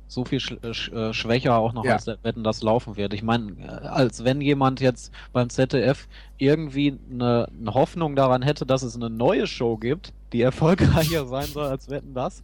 so 0.07 0.25
viel 0.25 0.39
sch 0.39 0.53
äh, 0.63 0.73
sch 0.73 0.89
äh, 0.91 1.13
schwächer 1.13 1.55
auch 1.57 1.73
noch 1.73 1.85
Ja. 1.85 1.93
als 1.93 2.07
Wetten 2.07 2.43
das 2.43 2.63
laufen 2.63 2.97
wird. 2.97 3.13
Ich 3.13 3.21
meine, 3.21 3.51
äh, 3.61 3.67
als 3.87 4.23
wenn 4.23 4.41
jemand 4.41 4.81
jetzt 4.81 5.13
beim 5.33 5.49
ZDF 5.49 6.07
irgendwie 6.39 6.97
eine, 7.11 7.47
eine 7.59 7.73
Hoffnung 7.75 8.15
daran 8.15 8.41
hätte, 8.41 8.65
dass 8.65 8.81
es 8.81 8.95
eine 8.95 9.09
neue 9.11 9.45
Show 9.45 9.77
gibt, 9.77 10.13
die 10.33 10.41
erfolgreicher 10.41 11.25
sein 11.27 11.45
soll 11.45 11.67
als 11.67 11.89
Wetten 11.89 12.13
das, 12.15 12.41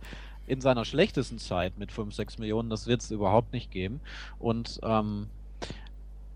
in 0.47 0.61
seiner 0.61 0.85
schlechtesten 0.85 1.39
Zeit 1.39 1.79
mit 1.79 1.91
5, 1.91 2.13
6 2.13 2.37
Millionen, 2.37 2.69
das 2.69 2.85
wird 2.85 3.01
es 3.01 3.09
überhaupt 3.09 3.51
nicht 3.51 3.71
geben. 3.71 3.99
Und 4.37 4.79
ähm, 4.83 5.25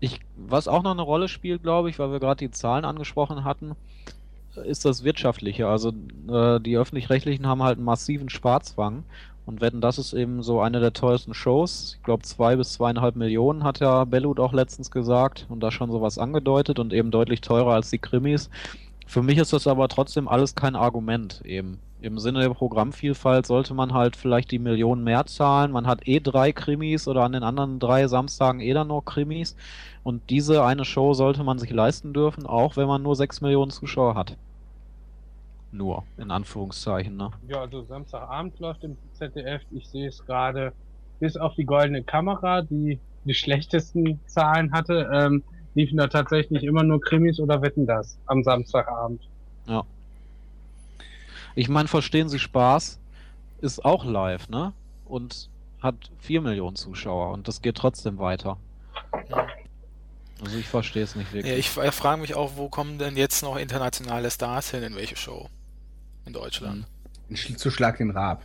ich, 0.00 0.18
was 0.36 0.66
auch 0.66 0.82
noch 0.82 0.90
eine 0.90 1.02
Rolle 1.02 1.28
spielt, 1.28 1.62
glaube 1.62 1.90
ich, 1.90 1.98
weil 2.00 2.10
wir 2.10 2.18
gerade 2.18 2.38
die 2.44 2.50
Zahlen 2.50 2.84
angesprochen 2.84 3.44
hatten, 3.44 3.76
ist 4.56 4.84
das 4.84 5.04
Wirtschaftliche. 5.04 5.68
Also 5.68 5.90
äh, 6.28 6.60
die 6.60 6.76
Öffentlich-Rechtlichen 6.76 7.46
haben 7.46 7.62
halt 7.62 7.78
einen 7.78 7.84
massiven 7.84 8.28
Sparzwang 8.28 9.04
und 9.46 9.60
wetten, 9.60 9.80
das 9.80 9.98
ist 9.98 10.12
eben 10.12 10.42
so 10.42 10.60
eine 10.60 10.80
der 10.80 10.92
teuersten 10.92 11.34
Shows. 11.34 11.96
Ich 11.96 12.02
glaube, 12.04 12.22
zwei 12.22 12.56
bis 12.56 12.72
zweieinhalb 12.74 13.16
Millionen 13.16 13.64
hat 13.64 13.80
ja 13.80 14.04
Bellut 14.04 14.38
auch 14.38 14.52
letztens 14.52 14.90
gesagt 14.90 15.46
und 15.48 15.60
da 15.60 15.70
schon 15.70 15.90
sowas 15.90 16.18
angedeutet 16.18 16.78
und 16.78 16.92
eben 16.92 17.10
deutlich 17.10 17.40
teurer 17.40 17.74
als 17.74 17.90
die 17.90 17.98
Krimis. 17.98 18.50
Für 19.06 19.22
mich 19.22 19.38
ist 19.38 19.52
das 19.52 19.66
aber 19.66 19.88
trotzdem 19.88 20.28
alles 20.28 20.54
kein 20.54 20.76
Argument 20.76 21.42
eben. 21.44 21.80
Im 22.02 22.18
Sinne 22.18 22.40
der 22.40 22.50
Programmvielfalt 22.50 23.46
sollte 23.46 23.74
man 23.74 23.92
halt 23.92 24.16
vielleicht 24.16 24.50
die 24.50 24.58
Millionen 24.58 25.04
mehr 25.04 25.26
zahlen. 25.26 25.70
Man 25.70 25.86
hat 25.86 26.08
eh 26.08 26.18
drei 26.18 26.50
Krimis 26.50 27.06
oder 27.06 27.24
an 27.24 27.32
den 27.32 27.42
anderen 27.42 27.78
drei 27.78 28.06
Samstagen 28.06 28.60
eh 28.60 28.72
dann 28.72 28.88
noch 28.88 29.02
Krimis. 29.02 29.54
Und 30.02 30.30
diese 30.30 30.64
eine 30.64 30.86
Show 30.86 31.12
sollte 31.12 31.44
man 31.44 31.58
sich 31.58 31.70
leisten 31.70 32.14
dürfen, 32.14 32.46
auch 32.46 32.78
wenn 32.78 32.88
man 32.88 33.02
nur 33.02 33.16
sechs 33.16 33.42
Millionen 33.42 33.70
Zuschauer 33.70 34.14
hat. 34.14 34.36
Nur, 35.72 36.04
in 36.16 36.30
Anführungszeichen, 36.30 37.16
ne? 37.16 37.30
Ja, 37.48 37.60
also 37.60 37.82
Samstagabend 37.82 38.58
läuft 38.58 38.82
im 38.82 38.96
ZDF. 39.12 39.60
Ich 39.70 39.86
sehe 39.86 40.08
es 40.08 40.24
gerade, 40.24 40.72
bis 41.20 41.36
auf 41.36 41.54
die 41.54 41.64
goldene 41.64 42.02
Kamera, 42.02 42.62
die 42.62 42.98
die 43.24 43.34
schlechtesten 43.34 44.18
Zahlen 44.26 44.72
hatte, 44.72 45.08
ähm, 45.12 45.42
liefen 45.74 45.98
da 45.98 46.06
tatsächlich 46.06 46.64
immer 46.64 46.82
nur 46.82 47.00
Krimis 47.00 47.38
oder 47.38 47.60
Wetten 47.60 47.86
das 47.86 48.18
am 48.26 48.42
Samstagabend. 48.42 49.20
Ich 51.60 51.68
meine, 51.68 51.88
verstehen 51.88 52.30
Sie 52.30 52.38
Spaß 52.38 52.98
ist 53.60 53.84
auch 53.84 54.06
live, 54.06 54.48
ne? 54.48 54.72
Und 55.04 55.50
hat 55.82 55.94
vier 56.18 56.40
Millionen 56.40 56.74
Zuschauer 56.76 57.32
und 57.34 57.46
das 57.48 57.60
geht 57.60 57.76
trotzdem 57.76 58.16
weiter. 58.18 58.56
Ja. 59.28 59.46
Also 60.42 60.56
ich 60.56 60.66
verstehe 60.66 61.02
es 61.02 61.14
nicht 61.16 61.28
Ja, 61.28 61.34
wirklich. 61.34 61.58
ich 61.58 61.68
frage 61.70 62.22
mich 62.22 62.34
auch, 62.34 62.52
wo 62.56 62.70
kommen 62.70 62.98
denn 62.98 63.14
jetzt 63.18 63.42
noch 63.42 63.56
internationale 63.58 64.30
Stars 64.30 64.70
hin, 64.70 64.82
in 64.82 64.96
welche 64.96 65.16
Show? 65.16 65.50
In 66.24 66.32
Deutschland. 66.32 66.86
Ein 67.28 67.36
Sch- 67.36 67.56
Zu 67.56 67.70
Schlag 67.70 67.98
den 67.98 68.10
Raab. 68.10 68.42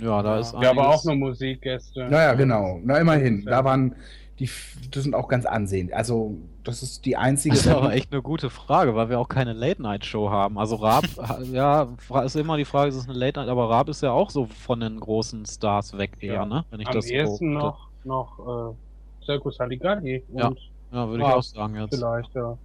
Ja, 0.00 0.22
da 0.22 0.34
Ja. 0.36 0.40
ist 0.40 0.54
Ja, 0.62 0.70
aber 0.70 0.88
auch 0.88 1.04
nur 1.04 1.16
Musikgäste. 1.16 2.08
Naja, 2.08 2.32
genau. 2.32 2.80
Na, 2.82 2.96
immerhin. 2.98 3.42
Ja. 3.42 3.50
Da 3.50 3.64
waren 3.64 3.94
die, 4.38 4.50
das 4.90 5.04
sind 5.04 5.14
auch 5.14 5.28
ganz 5.28 5.46
ansehend. 5.46 5.92
Also, 5.92 6.36
das 6.64 6.82
ist 6.82 7.04
die 7.04 7.16
einzige. 7.16 7.54
Das 7.54 7.66
ist 7.66 7.72
aber 7.72 7.92
echt 7.92 8.12
eine 8.12 8.20
gute 8.20 8.50
Frage, 8.50 8.94
weil 8.96 9.08
wir 9.08 9.20
auch 9.20 9.28
keine 9.28 9.52
Late-Night-Show 9.52 10.30
haben. 10.30 10.58
Also 10.58 10.76
Raab, 10.76 11.04
ja, 11.52 11.88
ist 12.24 12.34
immer 12.36 12.56
die 12.56 12.64
Frage, 12.64 12.88
ist 12.88 12.96
es 12.96 13.08
eine 13.08 13.16
Late-Night, 13.16 13.48
aber 13.48 13.70
Raab 13.70 13.88
ist 13.88 14.02
ja 14.02 14.10
auch 14.10 14.30
so 14.30 14.46
von 14.46 14.80
den 14.80 14.98
großen 14.98 15.46
Stars 15.46 15.96
weg 15.96 16.16
eher, 16.20 16.34
Ja. 16.34 16.46
ne? 16.46 16.64
Wenn 16.70 16.80
ich 16.80 16.88
Am 16.88 16.94
das 16.94 17.06
so 17.06 17.14
ehesten 17.14 17.54
beobachte. 17.54 17.88
noch, 18.04 18.36
noch 18.38 18.72
äh, 18.72 19.24
Circus 19.24 19.58
Halligalli. 19.60 20.24
Ja. 20.34 20.52
Ja, 20.92 21.08
würde 21.08 21.24
ich 21.24 21.28
auch 21.28 21.42
sagen 21.42 21.74
jetzt. 21.76 21.94
vielleicht, 21.94 22.34
ja. 22.34 22.56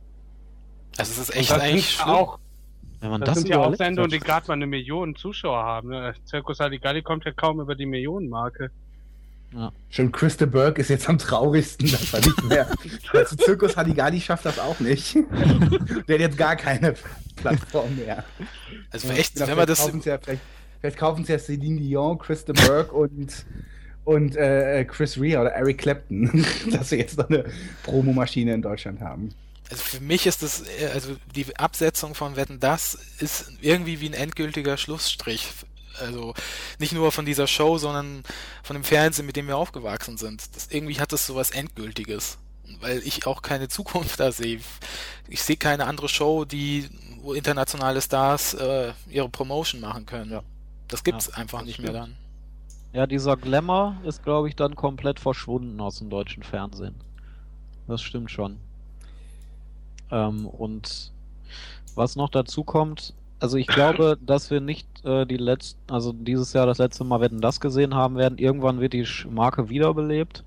Also 0.98 1.12
es 1.12 1.18
ist 1.30 1.36
echt 1.36 1.52
das 1.52 1.60
eigentlich 1.62 2.02
auch, 2.04 2.40
Wenn 3.00 3.12
man 3.12 3.22
das, 3.22 3.30
das, 3.30 3.38
sind 3.40 3.50
ja 3.50 3.60
auch 3.60 3.76
Sendungen, 3.76 4.12
die 4.12 4.20
gerade 4.20 4.48
mal 4.48 4.54
eine 4.54 4.68
Million 4.68 5.16
Zuschauer 5.16 5.64
haben. 5.64 5.90
Ne? 5.90 6.14
Circus 6.28 6.60
Halligalli 6.60 7.02
kommt 7.02 7.26
ja 7.26 7.32
kaum 7.32 7.60
über 7.60 7.76
die 7.76 7.86
Millionenmarke. 7.86 8.72
Schon 9.90 10.12
Christa 10.12 10.46
Burke 10.46 10.82
ist 10.82 10.90
jetzt 10.90 11.10
am 11.10 11.18
traurigsten, 11.18 11.90
dass 11.90 12.14
er 12.14 12.20
nicht 12.20 12.44
mehr. 12.44 12.68
Also 13.14 13.36
Zirkus 13.36 13.76
Halligalli 13.76 14.22
schafft 14.22 14.46
das 14.46 14.60
auch 14.60 14.80
nicht. 14.80 15.16
Der 16.08 16.16
hat 16.16 16.22
jetzt 16.22 16.38
gar 16.38 16.56
keine 16.56 16.94
Plattform 17.36 17.96
mehr. 17.96 18.24
Also 18.92 19.10
echt, 19.10 19.34
Vielleicht 19.34 19.50
wenn 19.50 19.58
man 19.58 19.68
das 19.68 19.80
kaufen 19.80 20.02
sie 20.02 20.10
ja, 20.10 20.18
vielleicht, 20.20 20.42
vielleicht 20.80 20.98
kaufen 20.98 21.26
sie 21.26 21.32
ja 21.32 21.40
Celine 21.40 21.80
Dion, 21.80 22.20
Christa 22.20 22.54
Burke 22.54 22.94
und, 22.94 23.46
und 24.06 24.36
äh, 24.36 24.86
Chris 24.86 25.20
Rea 25.20 25.42
oder 25.42 25.52
Eric 25.52 25.80
Clapton, 25.80 26.46
dass 26.72 26.90
sie 26.90 26.98
jetzt 26.98 27.18
noch 27.18 27.30
eine 27.30 27.46
Promomaschine 27.84 28.54
in 28.54 28.62
Deutschland 28.62 29.02
haben. 29.02 29.34
Also 29.72 29.84
für 29.84 30.04
mich 30.04 30.26
ist 30.26 30.42
das, 30.44 30.64
äh, 30.80 30.88
also 30.94 31.16
die 31.36 31.56
Absetzung 31.58 32.16
von 32.16 32.36
Wetten, 32.36 32.60
das 32.60 32.96
ist 33.20 33.52
irgendwie 33.62 34.00
wie 34.02 34.10
ein 34.10 34.14
endgültiger 34.14 34.78
Schlussstrich. 34.78 35.48
Also 36.00 36.34
nicht 36.80 36.94
nur 36.94 37.12
von 37.12 37.26
dieser 37.26 37.48
Show, 37.48 37.78
sondern 37.78 38.24
von 38.64 38.76
dem 38.76 38.84
Fernsehen, 38.84 39.26
mit 39.26 39.36
dem 39.36 39.48
wir 39.48 39.58
aufgewachsen 39.58 40.18
sind. 40.18 40.56
Das, 40.56 40.68
irgendwie 40.68 41.00
hat 41.00 41.12
das 41.12 41.26
sowas 41.26 41.52
Endgültiges. 41.52 42.38
Weil 42.82 43.00
ich 43.00 43.26
auch 43.26 43.42
keine 43.42 43.68
Zukunft 43.68 44.20
da 44.20 44.32
sehe. 44.32 44.60
Ich 45.28 45.42
sehe 45.42 45.58
keine 45.58 45.86
andere 45.86 46.08
Show, 46.08 46.46
die, 46.46 46.90
wo 47.22 47.34
internationale 47.34 48.02
Stars 48.02 48.54
äh, 48.54 48.94
ihre 49.10 49.30
Promotion 49.30 49.82
machen 49.82 50.06
können. 50.06 50.32
Ja. 50.32 50.44
Das 50.88 51.04
gibt's 51.04 51.28
Ja, 51.28 51.34
einfach 51.36 51.60
das 51.60 51.68
nicht 51.68 51.80
mehr 51.80 51.90
stimmt. 51.90 52.04
dann. 52.04 52.18
Ja, 52.94 53.06
dieser 53.08 53.38
Glamour 53.38 53.98
ist, 54.04 54.24
glaube 54.24 54.50
ich, 54.50 54.56
dann 54.56 54.76
komplett 54.76 55.20
verschwunden 55.20 55.80
aus 55.82 56.00
dem 56.00 56.10
deutschen 56.10 56.44
Fernsehen. 56.44 56.96
Das 57.88 58.02
stimmt 58.02 58.32
schon. 58.32 58.58
Ähm, 60.12 60.46
und 60.48 61.12
was 61.96 62.16
noch 62.16 62.30
dazu 62.30 62.64
kommt, 62.64 63.14
also 63.40 63.58
ich 63.58 63.68
glaube, 63.68 64.18
dass 64.22 64.52
wir 64.52 64.60
nicht 64.60 64.88
äh, 65.06 65.26
die 65.26 65.38
letzten, 65.38 65.80
also 65.92 66.12
dieses 66.12 66.54
Jahr 66.54 66.66
das 66.66 66.78
letzte 66.78 67.04
Mal 67.04 67.22
Wetten 67.22 67.42
das 67.42 67.60
gesehen 67.60 67.96
haben 67.96 68.18
werden. 68.18 68.38
Irgendwann 68.38 68.82
wird 68.82 68.94
die 68.94 69.08
Marke 69.30 69.70
wiederbelebt. 69.70 70.44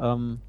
Ähm, 0.00 0.40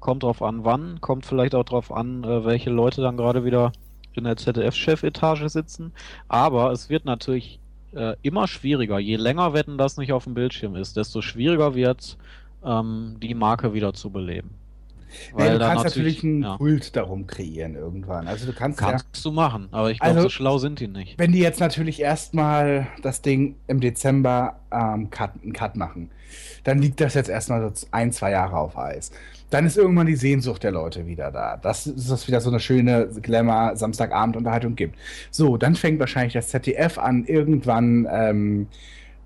kommt 0.00 0.22
drauf 0.22 0.42
an, 0.42 0.64
wann. 0.64 1.00
Kommt 1.00 1.26
vielleicht 1.26 1.54
auch 1.54 1.64
drauf 1.64 1.92
an, 1.92 2.24
äh, 2.24 2.44
welche 2.44 2.70
Leute 2.70 3.02
dann 3.02 3.16
gerade 3.16 3.44
wieder 3.44 3.72
in 4.14 4.24
der 4.24 4.36
ZDF-Chefetage 4.36 5.48
sitzen. 5.48 5.92
Aber 6.28 6.72
es 6.72 6.88
wird 6.88 7.04
natürlich 7.04 7.60
äh, 7.92 8.14
immer 8.22 8.48
schwieriger. 8.48 8.98
Je 8.98 9.16
länger 9.16 9.52
Wetten 9.52 9.78
das 9.78 9.98
nicht 9.98 10.12
auf 10.12 10.24
dem 10.24 10.34
Bildschirm 10.34 10.74
ist, 10.74 10.96
desto 10.96 11.20
schwieriger 11.20 11.74
wird 11.74 12.16
ähm, 12.64 13.16
die 13.20 13.34
Marke 13.34 13.74
wieder 13.74 13.92
zu 13.92 14.10
beleben. 14.10 14.50
Weil 15.32 15.52
du 15.52 15.58
da 15.58 15.68
kannst 15.68 15.84
natürlich 15.84 16.22
einen 16.22 16.42
ja, 16.42 16.56
Kult 16.56 16.96
darum 16.96 17.26
kreieren 17.26 17.74
irgendwann. 17.74 18.26
Also 18.26 18.46
du 18.46 18.52
kannst 18.52 18.80
ja, 18.80 18.90
kannst 18.90 19.24
du 19.24 19.32
machen, 19.32 19.68
aber 19.70 19.90
ich 19.90 19.98
glaube, 19.98 20.16
Also- 20.16 20.22
so 20.24 20.30
schlau 20.30 20.58
sind 20.58 20.80
die 20.80 20.88
nicht. 20.88 21.18
wenn 21.18 21.32
die 21.32 21.40
jetzt 21.40 21.60
natürlich 21.60 22.00
erstmal 22.00 22.86
das 23.02 23.22
Ding 23.22 23.56
im 23.66 23.80
Dezember 23.80 24.60
ähm, 24.72 25.10
cut, 25.10 25.30
einen 25.42 25.52
Cut 25.52 25.76
machen, 25.76 26.10
dann 26.64 26.78
liegt 26.80 27.00
das 27.00 27.14
jetzt 27.14 27.28
erstmal 27.28 27.72
so 27.74 27.86
ein, 27.92 28.12
zwei 28.12 28.32
Jahre 28.32 28.56
auf 28.58 28.76
Eis. 28.76 29.12
Dann 29.50 29.64
ist 29.64 29.76
irgendwann 29.76 30.06
die 30.08 30.16
Sehnsucht 30.16 30.64
der 30.64 30.72
Leute 30.72 31.06
wieder 31.06 31.30
da. 31.30 31.56
Das 31.56 31.86
ist 31.86 32.10
das 32.10 32.26
wieder 32.26 32.40
so 32.40 32.50
eine 32.50 32.58
schöne 32.58 33.06
Glamour 33.22 33.76
Samstagabend-Unterhaltung 33.76 34.74
gibt. 34.74 34.96
So, 35.30 35.56
dann 35.56 35.76
fängt 35.76 36.00
wahrscheinlich 36.00 36.32
das 36.32 36.48
ZDF 36.48 36.98
an, 36.98 37.24
irgendwann 37.26 38.08
ähm, 38.10 38.66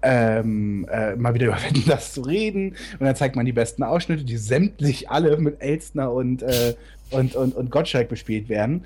ähm, 0.03 0.87
äh, 0.91 1.17
mal 1.17 1.35
wieder 1.35 1.47
über 1.49 1.63
Wetten, 1.63 1.85
das 1.87 2.13
zu 2.13 2.23
reden. 2.23 2.77
Und 2.99 3.07
dann 3.07 3.17
zeigt 3.17 3.37
man 3.37 3.47
die 3.47 3.53
besten 3.53 3.83
Ausschnitte, 3.83 4.25
die 4.25 4.37
sämtlich 4.37 5.11
alle 5.11 5.37
mit 5.37 5.61
Elstner 5.61 6.13
und, 6.13 6.43
äh, 6.43 6.75
und, 7.11 7.35
und, 7.35 7.55
und 7.55 7.71
Gottschalk 7.71 8.09
bespielt 8.09 8.49
werden. 8.49 8.85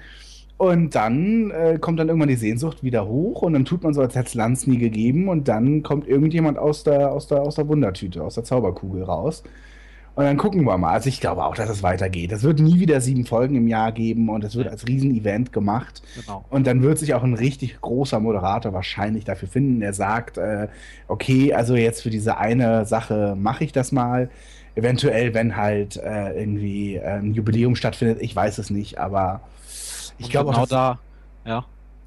Und 0.56 0.94
dann 0.94 1.50
äh, 1.50 1.78
kommt 1.80 1.98
dann 1.98 2.08
irgendwann 2.08 2.28
die 2.28 2.36
Sehnsucht 2.36 2.84
wieder 2.84 3.06
hoch 3.08 3.42
und 3.42 3.54
dann 3.54 3.64
tut 3.64 3.82
man 3.82 3.92
so, 3.92 4.00
als 4.00 4.14
hätte 4.14 4.28
es 4.28 4.34
Lanz 4.34 4.68
nie 4.68 4.78
gegeben 4.78 5.28
und 5.28 5.48
dann 5.48 5.82
kommt 5.82 6.06
irgendjemand 6.06 6.58
aus 6.58 6.84
der, 6.84 7.10
aus, 7.10 7.26
der, 7.26 7.42
aus 7.42 7.56
der 7.56 7.66
Wundertüte, 7.66 8.22
aus 8.22 8.36
der 8.36 8.44
Zauberkugel 8.44 9.02
raus. 9.02 9.42
Und 10.16 10.24
dann 10.24 10.36
gucken 10.36 10.64
wir 10.64 10.78
mal. 10.78 10.92
Also 10.92 11.08
ich 11.08 11.20
glaube 11.20 11.44
auch, 11.44 11.56
dass 11.56 11.68
es 11.68 11.82
weitergeht. 11.82 12.30
Es 12.30 12.44
wird 12.44 12.60
nie 12.60 12.78
wieder 12.78 13.00
sieben 13.00 13.26
Folgen 13.26 13.56
im 13.56 13.66
Jahr 13.66 13.90
geben 13.90 14.28
und 14.28 14.44
es 14.44 14.54
wird 14.54 14.68
als 14.68 14.86
Riesenevent 14.86 15.52
gemacht. 15.52 16.02
Genau. 16.14 16.44
Und 16.50 16.66
dann 16.66 16.82
wird 16.82 16.98
sich 16.98 17.14
auch 17.14 17.24
ein 17.24 17.34
richtig 17.34 17.80
großer 17.80 18.20
Moderator 18.20 18.72
wahrscheinlich 18.72 19.24
dafür 19.24 19.48
finden, 19.48 19.80
der 19.80 19.92
sagt, 19.92 20.38
äh, 20.38 20.68
okay, 21.08 21.52
also 21.52 21.74
jetzt 21.74 22.02
für 22.02 22.10
diese 22.10 22.36
eine 22.36 22.86
Sache 22.86 23.34
mache 23.36 23.64
ich 23.64 23.72
das 23.72 23.90
mal. 23.90 24.30
Eventuell, 24.76 25.34
wenn 25.34 25.56
halt 25.56 25.96
äh, 25.96 26.38
irgendwie 26.38 26.96
äh, 26.96 27.18
ein 27.18 27.34
Jubiläum 27.34 27.74
stattfindet, 27.74 28.18
ich 28.20 28.34
weiß 28.34 28.58
es 28.58 28.70
nicht, 28.70 28.98
aber 28.98 29.40
ich 30.18 30.30
glaube 30.30 30.50
genau 30.50 30.62
auch, 30.62 30.68
dass, 30.68 30.70
da, 30.70 30.98
ja. 31.44 31.64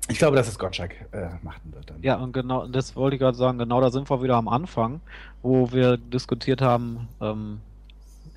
ich 0.10 0.18
glaube, 0.18 0.36
dass 0.36 0.48
es 0.48 0.60
Gottschalk 0.60 0.96
äh, 1.12 1.28
machen 1.44 1.74
wird 1.74 1.90
dann. 1.90 2.02
Ja, 2.02 2.16
und 2.16 2.34
genau, 2.34 2.68
das 2.68 2.96
wollte 2.96 3.16
ich 3.16 3.22
gerade 3.22 3.38
sagen, 3.38 3.58
genau 3.58 3.80
da 3.80 3.90
sind 3.90 4.10
wir 4.10 4.22
wieder 4.22 4.36
am 4.36 4.48
Anfang, 4.48 5.02
wo 5.42 5.72
wir 5.72 5.98
diskutiert 5.98 6.62
haben, 6.62 7.08
ähm, 7.22 7.62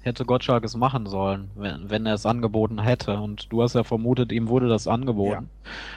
hätte 0.03 0.24
Gottschalk 0.24 0.64
es 0.64 0.76
machen 0.76 1.07
sollen, 1.07 1.51
wenn, 1.55 1.90
wenn 1.90 2.07
er 2.07 2.14
es 2.14 2.26
angeboten 2.26 2.80
hätte. 2.80 3.18
Und 3.20 3.46
du 3.53 3.62
hast 3.62 3.74
ja 3.74 3.84
vermutet, 3.84 4.32
ihm 4.32 4.48
wurde 4.48 4.68
das 4.68 4.86
angeboten. 4.88 5.48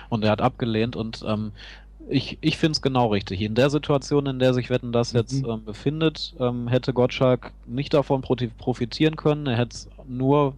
Und 0.09 0.23
er 0.23 0.31
hat 0.31 0.41
abgelehnt. 0.41 0.95
Und 0.95 1.23
ähm, 1.27 1.51
ich, 2.09 2.37
ich 2.41 2.57
finde 2.57 2.73
es 2.73 2.81
genau 2.81 3.07
richtig. 3.07 3.41
In 3.41 3.55
der 3.55 3.69
Situation, 3.69 4.25
in 4.25 4.39
der 4.39 4.53
sich 4.53 4.69
Wetten 4.69 4.91
das 4.91 5.13
jetzt 5.13 5.43
Mhm. 5.43 5.49
ähm, 5.49 5.65
befindet, 5.65 6.33
ähm, 6.39 6.67
hätte 6.67 6.93
Gottschalk 6.93 7.51
nicht 7.65 7.93
davon 7.93 8.21
profitieren 8.21 9.15
können. 9.15 9.47
Er 9.47 9.57
hätte 9.57 9.75
es 9.75 9.89
nur 10.07 10.53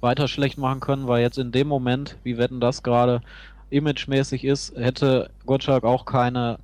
weiter 0.00 0.28
schlecht 0.28 0.58
machen 0.58 0.80
können, 0.80 1.06
weil 1.06 1.22
jetzt 1.22 1.38
in 1.38 1.52
dem 1.52 1.68
Moment, 1.68 2.16
wie 2.24 2.36
Wetten 2.36 2.60
das 2.60 2.82
gerade 2.82 3.22
imagemäßig 3.70 4.44
ist, 4.44 4.76
hätte 4.76 5.30
Gottschalk 5.46 5.84
auch 5.84 6.04
keine, 6.04 6.58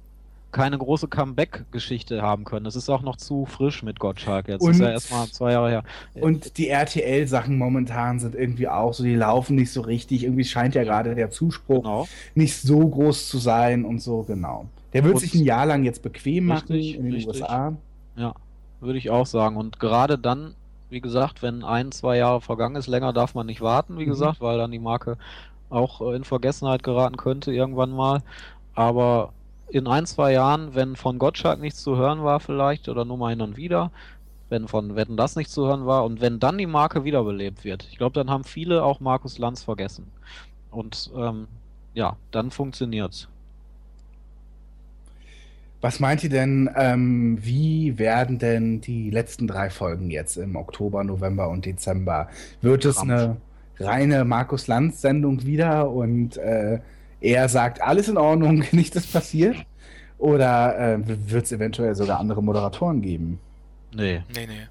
keine 0.52 0.78
große 0.78 1.08
Comeback-Geschichte 1.08 2.22
haben 2.22 2.44
können. 2.44 2.66
Es 2.66 2.76
ist 2.76 2.88
auch 2.88 3.02
noch 3.02 3.16
zu 3.16 3.46
frisch 3.46 3.82
mit 3.82 3.98
Gottschalk. 3.98 4.48
Jetzt 4.48 4.62
ist 4.62 4.68
Und- 4.68 4.80
ja 4.80 4.90
erstmal 4.90 5.26
zwei 5.28 5.52
Jahre 5.52 5.70
her. 5.70 5.82
Und 6.14 6.58
die 6.58 6.68
RTL-Sachen 6.68 7.56
momentan 7.58 8.20
sind 8.20 8.34
irgendwie 8.34 8.68
auch 8.68 8.92
so, 8.94 9.02
die 9.02 9.14
laufen 9.14 9.56
nicht 9.56 9.72
so 9.72 9.80
richtig. 9.80 10.24
Irgendwie 10.24 10.44
scheint 10.44 10.74
ja 10.74 10.84
gerade 10.84 11.14
der 11.14 11.30
Zuspruch 11.30 11.82
Genau. 11.82 12.06
nicht 12.34 12.56
so 12.60 12.86
groß 12.86 13.28
zu 13.28 13.38
sein 13.38 13.84
und 13.84 14.00
so, 14.00 14.22
genau. 14.22 14.66
Der 14.92 15.04
wird 15.04 15.14
Und- 15.14 15.20
sich 15.20 15.34
ein 15.34 15.42
Jahr 15.44 15.66
lang 15.66 15.84
jetzt 15.84 16.02
bequem 16.02 16.46
machen 16.46 16.72
Richtig, 16.72 16.96
in 16.96 17.04
den 17.04 17.14
richtig. 17.14 17.28
USA. 17.42 17.72
Ja, 18.16 18.34
würde 18.80 18.98
ich 18.98 19.08
auch 19.10 19.26
sagen. 19.26 19.56
Und 19.56 19.80
gerade 19.80 20.18
dann, 20.18 20.54
wie 20.90 21.00
gesagt, 21.00 21.42
wenn 21.42 21.64
ein, 21.64 21.92
zwei 21.92 22.18
Jahre 22.18 22.42
vergangen 22.42 22.76
ist, 22.76 22.88
länger 22.88 23.14
darf 23.14 23.34
man 23.34 23.46
nicht 23.46 23.62
warten, 23.62 23.98
wie 23.98 24.04
Mhm. 24.04 24.10
gesagt, 24.10 24.40
weil 24.42 24.58
dann 24.58 24.70
die 24.70 24.78
Marke 24.78 25.16
auch 25.70 26.02
äh, 26.02 26.14
in 26.14 26.24
Vergessenheit 26.24 26.82
geraten 26.82 27.16
könnte 27.16 27.52
irgendwann 27.54 27.90
mal. 27.90 28.20
Aber 28.74 29.32
in 29.72 29.86
ein, 29.86 30.04
zwei 30.04 30.32
Jahren, 30.32 30.74
wenn 30.74 30.96
von 30.96 31.18
Gottschalk 31.18 31.58
nichts 31.58 31.82
zu 31.82 31.96
hören 31.96 32.22
war 32.22 32.40
vielleicht 32.40 32.88
oder 32.88 33.06
nur 33.06 33.16
mal 33.16 33.30
hin 33.30 33.40
und 33.40 33.56
wieder, 33.56 33.90
wenn 34.50 34.68
von 34.68 34.96
Wetten 34.96 35.16
das 35.16 35.34
nicht 35.34 35.50
zu 35.50 35.66
hören 35.66 35.86
war 35.86 36.04
und 36.04 36.20
wenn 36.20 36.38
dann 36.38 36.58
die 36.58 36.66
Marke 36.66 37.04
wiederbelebt 37.04 37.64
wird, 37.64 37.88
ich 37.90 37.96
glaube, 37.96 38.12
dann 38.12 38.28
haben 38.28 38.44
viele 38.44 38.84
auch 38.84 39.00
Markus 39.00 39.38
Lanz 39.38 39.62
vergessen. 39.62 40.08
Und 40.70 41.10
ähm, 41.16 41.48
ja, 41.94 42.16
dann 42.30 42.50
funktioniert's. 42.50 43.28
Was 45.80 46.00
meint 46.00 46.22
ihr 46.22 46.30
denn, 46.30 46.70
ähm, 46.76 47.38
wie 47.40 47.98
werden 47.98 48.38
denn 48.38 48.82
die 48.82 49.10
letzten 49.10 49.48
drei 49.48 49.70
Folgen 49.70 50.10
jetzt 50.10 50.36
im 50.36 50.54
Oktober, 50.54 51.02
November 51.02 51.48
und 51.48 51.64
Dezember? 51.64 52.28
Wird 52.60 52.84
es 52.84 52.98
eine 52.98 53.38
reine 53.80 54.24
Markus 54.24 54.66
Lanz-Sendung 54.66 55.44
wieder 55.44 55.90
und 55.90 56.36
äh, 56.36 56.78
er 57.22 57.48
sagt, 57.48 57.80
alles 57.80 58.08
in 58.08 58.16
Ordnung, 58.18 58.64
nichts 58.72 58.96
ist 58.96 59.12
passiert? 59.12 59.56
Oder 60.18 60.78
äh, 60.78 60.98
wird 61.30 61.46
es 61.46 61.52
eventuell 61.52 61.94
sogar 61.94 62.20
andere 62.20 62.42
Moderatoren 62.42 63.02
geben? 63.02 63.40
Nee, 63.94 64.22
Nee, 64.34 64.46
nee. 64.46 64.66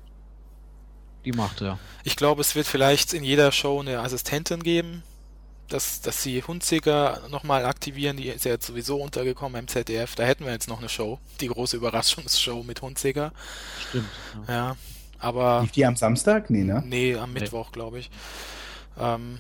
die 1.26 1.32
macht 1.34 1.62
er. 1.62 1.78
Ich 2.04 2.16
glaube, 2.16 2.42
es 2.42 2.56
wird 2.56 2.66
vielleicht 2.68 3.14
in 3.14 3.24
jeder 3.24 3.52
Show 3.52 3.80
eine 3.80 4.00
Assistentin 4.00 4.64
geben, 4.64 5.04
dass, 5.68 6.02
dass 6.02 6.24
sie 6.24 6.42
Hunziker 6.44 7.22
nochmal 7.30 7.66
aktivieren. 7.66 8.18
Die 8.18 8.28
ist 8.30 8.46
ja 8.46 8.52
jetzt 8.52 8.66
sowieso 8.68 8.98
untergekommen 9.02 9.60
im 9.60 9.68
ZDF. 9.68 10.16
Da 10.16 10.24
hätten 10.24 10.46
wir 10.46 10.52
jetzt 10.52 10.68
noch 10.68 10.80
eine 10.80 10.90
Show. 10.90 11.20
Die 11.40 11.48
große 11.48 11.78
Überraschungsshow 11.78 12.64
mit 12.64 12.82
Hunziker. 12.82 13.32
Stimmt. 13.90 14.10
Ja. 14.48 14.54
Ja, 14.54 14.76
aber 15.20 15.62
Lief 15.62 15.72
die 15.72 15.86
am 15.86 15.96
Samstag? 15.96 16.50
Nee, 16.50 16.64
ne? 16.64 16.84
nee, 16.86 17.16
am 17.16 17.34
Nee. 17.34 17.42
Mittwoch, 17.42 17.72
glaube 17.72 18.00
ich. 18.00 18.10
Ähm, 19.00 19.40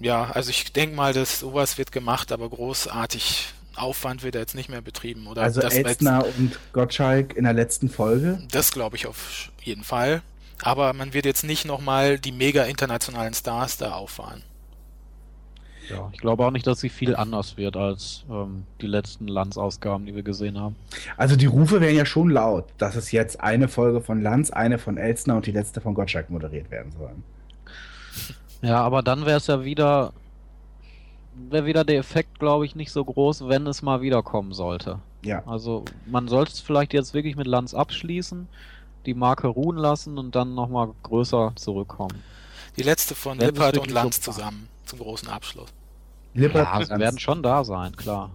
ja, 0.00 0.30
also 0.30 0.50
ich 0.50 0.72
denke 0.72 0.94
mal, 0.96 1.12
dass 1.12 1.40
sowas 1.40 1.78
wird 1.78 1.92
gemacht, 1.92 2.32
aber 2.32 2.48
großartig 2.48 3.52
Aufwand 3.76 4.22
wird 4.22 4.34
da 4.34 4.40
jetzt 4.40 4.54
nicht 4.54 4.68
mehr 4.68 4.80
betrieben. 4.80 5.26
Oder 5.26 5.42
Also 5.42 5.60
das, 5.60 5.74
Elstner 5.74 6.24
und 6.38 6.58
Gottschalk 6.72 7.36
in 7.36 7.44
der 7.44 7.52
letzten 7.52 7.88
Folge? 7.88 8.42
das 8.50 8.72
glaube 8.72 8.96
ich 8.96 9.06
auf 9.06 9.50
jeden 9.62 9.84
Fall. 9.84 10.22
Aber 10.62 10.92
man 10.92 11.14
wird 11.14 11.24
jetzt 11.24 11.44
nicht 11.44 11.64
nochmal 11.64 12.18
die 12.18 12.32
mega 12.32 12.64
internationalen 12.64 13.32
Stars 13.34 13.76
da 13.76 13.92
auffahren. 13.92 14.42
Ja, 15.88 16.10
ich 16.12 16.20
glaube 16.20 16.44
auch 16.44 16.50
nicht, 16.50 16.66
dass 16.66 16.80
sie 16.80 16.90
viel 16.90 17.16
anders 17.16 17.56
wird 17.56 17.76
als 17.76 18.24
ähm, 18.28 18.64
die 18.80 18.86
letzten 18.86 19.26
Lanz-Ausgaben, 19.26 20.04
die 20.04 20.14
wir 20.14 20.22
gesehen 20.22 20.58
haben. 20.58 20.76
Also 21.16 21.34
die 21.34 21.46
Rufe 21.46 21.80
wären 21.80 21.96
ja 21.96 22.04
schon 22.04 22.28
laut, 22.28 22.66
dass 22.76 22.94
es 22.94 23.10
jetzt 23.10 23.40
eine 23.40 23.68
Folge 23.68 24.02
von 24.02 24.20
Lanz, 24.20 24.50
eine 24.50 24.78
von 24.78 24.98
Elstner 24.98 25.36
und 25.36 25.46
die 25.46 25.52
letzte 25.52 25.80
von 25.80 25.94
Gottschalk 25.94 26.28
moderiert 26.28 26.70
werden 26.70 26.92
sollen. 26.92 27.22
Ja, 28.62 28.80
aber 28.82 29.02
dann 29.02 29.24
wäre 29.26 29.36
es 29.38 29.46
ja 29.46 29.64
wieder, 29.64 30.12
wäre 31.50 31.64
wieder 31.66 31.84
der 31.84 31.98
Effekt, 31.98 32.38
glaube 32.38 32.64
ich, 32.66 32.74
nicht 32.74 32.90
so 32.90 33.04
groß, 33.04 33.48
wenn 33.48 33.66
es 33.66 33.82
mal 33.82 34.00
wiederkommen 34.02 34.52
sollte. 34.52 34.98
Ja. 35.22 35.42
Also 35.46 35.84
man 36.06 36.28
sollte 36.28 36.52
es 36.52 36.60
vielleicht 36.60 36.92
jetzt 36.92 37.14
wirklich 37.14 37.36
mit 37.36 37.46
Lanz 37.46 37.74
abschließen, 37.74 38.48
die 39.06 39.14
Marke 39.14 39.46
ruhen 39.48 39.76
lassen 39.76 40.18
und 40.18 40.34
dann 40.34 40.54
nochmal 40.54 40.90
größer 41.04 41.52
zurückkommen. 41.56 42.22
Die 42.76 42.82
letzte 42.82 43.14
von 43.14 43.38
Wenn 43.38 43.46
Lippert 43.46 43.78
und 43.78 43.90
Lanz 43.90 44.16
so- 44.22 44.32
zusammen 44.32 44.68
zum 44.84 44.98
großen 45.00 45.28
Abschluss. 45.28 45.68
Lippert 46.34 46.64
Ja, 46.66 46.76
und 46.78 46.84
sie 46.84 46.90
Lanz. 46.90 47.00
werden 47.00 47.18
schon 47.18 47.42
da 47.42 47.64
sein, 47.64 47.94
klar. 47.96 48.30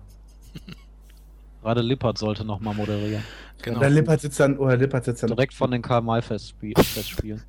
Gerade 1.62 1.82
Lippert 1.82 2.18
sollte 2.18 2.44
nochmal 2.44 2.74
moderieren. 2.76 3.24
Genau. 3.62 3.78
Oder 3.80 3.90
Lippert 3.90 4.20
sitzt 4.22 4.40
dann, 4.40 4.58
oder 4.58 4.76
Lippert 4.76 5.06
sitzt 5.06 5.24
dann, 5.24 5.30
Direkt 5.30 5.54
von 5.54 5.72
den 5.72 5.82
Karl-May-Festspielen. 5.82 7.42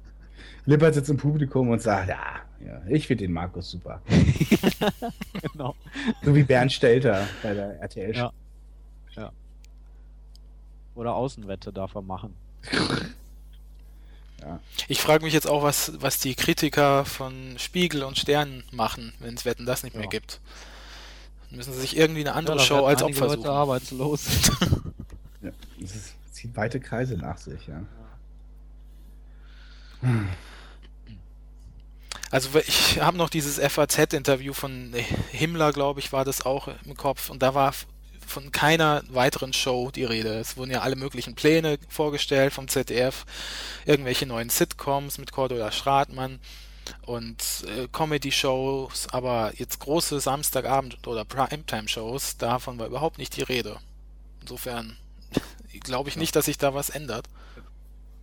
Lippert 0.67 0.95
sitzt 0.95 1.11
im 1.11 1.17
Publikum 1.17 1.71
und 1.71 1.83
sagt, 1.83 2.09
ja, 2.09 2.19
ja 2.67 2.83
ich 2.89 3.07
finde 3.07 3.25
den 3.25 3.33
Markus 3.33 3.71
super. 3.71 4.01
genau. 5.53 5.75
So 6.23 6.35
wie 6.35 6.43
Bernd 6.43 6.73
Stelter 6.73 7.27
bei 7.43 7.55
der 7.55 7.81
RTL. 7.81 8.15
Ja. 8.15 8.33
Oder 10.95 11.15
Außenwette 11.15 11.73
darf 11.73 11.95
er 11.97 12.03
machen. 12.03 12.35
Ich 14.89 15.01
frage 15.01 15.25
mich 15.25 15.33
jetzt 15.33 15.49
auch, 15.49 15.63
was, 15.63 15.93
was 16.01 16.21
die 16.21 16.35
Kritiker 16.35 17.05
von 17.05 17.55
Spiegel 17.59 18.03
und 18.05 18.19
Stern 18.19 18.63
machen, 18.71 19.13
wenn 19.19 19.35
es 19.35 19.45
Wetten 19.45 19.67
das 19.67 19.83
nicht 19.83 19.95
mehr 19.95 20.05
Ja. 20.05 20.11
gibt. 20.11 20.41
Müssen 21.51 21.73
sie 21.73 21.81
sich 21.81 21.97
irgendwie 21.97 22.21
eine 22.21 22.35
andere 22.35 22.59
da 22.59 22.63
Show 22.63 22.85
als 22.85 23.03
Opfer 23.03 23.27
Leute 23.27 23.43
suchen. 23.43 23.51
arbeitslos. 23.51 24.27
Ja, 25.43 25.51
das 25.79 25.95
ist, 25.95 26.15
zieht 26.33 26.57
weite 26.57 26.81
Kreise 26.81 27.19
nach 27.19 27.37
sich, 27.37 27.67
ja. 27.67 27.83
Also 32.35 32.59
ich 32.59 33.01
habe 33.01 33.17
noch 33.17 33.31
dieses 33.31 33.61
FAZ-Interview 33.61 34.55
von 34.55 34.93
Himmler, 35.31 35.73
glaube 35.73 36.01
ich, 36.01 36.13
war 36.13 36.25
das 36.25 36.45
auch 36.45 36.69
im 36.85 36.97
Kopf. 36.97 37.31
Und 37.31 37.45
da 37.45 37.55
war 37.55 37.73
von 38.27 38.51
keiner 38.51 39.05
weiteren 39.09 39.53
Show 39.53 39.93
die 39.93 40.03
Rede. 40.03 40.41
Es 40.41 40.57
wurden 40.57 40.73
ja 40.73 40.81
alle 40.81 40.97
möglichen 40.97 41.37
Pläne 41.37 41.79
vorgestellt 41.89 42.53
vom 42.53 42.67
ZDF, 42.67 43.25
irgendwelche 43.87 44.27
neuen 44.27 44.49
Sitcoms 44.49 45.19
mit 45.19 45.31
Cordula 45.31 45.71
Stratmann 45.71 46.41
und 47.07 47.39
äh, 47.69 47.87
Comedy-Shows, 47.93 49.11
aber 49.13 49.53
jetzt 49.55 49.79
große 49.79 50.17
Samstagabend- 50.17 51.07
oder 51.07 51.25
Primetime-Shows, 51.25 52.37
davon 52.39 52.81
war 52.81 52.89
überhaupt 52.89 53.19
nicht 53.19 53.37
die 53.37 53.43
Rede. 53.43 53.77
Insofern 54.41 54.97
glaube 55.85 56.09
ich 56.09 56.17
nicht, 56.17 56.35
dass 56.35 56.47
sich 56.47 56.59
da 56.59 56.75
was 56.75 56.91
ändert. 56.91 57.29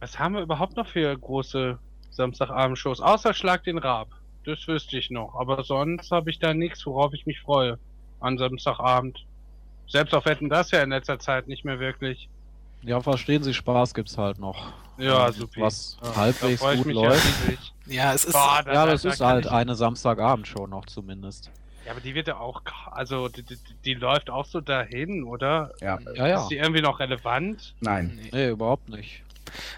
Was 0.02 0.20
haben 0.20 0.34
wir 0.34 0.42
überhaupt 0.42 0.76
noch 0.76 0.90
für 0.90 1.18
große 1.18 1.80
Samstagabendshows? 2.12 3.02
Außer 3.02 3.34
Schlag 3.34 3.64
den 3.64 3.78
Rab. 3.78 4.08
Das 4.46 4.68
wüsste 4.68 4.98
ich 4.98 5.10
noch. 5.10 5.36
Aber 5.36 5.64
sonst 5.64 6.12
habe 6.12 6.30
ich 6.30 6.40
da 6.40 6.54
nichts, 6.54 6.86
worauf 6.86 7.14
ich 7.14 7.26
mich 7.26 7.40
freue. 7.42 7.78
An 8.20 8.38
Samstagabend. 8.38 9.26
Selbst 9.88 10.14
auf 10.14 10.26
Wetten 10.26 10.50
das 10.50 10.72
ja 10.72 10.82
in 10.84 10.90
letzter 10.90 11.20
Zeit 11.20 11.48
nicht 11.48 11.66
mehr 11.66 11.80
wirklich. 11.80 12.30
Ja, 12.84 13.00
verstehen 13.02 13.44
Sie, 13.44 13.54
Spaß 13.54 13.94
gibt's 13.94 14.18
halt 14.18 14.40
noch. 14.40 14.74
Ja, 14.98 15.32
super. 15.32 15.62
Was 15.62 15.98
Ja, 16.04 16.16
halbwegs 16.16 16.62
gut 16.62 16.86
mich 16.86 16.96
läuft. 16.96 17.26
Ja. 17.88 17.94
Ja, 18.06 18.14
es 18.14 18.24
ist 18.26 18.34
Boah, 18.34 18.64
Ja, 18.66 18.86
da- 18.86 18.86
das 18.88 19.02
da 19.04 19.10
ist 19.10 19.22
halt 19.22 19.46
ich- 19.46 19.52
eine 19.52 19.76
Samstagabendshow 19.76 20.66
noch 20.68 20.86
zumindest. 20.86 21.52
Ja, 21.86 21.92
aber 21.92 22.02
die 22.02 22.14
wird 22.16 22.28
ja 22.28 22.38
auch, 22.40 22.62
also 22.92 23.28
die, 23.28 23.44
die, 23.44 23.58
die 23.86 23.94
läuft 23.96 24.30
auch 24.30 24.46
so 24.46 24.62
dahin, 24.62 25.24
oder? 25.24 25.72
Ja. 25.82 26.00
Ja, 26.16 26.28
ja. 26.28 26.42
Ist 26.42 26.50
die 26.50 26.58
irgendwie 26.58 26.82
noch 26.82 27.00
relevant? 27.00 27.74
Nein. 27.82 28.20
Nee. 28.22 28.30
Nee, 28.32 28.50
überhaupt 28.50 28.88
nicht. 28.90 29.24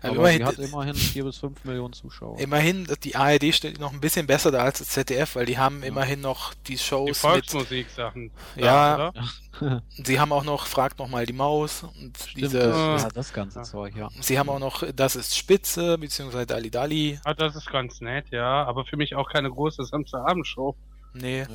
Aber 0.02 0.10
Aber 0.10 0.18
immerhin, 0.32 0.40
die 0.40 0.46
hat 0.46 0.58
immerhin 0.60 0.96
4 0.96 1.24
bis 1.24 1.38
5 1.38 1.64
Millionen 1.66 1.94
Zuschauer. 1.94 2.40
immerhin, 2.40 2.88
die 3.04 3.16
ARD 3.16 3.54
steht 3.54 3.80
noch 3.80 3.92
ein 3.94 4.00
bisschen 4.00 4.28
besser 4.28 4.52
da 4.52 4.60
als 4.60 4.80
das 4.80 4.90
ZDF, 4.90 5.36
weil 5.36 5.46
die 5.46 5.58
haben 5.58 5.84
immerhin 5.84 6.22
noch 6.22 6.54
die 6.54 6.74
Die 6.74 6.78
Shows 6.78 7.08
mit. 7.08 7.18
Volksmusik-Sachen. 7.18 8.32
Ja. 8.56 9.10
oder? 9.10 9.14
Sie 10.04 10.20
haben 10.20 10.32
auch 10.32 10.44
noch 10.44 10.66
Fragt 10.66 10.98
noch 11.00 11.08
mal 11.08 11.26
die 11.28 11.34
Maus 11.34 11.84
und 11.84 12.18
Stimmt, 12.18 12.38
diese. 12.38 12.60
das, 12.60 13.04
ja, 13.04 13.10
das 13.10 13.34
ganze 13.34 13.62
Zeug, 13.62 13.96
ja. 13.96 14.10
Sie 14.20 14.40
haben 14.40 14.50
auch 14.50 14.60
noch 14.60 14.84
Das 14.96 15.16
ist 15.16 15.38
Spitze, 15.38 15.98
beziehungsweise 16.00 16.48
Dali 16.48 16.72
Dali. 16.72 17.20
Ah, 17.24 17.34
das 17.36 17.56
ist 17.56 17.70
ganz 17.72 18.02
nett, 18.02 18.26
ja. 18.32 18.64
Aber 18.66 18.84
für 18.86 18.98
mich 18.98 19.16
auch 19.16 19.30
keine 19.30 19.50
große 19.52 19.84
Samstagabendshow. 19.86 20.76
Nee. 21.14 21.46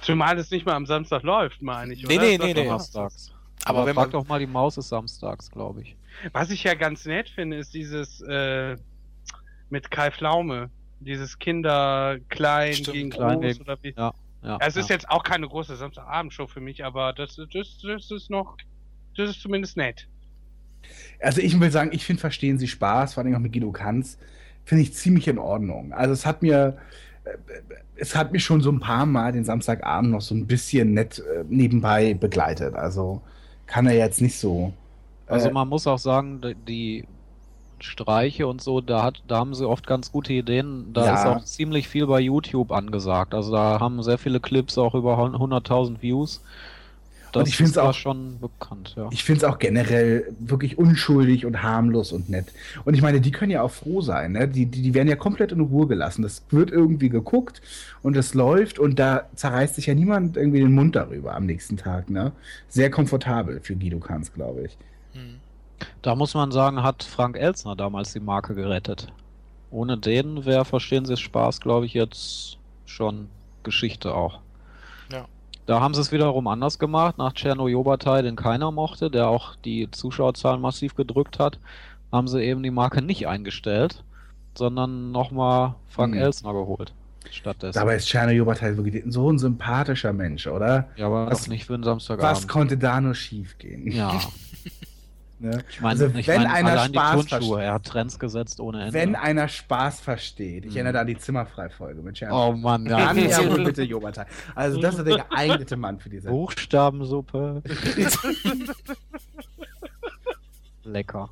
Zumal 0.00 0.38
es 0.38 0.50
nicht 0.50 0.64
mal 0.66 0.74
am 0.74 0.86
Samstag 0.86 1.22
läuft, 1.22 1.60
meine 1.62 1.92
ich. 1.94 2.02
Nee, 2.04 2.16
oder? 2.16 2.24
nee, 2.24 2.38
nee, 2.38 2.54
nee. 2.54 2.68
Aber 2.68 3.10
Aber 3.64 3.86
wenn 3.86 3.94
frag 3.94 4.04
man- 4.04 4.10
doch 4.12 4.26
mal, 4.28 4.38
die 4.40 4.46
Maus 4.46 4.76
ist 4.76 4.88
samstags, 4.88 5.50
glaube 5.50 5.82
ich. 5.82 5.96
Was 6.32 6.50
ich 6.50 6.64
ja 6.64 6.74
ganz 6.74 7.04
nett 7.04 7.28
finde, 7.28 7.56
ist 7.56 7.74
dieses 7.74 8.20
äh, 8.22 8.76
mit 9.70 9.90
Kai 9.90 10.10
Pflaume. 10.10 10.70
Dieses 11.00 11.38
Kinder 11.38 12.18
klein 12.28 12.72
Stimmt, 12.74 12.92
gegen 12.94 13.10
klein 13.10 13.40
groß 13.40 13.60
oder 13.60 13.78
wie. 13.82 13.94
Ja, 13.96 14.12
ja. 14.42 14.58
es 14.60 14.76
ist 14.76 14.88
ja. 14.88 14.96
jetzt 14.96 15.08
auch 15.08 15.22
keine 15.22 15.46
große 15.46 15.76
Samstagabendshow 15.76 16.46
für 16.48 16.60
mich, 16.60 16.84
aber 16.84 17.12
das, 17.12 17.36
das, 17.36 17.78
das 17.80 18.10
ist 18.10 18.30
noch, 18.30 18.56
das 19.16 19.30
ist 19.30 19.40
zumindest 19.40 19.76
nett. 19.76 20.08
Also 21.20 21.40
ich 21.40 21.58
will 21.58 21.70
sagen, 21.70 21.90
ich 21.92 22.04
finde 22.04 22.20
Verstehen 22.20 22.58
Sie 22.58 22.68
Spaß, 22.68 23.14
vor 23.14 23.22
allem 23.22 23.34
auch 23.34 23.40
mit 23.40 23.52
Guido 23.52 23.70
Kanz, 23.70 24.18
finde 24.64 24.82
ich 24.82 24.94
ziemlich 24.94 25.28
in 25.28 25.38
Ordnung. 25.38 25.92
Also 25.92 26.12
es 26.12 26.26
hat 26.26 26.42
mir, 26.42 26.78
äh, 27.24 27.30
es 27.96 28.16
hat 28.16 28.32
mich 28.32 28.44
schon 28.44 28.60
so 28.60 28.70
ein 28.70 28.80
paar 28.80 29.06
Mal 29.06 29.32
den 29.32 29.44
Samstagabend 29.44 30.10
noch 30.10 30.20
so 30.20 30.34
ein 30.34 30.46
bisschen 30.46 30.94
nett 30.94 31.20
äh, 31.20 31.44
nebenbei 31.48 32.14
begleitet. 32.14 32.74
Also 32.74 33.22
kann 33.66 33.86
er 33.86 33.94
jetzt 33.94 34.20
nicht 34.20 34.36
so. 34.36 34.72
Also 35.28 35.48
äh, 35.48 35.52
man 35.52 35.68
muss 35.68 35.86
auch 35.86 35.98
sagen, 35.98 36.40
die 36.66 37.04
Streiche 37.80 38.46
und 38.48 38.60
so, 38.60 38.80
da 38.80 39.02
hat, 39.04 39.22
da 39.28 39.38
haben 39.38 39.54
sie 39.54 39.68
oft 39.68 39.86
ganz 39.86 40.10
gute 40.10 40.32
Ideen. 40.32 40.92
Da 40.92 41.04
Ja. 41.06 41.14
ist 41.14 41.26
auch 41.26 41.44
ziemlich 41.44 41.88
viel 41.88 42.06
bei 42.06 42.20
YouTube 42.20 42.72
angesagt. 42.72 43.34
Also 43.34 43.52
da 43.52 43.78
haben 43.78 44.02
sehr 44.02 44.18
viele 44.18 44.40
Clips 44.40 44.76
auch 44.78 44.94
über 44.94 45.16
100.000 45.18 46.02
Views. 46.02 46.42
Das 47.30 47.46
ich 47.46 47.56
find's 47.58 47.72
ist 47.72 47.76
da 47.76 47.90
auch- 47.90 47.94
schon 47.94 48.40
bekannt, 48.40 48.94
ja. 48.96 49.06
Ich 49.12 49.22
finde 49.22 49.38
es 49.40 49.44
auch 49.44 49.58
generell 49.58 50.34
wirklich 50.40 50.78
unschuldig 50.78 51.44
und 51.44 51.62
harmlos 51.62 52.10
und 52.10 52.30
nett. 52.30 52.46
Und 52.86 52.94
ich 52.94 53.02
meine, 53.02 53.20
die 53.20 53.30
können 53.30 53.50
ja 53.50 53.60
auch 53.62 53.70
froh 53.70 54.00
sein. 54.00 54.32
Ne? 54.32 54.48
Die, 54.48 54.64
die, 54.64 54.80
die 54.80 54.94
werden 54.94 55.08
ja 55.08 55.14
komplett 55.14 55.52
in 55.52 55.60
Ruhe 55.60 55.86
gelassen. 55.86 56.22
Das 56.22 56.42
wird 56.50 56.70
irgendwie 56.70 57.10
geguckt 57.10 57.60
und 58.02 58.16
es 58.16 58.32
läuft 58.32 58.78
und 58.78 58.98
da 58.98 59.26
zerreißt 59.36 59.74
sich 59.74 59.86
ja 59.86 59.94
niemand 59.94 60.38
irgendwie 60.38 60.60
den 60.60 60.72
Mund 60.74 60.96
darüber 60.96 61.34
am 61.36 61.44
nächsten 61.44 61.76
Tag. 61.76 62.08
Ne? 62.08 62.32
Sehr 62.70 62.90
komfortabel 62.90 63.60
für 63.60 63.76
Guido 63.76 63.98
Kanz, 63.98 64.32
glaube 64.32 64.62
ich. 64.64 64.78
Hm. 65.80 65.86
Da 66.02 66.14
muss 66.14 66.34
man 66.34 66.50
sagen, 66.52 66.82
hat 66.82 67.02
Frank 67.04 67.36
Elsner 67.36 67.76
damals 67.76 68.12
die 68.12 68.20
Marke 68.20 68.54
gerettet. 68.54 69.08
Ohne 69.70 69.98
den 69.98 70.44
wäre, 70.46 70.64
verstehen 70.64 71.04
Sie 71.04 71.12
es 71.12 71.20
Spaß, 71.20 71.60
glaube 71.60 71.86
ich, 71.86 71.94
jetzt 71.94 72.56
schon 72.86 73.28
Geschichte 73.62 74.14
auch. 74.14 74.38
Ja. 75.12 75.26
Da 75.66 75.80
haben 75.80 75.92
sie 75.92 76.00
es 76.00 76.10
wiederum 76.10 76.46
anders 76.46 76.78
gemacht, 76.78 77.18
nach 77.18 77.34
Tscherno 77.34 77.68
Jobatai, 77.68 78.22
den 78.22 78.34
keiner 78.36 78.70
mochte, 78.70 79.10
der 79.10 79.28
auch 79.28 79.56
die 79.56 79.90
Zuschauerzahlen 79.90 80.60
massiv 80.62 80.94
gedrückt 80.94 81.38
hat, 81.38 81.58
haben 82.10 82.28
sie 82.28 82.42
eben 82.42 82.62
die 82.62 82.70
Marke 82.70 83.02
nicht 83.02 83.28
eingestellt, 83.28 84.02
sondern 84.54 85.12
nochmal 85.12 85.74
Frank 85.88 86.14
Mhm. 86.14 86.20
Elsner 86.22 86.54
geholt. 86.54 86.94
Stattdessen. 87.30 87.78
Dabei 87.78 87.96
ist 87.96 88.06
Czerny 88.08 88.32
Jobatai 88.32 88.74
wirklich 88.78 89.04
so 89.08 89.30
ein 89.30 89.38
sympathischer 89.38 90.14
Mensch, 90.14 90.46
oder? 90.46 90.88
ja, 90.96 91.06
aber 91.06 91.26
was- 91.26 91.46
nicht 91.48 91.66
für 91.66 91.74
einen 91.74 91.82
Samstagabend. 91.84 92.30
Was 92.38 92.48
konnte 92.48 92.78
da 92.78 92.98
nur 93.02 93.14
schief 93.14 93.58
gehen? 93.58 93.90
ja, 93.92 94.18
Ne? 95.40 95.62
ich 95.70 95.80
meine, 95.80 95.90
Also, 95.92 96.06
ich 96.18 96.26
wenn 96.26 96.42
mein, 96.42 96.50
einer 96.66 96.84
Spaß 96.86 97.26
versteht- 97.28 97.58
er 97.58 97.72
hat 97.74 97.84
Trends 97.84 98.18
gesetzt 98.18 98.58
ohne 98.58 98.80
Ende. 98.82 98.92
Wenn 98.92 99.14
einer 99.14 99.46
Spaß 99.46 100.00
versteht, 100.00 100.64
ich 100.64 100.70
Mhm. 100.72 100.76
erinnere 100.78 100.92
da 100.94 101.00
an 101.02 101.06
die 101.06 101.16
Zimmerfrei-Folge 101.16 102.02
mit 102.02 102.16
Czerny. 102.16 102.34
oh 102.34 102.52
Mann, 102.52 102.86
ja. 102.86 102.98
Dann 102.98 103.16
ja 103.28 103.48
wohl 103.48 103.62
bitte 103.64 103.82
Jobatai. 103.84 104.26
Also 104.56 104.80
das 104.80 104.96
ist 104.98 105.06
der 105.06 105.18
geeignete 105.18 105.76
Mann 105.76 106.00
für 106.00 106.10
diese. 106.10 106.28
Buchstabensuppe. 106.28 107.62
Lecker. 110.84 111.28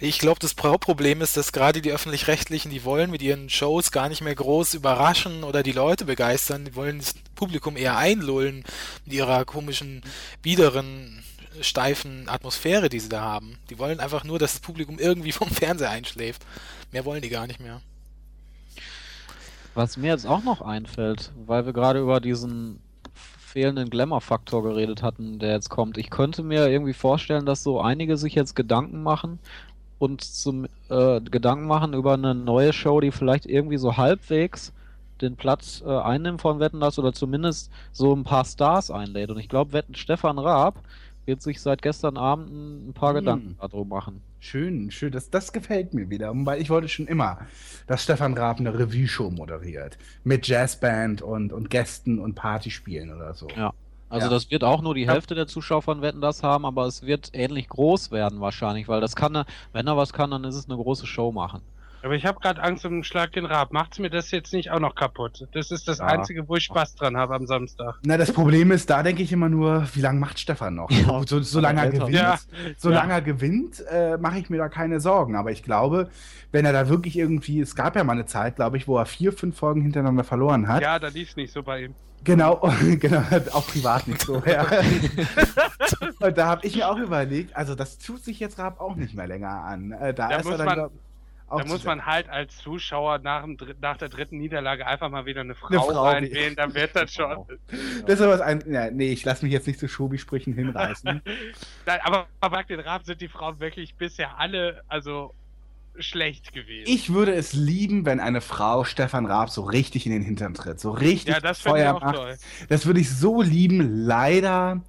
Ich 0.00 0.18
glaube, 0.18 0.40
das 0.40 0.54
Hauptproblem 0.60 1.20
ist, 1.22 1.36
dass 1.36 1.52
gerade 1.52 1.80
die 1.80 1.92
Öffentlich-Rechtlichen, 1.92 2.70
die 2.70 2.84
wollen 2.84 3.10
mit 3.10 3.22
ihren 3.22 3.48
Shows 3.48 3.90
gar 3.92 4.08
nicht 4.08 4.20
mehr 4.22 4.34
groß 4.34 4.74
überraschen 4.74 5.44
oder 5.44 5.62
die 5.62 5.72
Leute 5.72 6.04
begeistern. 6.04 6.64
Die 6.64 6.74
wollen 6.74 7.00
Publikum 7.42 7.76
eher 7.76 7.96
einlullen 7.96 8.62
mit 9.04 9.14
ihrer 9.14 9.44
komischen, 9.44 10.02
biederen, 10.42 11.24
steifen 11.60 12.28
Atmosphäre, 12.28 12.88
die 12.88 13.00
sie 13.00 13.08
da 13.08 13.20
haben. 13.20 13.58
Die 13.68 13.80
wollen 13.80 13.98
einfach 13.98 14.22
nur, 14.22 14.38
dass 14.38 14.52
das 14.52 14.60
Publikum 14.60 15.00
irgendwie 15.00 15.32
vom 15.32 15.48
Fernseher 15.48 15.90
einschläft. 15.90 16.46
Mehr 16.92 17.04
wollen 17.04 17.20
die 17.20 17.30
gar 17.30 17.48
nicht 17.48 17.58
mehr. 17.58 17.80
Was 19.74 19.96
mir 19.96 20.12
jetzt 20.12 20.24
auch 20.24 20.44
noch 20.44 20.60
einfällt, 20.60 21.32
weil 21.44 21.66
wir 21.66 21.72
gerade 21.72 21.98
über 21.98 22.20
diesen 22.20 22.80
fehlenden 23.40 23.90
Glamour-Faktor 23.90 24.62
geredet 24.62 25.02
hatten, 25.02 25.40
der 25.40 25.50
jetzt 25.50 25.68
kommt. 25.68 25.98
Ich 25.98 26.10
könnte 26.10 26.44
mir 26.44 26.68
irgendwie 26.68 26.94
vorstellen, 26.94 27.44
dass 27.44 27.64
so 27.64 27.80
einige 27.80 28.16
sich 28.16 28.36
jetzt 28.36 28.54
Gedanken 28.54 29.02
machen 29.02 29.40
und 29.98 30.22
zum 30.22 30.66
äh, 30.90 31.20
Gedanken 31.20 31.66
machen 31.66 31.92
über 31.92 32.14
eine 32.14 32.36
neue 32.36 32.72
Show, 32.72 33.00
die 33.00 33.10
vielleicht 33.10 33.46
irgendwie 33.46 33.78
so 33.78 33.96
halbwegs 33.96 34.72
den 35.22 35.36
Platz 35.36 35.82
äh, 35.86 35.88
einnimmt 35.90 36.40
von 36.42 36.60
Wetten 36.60 36.80
das 36.80 36.98
oder 36.98 37.12
zumindest 37.12 37.70
so 37.92 38.14
ein 38.14 38.24
paar 38.24 38.44
Stars 38.44 38.90
einlädt. 38.90 39.30
Und 39.30 39.38
ich 39.38 39.48
glaube, 39.48 39.72
Wetten 39.72 39.94
Stefan 39.94 40.38
Raab 40.38 40.74
wird 41.24 41.40
sich 41.40 41.60
seit 41.60 41.80
gestern 41.82 42.16
Abend 42.16 42.50
ein, 42.88 42.92
paar 42.92 43.10
Hm. 43.10 43.16
Gedanken 43.20 43.56
darüber 43.60 43.84
machen. 43.84 44.20
Schön, 44.40 44.90
schön. 44.90 45.12
Das, 45.12 45.30
das 45.30 45.52
gefällt 45.52 45.94
mir 45.94 46.10
wieder, 46.10 46.32
weil 46.34 46.60
ich 46.60 46.68
wollte 46.68 46.88
schon 46.88 47.06
immer, 47.06 47.38
dass 47.86 48.02
Stefan 48.02 48.36
Raab 48.36 48.58
eine 48.58 48.76
Revue-Show 48.76 49.30
moderiert. 49.30 49.96
Mit 50.24 50.48
Jazzband 50.48 51.22
und, 51.22 51.52
und 51.52 51.70
Gästen 51.70 52.18
und 52.18 52.34
Partyspielen 52.34 53.14
oder 53.14 53.34
so. 53.34 53.46
Ja. 53.56 53.72
Also 54.08 54.26
Ja. 54.26 54.30
das 54.32 54.50
wird 54.50 54.64
auch 54.64 54.82
nur 54.82 54.94
die. 54.96 55.08
Hälfte 55.08 55.34
der 55.36 55.46
Zuschauer 55.46 55.80
von 55.82 56.02
Wetten 56.02 56.20
das 56.20 56.42
haben, 56.42 56.66
aber 56.66 56.86
es 56.86 57.06
wird 57.06 57.30
ähnlich 57.34 57.68
groß 57.68 58.10
werden 58.10 58.40
wahrscheinlich, 58.40 58.88
weil 58.88 59.00
das 59.00 59.14
kann, 59.16 59.34
er- 59.36 59.46
wenn 59.72 59.86
er 59.86 59.96
was 59.96 60.12
kann, 60.12 60.32
dann 60.32 60.42
ist 60.44 60.56
es 60.56 60.68
eine 60.68 60.76
große 60.76 61.06
Show 61.06 61.30
machen. 61.32 61.60
Aber 62.04 62.14
ich 62.14 62.26
habe 62.26 62.40
gerade 62.40 62.60
Angst 62.62 62.84
um 62.84 62.92
den 62.94 63.04
Schlag 63.04 63.32
den 63.32 63.46
Rab. 63.46 63.72
Macht's 63.72 63.98
mir 63.98 64.10
das 64.10 64.30
jetzt 64.32 64.52
nicht 64.52 64.70
auch 64.70 64.80
noch 64.80 64.94
kaputt? 64.94 65.46
Das 65.52 65.70
ist 65.70 65.86
das 65.86 65.98
Ja. 65.98 66.06
Einzige, 66.06 66.48
wo 66.48 66.56
ich 66.56 66.64
Spaß 66.64 66.96
dran 66.96 67.16
habe 67.16 67.34
am 67.34 67.46
Samstag. 67.46 67.94
Na, 68.04 68.16
das 68.16 68.32
Problem 68.32 68.72
ist, 68.72 68.90
da 68.90 69.02
denke 69.02 69.22
ich 69.22 69.30
immer 69.32 69.48
nur, 69.48 69.86
wie 69.94 70.00
lange 70.00 70.18
macht 70.18 70.38
Stefan 70.40 70.74
noch? 70.74 70.90
Ja. 70.90 71.22
so, 71.26 71.40
solange 71.40 71.80
er 71.80 71.90
gewinnt, 71.90 72.10
Ja. 72.14 72.38
solange 72.76 73.12
er 73.12 73.22
gewinnt, 73.22 73.84
äh, 73.90 74.16
mache 74.18 74.38
ich 74.40 74.50
mir 74.50 74.58
da 74.58 74.68
keine 74.68 75.00
Sorgen. 75.00 75.36
Aber 75.36 75.52
ich 75.52 75.62
glaube, 75.62 76.10
wenn 76.50 76.64
er 76.64 76.72
da 76.72 76.88
wirklich 76.88 77.16
irgendwie, 77.16 77.60
es 77.60 77.76
gab 77.76 77.94
ja 77.96 78.02
mal 78.04 78.12
eine 78.14 78.26
Zeit, 78.26 78.56
glaube 78.56 78.76
ich, 78.78 78.88
wo 78.88 78.98
er 78.98 79.06
vier, 79.06 79.32
fünf 79.32 79.56
Folgen 79.56 79.82
hintereinander 79.82 80.24
verloren 80.24 80.66
hat. 80.68 80.82
Ja, 80.82 80.98
da 80.98 81.08
lief's 81.08 81.36
nicht 81.36 81.52
so 81.52 81.62
bei 81.62 81.84
ihm. 81.84 81.94
Genau, 82.24 82.60
genau, 83.00 83.22
auch 83.52 83.66
privat 83.66 84.06
nicht 84.08 84.22
so. 84.22 84.42
Ja. 84.46 84.66
Und 86.20 86.38
da 86.38 86.46
habe 86.46 86.66
ich 86.66 86.76
mir 86.76 86.88
auch 86.90 86.98
überlegt, 86.98 87.56
also 87.56 87.74
das 87.74 87.98
tut 87.98 88.22
sich 88.24 88.38
jetzt 88.40 88.58
Raab 88.58 88.80
auch 88.80 88.94
nicht 88.96 89.14
mehr 89.14 89.26
länger 89.26 89.50
an. 89.50 89.92
Äh, 89.92 90.14
da, 90.14 90.28
Da 90.28 90.36
ist 90.36 90.44
muss 90.44 90.52
er 90.54 90.58
dann, 90.58 90.66
man- 90.66 90.74
glaub, 90.76 90.92
Da 91.58 91.64
muss 91.66 91.84
man 91.84 92.06
halt 92.06 92.28
als 92.28 92.56
Zuschauer 92.58 93.18
nach, 93.18 93.42
dem, 93.42 93.56
nach 93.80 93.96
der 93.96 94.08
dritten 94.08 94.38
Niederlage 94.38 94.86
einfach 94.86 95.10
mal 95.10 95.26
wieder 95.26 95.42
eine 95.42 95.54
Frau, 95.54 95.68
Eine 95.68 95.80
Frau 95.80 96.04
reinwählen, 96.04 96.56
dann 96.56 96.74
wird 96.74 96.94
das 96.94 97.12
schon. 97.14 97.46
Das 98.06 98.14
ist 98.14 98.20
aber 98.20 98.32
was 98.34 98.40
ein. 98.40 98.62
Ja, 98.66 98.90
nee, 98.90 99.12
ich 99.12 99.24
lasse 99.24 99.44
mich 99.44 99.52
jetzt 99.52 99.66
nicht 99.66 99.78
zu 99.78 99.88
Schobi-Sprüchen 99.88 100.54
hinreißen. 100.54 101.22
Nein, 101.86 102.00
aber 102.04 102.26
bei 102.40 102.62
den 102.62 102.80
Rab 102.80 103.04
sind 103.04 103.20
die 103.20 103.28
Frauen 103.28 103.60
wirklich 103.60 103.94
bisher 103.96 104.38
alle, 104.38 104.82
also 104.88 105.34
schlecht 105.98 106.52
gewesen. 106.52 106.90
Ich 106.90 107.12
würde 107.12 107.34
es 107.34 107.52
lieben, 107.52 108.06
wenn 108.06 108.20
eine 108.20 108.40
Frau 108.40 108.84
Stefan 108.84 109.26
Raab 109.26 109.50
so 109.50 109.62
richtig 109.62 110.06
in 110.06 110.12
den 110.12 110.22
Hintern 110.22 110.54
tritt. 110.54 110.80
So 110.80 110.90
richtig 110.90 111.34
ja, 111.34 111.40
das 111.40 111.60
Feuer 111.60 111.94
auch 111.94 112.00
macht. 112.00 112.16
toll. 112.16 112.36
Das 112.68 112.86
würde 112.86 113.00
ich 113.00 113.10
so 113.10 113.42
lieben. 113.42 114.06
Leider 114.06 114.82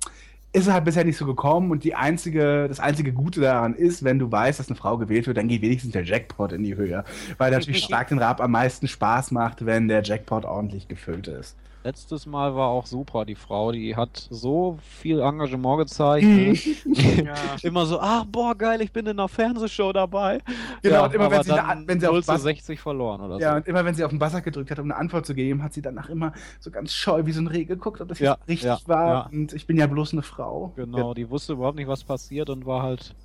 ist 0.54 0.68
es 0.68 0.74
halt 0.74 0.86
bisher 0.86 1.04
nicht 1.04 1.18
so 1.18 1.26
gekommen 1.26 1.72
und 1.72 1.84
die 1.84 1.96
einzige, 1.96 2.68
das 2.68 2.80
einzige 2.80 3.12
Gute 3.12 3.42
daran 3.42 3.74
ist, 3.74 4.04
wenn 4.04 4.20
du 4.20 4.32
weißt, 4.32 4.60
dass 4.60 4.70
eine 4.70 4.76
Frau 4.76 4.98
gewählt 5.00 5.26
wird, 5.26 5.38
dann 5.38 5.48
geht 5.48 5.64
wenigstens 5.64 5.94
der 5.94 6.04
Jackpot 6.04 6.52
in 6.52 6.64
die 6.64 6.76
Höhe. 6.76 7.04
Weil 7.40 7.52
natürlich 7.52 7.84
Schlag 7.84 8.10
den 8.10 8.20
Rab 8.20 8.40
am 8.40 8.52
meisten 8.52 8.88
Spaß 8.88 9.32
macht, 9.32 9.66
wenn 9.66 9.88
der 9.88 10.04
Jackpot 10.04 10.46
ordentlich 10.46 10.88
gefüllt 10.88 11.28
ist. 11.28 11.58
Letztes 11.84 12.26
Mal 12.26 12.56
war 12.56 12.70
auch 12.70 12.86
Supra 12.86 13.26
die 13.26 13.36
Frau, 13.36 13.74
die 13.74 13.96
hat 13.96 14.28
so 14.30 14.78
viel 14.82 15.20
Engagement 15.20 15.80
gezeigt. 15.80 16.26
Mhm. 16.26 16.58
ne? 16.86 17.24
Ja. 17.24 17.36
Immer 17.62 17.86
so, 17.86 18.00
ach 18.00 18.26
boah, 18.26 18.56
geil, 18.56 18.82
ich 18.82 18.92
bin 18.92 19.06
in 19.06 19.20
einer 19.20 19.28
Fernsehshow 19.28 19.92
dabei. 19.94 20.40
Genau, 20.82 21.06
und 21.06 21.14
immer 21.14 21.30
wenn 21.30 21.44
sie, 21.44 21.50
da, 21.50 21.68
dann 21.68 21.88
wenn 21.88 22.00
sie 22.00 22.08
auf 22.08 22.14
0 22.14 22.24
zu 22.24 22.28
Bass, 22.32 22.42
60 22.44 22.80
verloren 22.80 23.22
oder 23.22 23.40
ja, 23.40 23.52
so. 23.52 23.56
und 23.58 23.68
immer 23.68 23.86
wenn 23.86 23.96
sie 23.96 24.04
auf 24.04 24.10
den 24.10 24.20
Buzzer 24.20 24.42
gedrückt 24.42 24.72
hat, 24.72 24.80
um 24.80 24.86
eine 24.86 24.96
Antwort 24.96 25.26
zu 25.26 25.34
geben, 25.34 25.64
hat 25.64 25.74
sie 25.74 25.82
danach 25.82 26.10
immer 26.10 26.34
so 26.60 26.72
ganz 26.72 26.94
scheu 26.94 27.26
wie 27.26 27.32
so 27.32 27.42
ein 27.42 27.48
Reh 27.48 27.66
geguckt, 27.66 28.02
ob 28.02 28.08
das 28.08 28.20
Ja, 28.20 28.34
jetzt 28.34 28.48
richtig 28.48 28.66
ja, 28.68 28.80
war. 28.86 29.08
ja. 29.08 29.30
Und 29.32 29.54
ich 29.54 29.68
bin 29.68 29.78
ja 29.78 29.88
bloß 29.88 30.14
eine 30.14 30.22
Frau. 30.22 30.74
Genau, 30.76 31.14
die 31.14 31.30
wusste 31.30 31.54
überhaupt 31.54 31.78
nicht, 31.78 31.88
was 31.88 32.04
passiert 32.04 32.50
und 32.50 32.66
war 32.66 32.84
halt 32.84 33.16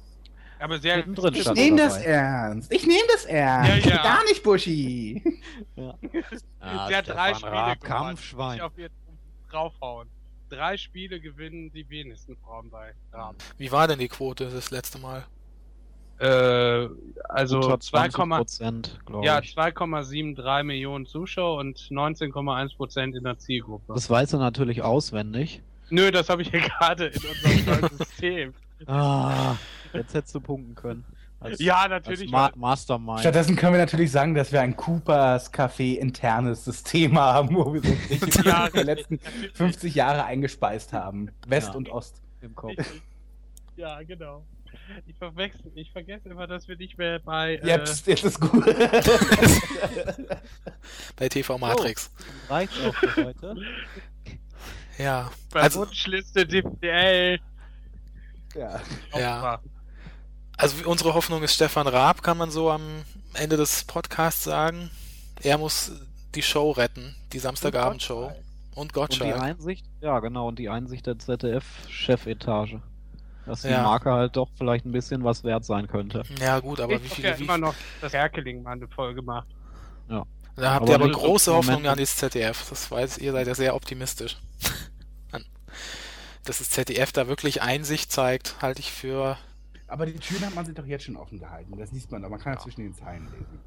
Aber 0.59 0.79
sehr 0.79 0.99
Mittendrin 0.99 1.35
Ich 1.35 1.51
nehme 1.53 1.77
das 1.77 1.99
ernst. 1.99 2.73
Ich 2.73 2.87
nehme 2.87 3.07
das 3.13 3.25
ernst. 3.25 3.87
Ja, 3.87 3.97
ja. 3.97 4.03
Gar 4.03 4.25
nicht, 4.25 4.43
Buschi. 4.43 5.23
Ah, 6.61 6.89
Sie 6.89 6.97
hat 6.97 7.09
drei 7.09 7.35
Spiele 7.35 7.53
Raab. 7.53 7.81
Kampfschwein. 7.81 8.57
Ich 8.57 8.63
auf 8.63 8.77
ihr 8.77 8.91
draufhauen. 9.49 10.09
Drei 10.49 10.77
Spiele 10.77 11.21
gewinnen 11.21 11.71
die 11.73 11.89
wenigsten 11.89 12.37
Frauen 12.37 12.69
bei 12.69 12.95
Raab. 13.13 13.37
Wie 13.57 13.71
war 13.71 13.87
denn 13.87 14.01
die 14.01 14.09
Quote 14.09 14.51
das 14.51 14.71
letzte 14.73 14.99
Mal? 14.99 15.25
Äh, 16.19 16.89
also 17.29 17.61
Unter 17.61 17.79
2, 17.79 18.09
20 18.09 18.37
Prozent, 18.37 19.01
glaube 19.07 19.25
ja, 19.25 19.39
ich. 19.39 19.57
2,73 19.57 20.65
Millionen 20.65 21.07
Zuschauer 21.07 21.59
und 21.59 21.79
19,1 21.79 22.77
Prozent 22.77 23.15
in 23.15 23.23
der 23.23 23.39
Zielgruppe. 23.39 23.95
Das 23.95 24.11
weiß 24.11 24.33
er 24.33 24.41
natürlich 24.41 24.83
auswendig. 24.83 25.63
Nö, 25.91 26.11
das 26.11 26.29
habe 26.29 26.43
ich 26.43 26.51
ja 26.51 26.59
gerade 26.79 27.07
in 27.07 27.23
unserem 27.23 27.65
neuen 27.81 27.99
System. 27.99 28.55
Ah, 28.87 29.55
jetzt 29.93 30.15
hättest 30.15 30.35
du 30.35 30.41
punkten 30.41 30.75
können. 30.75 31.05
Als, 31.41 31.61
Ja, 31.61 31.87
natürlich. 31.87 32.31
Ma 32.31 32.51
Mastermind. 32.57 33.21
Stattdessen 33.21 33.55
können 33.55 33.73
wir 33.75 33.79
natürlich 33.81 34.11
sagen, 34.11 34.35
dass 34.35 34.51
wir 34.51 34.61
ein 34.61 34.77
Coopers 34.77 35.53
Café 35.53 35.95
internes 35.97 36.65
System 36.65 37.17
haben, 37.19 37.55
wo 37.55 37.73
wir 37.75 37.81
so 37.85 37.93
richtig 38.11 38.45
Ja, 38.45 38.69
die 38.69 38.81
letzten 38.81 39.21
50 39.55 39.95
Jahre 39.95 40.25
eingespeist 40.25 40.93
haben. 40.93 41.31
West 41.47 41.69
Ja. 41.69 41.75
und 41.75 41.91
Ost. 41.91 42.21
im 42.41 42.55
Kopf. 42.57 42.75
ja, 43.77 44.03
genau. 44.03 44.45
Ich 45.07 45.17
verwechsel, 45.17 45.71
ich 45.77 45.91
vergesse 45.93 46.29
immer, 46.29 46.47
dass 46.47 46.67
wir 46.69 46.77
nicht 46.77 46.99
mehr 46.99 47.21
bei, 47.21 47.57
äh, 47.57 47.67
Jetzt, 47.67 48.07
jetzt 48.07 48.25
ist 48.25 48.41
gut. 48.41 48.65
Bei 51.17 51.29
TV 51.29 51.57
Matrix. 51.59 52.11
Reicht 52.49 52.73
auch 52.85 52.95
für 52.95 53.25
heute. 53.27 53.57
Ja. 54.99 55.31
bei 55.53 55.61
Also, 55.63 55.81
Wunschliste 55.81 56.47
DPL. 56.47 57.39
ja. 58.55 58.81
Ja. 59.17 59.61
Also 60.59 60.89
unsere 60.89 61.15
Hoffnung 61.15 61.43
ist 61.43 61.55
Stefan 61.55 61.87
Raab, 61.87 62.23
kann 62.23 62.37
man 62.37 62.51
so 62.51 62.71
am 62.71 62.83
Ende 63.35 63.57
des 63.57 63.85
Podcasts 63.85 64.45
sagen. 64.45 64.91
Er 65.43 65.57
muss 65.59 65.93
die 66.35 66.43
Show 66.43 66.73
retten, 66.73 67.15
die 67.33 67.39
Samstagabendshow. 67.39 68.27
Und 68.27 68.35
Und 68.75 68.91
die 68.91 68.95
Gottschalk. 68.95 69.41
Einsicht, 69.41 69.87
ja 70.01 70.21
genau, 70.21 70.49
und 70.49 70.59
die 70.59 70.69
Einsicht 70.69 71.07
der 71.07 71.19
ZDF-Chefetage. 71.19 72.81
Dass 73.47 73.63
die 73.63 73.69
Ja. 73.69 73.83
Marke 73.83 74.11
halt 74.13 74.37
doch 74.37 74.49
vielleicht 74.59 74.85
ein 74.85 74.93
bisschen 74.93 75.25
was 75.25 75.43
wert 75.43 75.65
sein 75.65 75.87
könnte. 75.89 76.23
Ja 76.39 76.61
gut, 76.61 76.81
aber 76.81 76.93
ich 76.95 77.03
wie 77.05 77.09
viele, 77.09 77.29
ja 77.31 77.39
wie, 77.39 77.45
immer 77.45 77.59
noch 77.59 77.75
das 78.01 78.13
Erkeling 78.15 78.63
mal 78.63 78.73
eine 78.73 78.87
Folge 78.89 79.17
gemacht. 79.17 79.49
da 80.09 80.25
habt 80.75 80.83
aber 80.83 80.89
ihr 80.91 80.95
aber 80.97 81.11
große 81.11 81.53
Hoffnung 81.55 81.87
an 81.87 81.99
das 81.99 82.17
ZDF. 82.17 82.69
Das 82.69 82.91
weiß, 82.91 83.19
ihr 83.19 83.33
seid 83.33 83.47
ja 83.47 83.55
sehr 83.55 83.75
optimistisch. 83.75 84.37
Dass 86.45 86.59
das 86.59 86.71
ZDF 86.71 87.13
da 87.13 87.27
wirklich 87.29 87.63
Einsicht 87.63 88.13
zeigt, 88.13 88.57
halte 88.63 88.81
ich 88.81 88.93
für 88.93 89.39
Aber 89.89 90.07
die 90.07 90.13
Türen 90.15 90.45
hat 90.47 90.55
man 90.55 90.65
sich 90.67 90.75
doch 90.75 90.87
jetzt 90.87 91.05
schon 91.05 91.17
offen 91.17 91.39
gehalten. 91.39 91.77
Das 91.79 91.93
liest 91.93 92.11
man 92.13 92.23
doch. 92.23 92.29
Man 92.29 92.39
kann 92.41 92.55
ja 92.55 92.59
zwischen 92.61 92.83
den 92.83 92.95
Zeilen 92.95 93.25
lesen. 93.33 93.59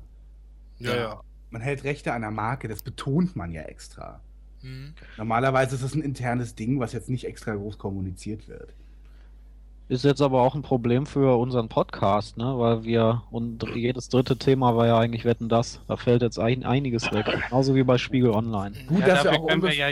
Ja, 0.80 0.96
ja. 0.96 1.22
Man 1.50 1.62
hält 1.62 1.84
Rechte 1.84 2.14
an 2.14 2.22
der 2.22 2.32
Marke, 2.32 2.68
das 2.68 2.82
betont 2.82 3.36
man 3.36 3.52
ja 3.52 3.64
extra. 3.64 4.22
Hm. 4.62 4.94
Normalerweise 5.18 5.76
ist 5.76 5.82
es 5.82 5.96
ein 5.96 6.02
internes 6.02 6.56
Ding, 6.56 6.80
was 6.80 6.94
jetzt 6.94 7.10
nicht 7.10 7.26
extra 7.26 7.56
groß 7.56 7.78
kommuniziert 7.78 8.48
wird. 8.48 8.74
Ist 9.90 10.06
jetzt 10.06 10.22
aber 10.22 10.42
auch 10.42 10.56
ein 10.56 10.62
Problem 10.62 11.06
für 11.06 11.38
unseren 11.38 11.68
Podcast, 11.68 12.38
ne? 12.38 12.58
Weil 12.58 12.84
wir 12.86 13.24
und 13.30 13.62
jedes 13.76 14.08
dritte 14.08 14.38
Thema 14.38 14.76
war 14.78 14.88
ja 14.88 14.98
eigentlich 14.98 15.26
Wetten 15.26 15.50
das. 15.50 15.82
Da 15.88 15.98
fällt 15.98 16.22
jetzt 16.22 16.40
ein, 16.40 16.64
einiges 16.64 17.12
weg. 17.12 17.26
Genauso 17.50 17.76
wie 17.76 17.84
bei 17.84 17.98
Spiegel 17.98 18.30
Online. 18.30 18.74
Gut, 18.88 19.00
ja, 19.02 19.08
dass 19.08 19.24
wir 19.26 19.34
auch 19.34 19.48
können 19.48 19.64
wir, 19.64 19.74
ja, 19.76 19.90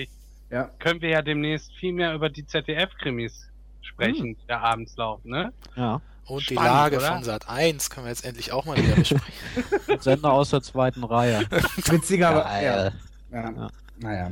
Ja. 0.49 0.69
können 0.79 1.01
wir 1.01 1.09
ja 1.09 1.21
demnächst 1.21 1.73
viel 1.73 1.91
mehr 1.91 2.13
über 2.15 2.29
die 2.29 2.45
ZDF-Krimis 2.45 3.49
sprechen, 3.81 4.27
Hm. 4.27 4.37
der 4.47 4.61
abends 4.63 4.95
laufen, 4.95 5.31
ne? 5.31 5.51
Ja. 5.75 5.99
Und 6.29 6.49
die 6.49 6.53
Spannend, 6.53 6.71
Lage 6.71 6.97
oder? 6.97 7.07
von 7.13 7.23
Sat 7.23 7.49
1 7.49 7.89
können 7.89 8.05
wir 8.05 8.11
jetzt 8.11 8.23
endlich 8.23 8.51
auch 8.51 8.65
mal 8.65 8.77
wieder 8.77 8.95
besprechen. 8.95 9.33
Sender 9.99 10.31
aus 10.31 10.51
der 10.51 10.61
zweiten 10.61 11.03
Reihe. 11.03 11.41
Witziger, 11.49 12.29
aber. 12.29 12.61
Ja. 12.61 12.85
Ja. 12.85 12.91
Ja. 13.31 13.69
Naja. 13.97 14.31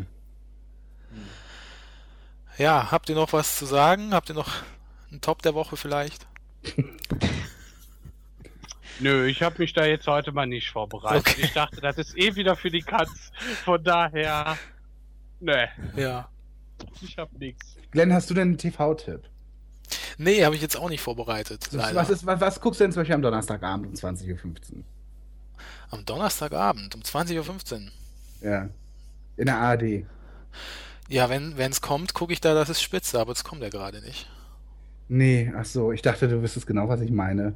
ja, 2.57 2.91
habt 2.91 3.09
ihr 3.09 3.15
noch 3.15 3.33
was 3.33 3.57
zu 3.57 3.65
sagen? 3.65 4.13
Habt 4.13 4.29
ihr 4.29 4.35
noch 4.35 4.49
einen 5.11 5.21
Top 5.21 5.41
der 5.41 5.53
Woche 5.55 5.75
vielleicht? 5.77 6.25
Nö, 8.99 9.25
ich 9.27 9.43
habe 9.43 9.55
mich 9.59 9.73
da 9.73 9.85
jetzt 9.85 10.07
heute 10.07 10.31
mal 10.31 10.47
nicht 10.47 10.71
vorbereitet. 10.71 11.27
Okay. 11.27 11.41
Ich 11.43 11.53
dachte, 11.53 11.81
das 11.81 11.97
ist 11.97 12.17
eh 12.17 12.35
wieder 12.35 12.55
für 12.55 12.71
die 12.71 12.81
Katz. 12.81 13.31
Von 13.63 13.83
daher, 13.83 14.57
ne, 15.39 15.69
Ja. 15.95 16.29
ich 17.01 17.17
hab 17.17 17.31
nichts. 17.33 17.75
Glenn, 17.91 18.11
hast 18.13 18.29
du 18.29 18.33
denn 18.33 18.49
einen 18.49 18.57
TV-Tipp? 18.57 19.21
Nee, 20.17 20.43
habe 20.43 20.55
ich 20.55 20.61
jetzt 20.61 20.77
auch 20.77 20.89
nicht 20.89 21.01
vorbereitet. 21.01 21.69
Was, 21.71 22.09
ist, 22.09 22.25
was, 22.25 22.39
was 22.41 22.59
guckst 22.59 22.79
du 22.79 22.83
denn 22.83 22.91
zum 22.91 23.01
Beispiel 23.01 23.15
am 23.15 23.21
Donnerstagabend 23.21 23.87
um 23.87 23.93
20.15 23.93 24.33
Uhr? 24.33 24.83
Am 25.91 26.05
Donnerstagabend 26.05 26.95
um 26.95 27.01
20.15 27.01 27.73
Uhr. 27.73 27.91
Ja. 28.41 28.69
In 29.37 29.45
der 29.45 29.57
ARD. 29.57 30.05
Ja, 31.09 31.29
wenn 31.29 31.53
es 31.57 31.81
kommt, 31.81 32.13
gucke 32.13 32.33
ich 32.33 32.41
da, 32.41 32.53
das 32.53 32.69
ist 32.69 32.81
spitze, 32.81 33.19
aber 33.19 33.31
es 33.31 33.43
kommt 33.43 33.61
ja 33.61 33.69
gerade 33.69 34.01
nicht. 34.01 34.27
Nee, 35.07 35.53
ach 35.55 35.63
so, 35.65 35.91
ich 35.93 36.01
dachte, 36.01 36.27
du 36.27 36.41
wüsstest 36.41 36.67
genau, 36.67 36.89
was 36.89 36.99
ich 37.01 37.11
meine. 37.11 37.55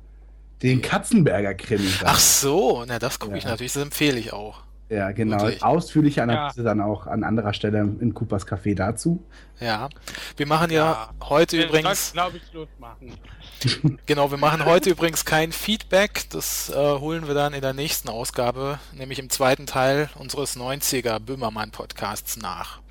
Den 0.62 0.82
Katzenberger 0.82 1.54
Krimi. 1.56 1.90
Ach 2.04 2.20
so, 2.20 2.86
na 2.88 3.00
das 3.00 3.20
gucke 3.20 3.38
ich 3.38 3.44
Ja. 3.44 3.50
natürlich, 3.52 3.74
das 3.74 3.84
empfehle 3.84 4.20
ich 4.20 4.32
auch. 4.32 4.64
Ja, 4.92 5.14
genau. 5.14 5.40
Wirklich? 5.40 5.64
Ausführliche 5.64 6.22
Analyse 6.22 6.64
dann 6.64 6.82
auch 6.82 7.08
an 7.08 7.24
anderer 7.24 7.54
Stelle 7.54 7.80
in 7.80 8.14
Coopers 8.14 8.46
Café 8.46 8.76
dazu. 8.76 9.24
Ja. 9.62 9.88
Wir 10.36 10.46
machen 10.46 10.70
ja, 10.70 11.12
heute 11.24 11.58
Wir 11.58 11.68
übrigens, 11.68 12.12
glaube 12.12 12.38
ich, 12.38 12.44
Schluss 12.52 12.68
machen. 12.78 13.14
genau, 14.06 14.32
wir 14.32 14.38
machen 14.38 14.66
heute 14.66 14.90
übrigens 14.90 15.24
kein 15.24 15.54
Feedback, 15.54 16.26
das 16.32 16.70
äh, 16.72 16.76
holen 16.76 17.28
wir 17.28 17.34
dann 17.34 17.54
in 17.54 17.62
der 17.62 17.72
nächsten 17.72 18.10
Ausgabe, 18.10 18.80
nämlich 18.92 19.20
im 19.20 19.30
zweiten 19.30 19.66
Teil 19.66 20.10
unseres 20.20 20.58
90er 20.58 21.20
Böhmermann 21.20 21.72
Podcasts 21.72 22.36
nach. 22.36 22.82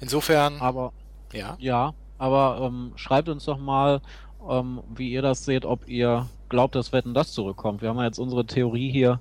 Insofern, 0.00 0.60
Aber 0.60 0.92
ja. 1.32 1.56
ja, 1.58 1.94
aber 2.18 2.60
ähm, 2.60 2.92
schreibt 2.96 3.30
uns 3.30 3.46
doch 3.46 3.58
mal, 3.58 4.02
ähm, 4.46 4.82
wie 4.94 5.10
ihr 5.10 5.22
das 5.22 5.46
seht, 5.46 5.64
ob 5.64 5.88
ihr 5.88 6.28
glaubt, 6.50 6.74
dass 6.74 6.92
Wetten 6.92 7.14
das 7.14 7.32
zurückkommt. 7.32 7.80
Wir 7.80 7.88
haben 7.88 7.96
ja 7.96 8.04
jetzt 8.04 8.18
unsere 8.18 8.44
Theorie 8.44 8.92
hier 8.92 9.18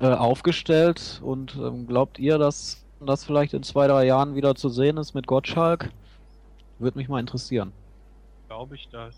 äh, 0.00 0.06
aufgestellt 0.12 1.20
und 1.24 1.54
ähm, 1.56 1.86
glaubt 1.86 2.18
ihr, 2.18 2.38
dass 2.38 2.84
das 3.00 3.24
vielleicht 3.24 3.54
in 3.54 3.62
zwei, 3.62 3.86
drei 3.86 4.04
Jahren 4.06 4.34
wieder 4.34 4.54
zu 4.54 4.68
sehen 4.68 4.96
ist 4.96 5.14
mit 5.14 5.26
Gottschalk? 5.26 5.90
Würde 6.78 6.98
mich 6.98 7.08
mal 7.08 7.20
interessieren. 7.20 7.72
Glaube 8.48 8.74
ich 8.76 8.88
das. 8.90 9.14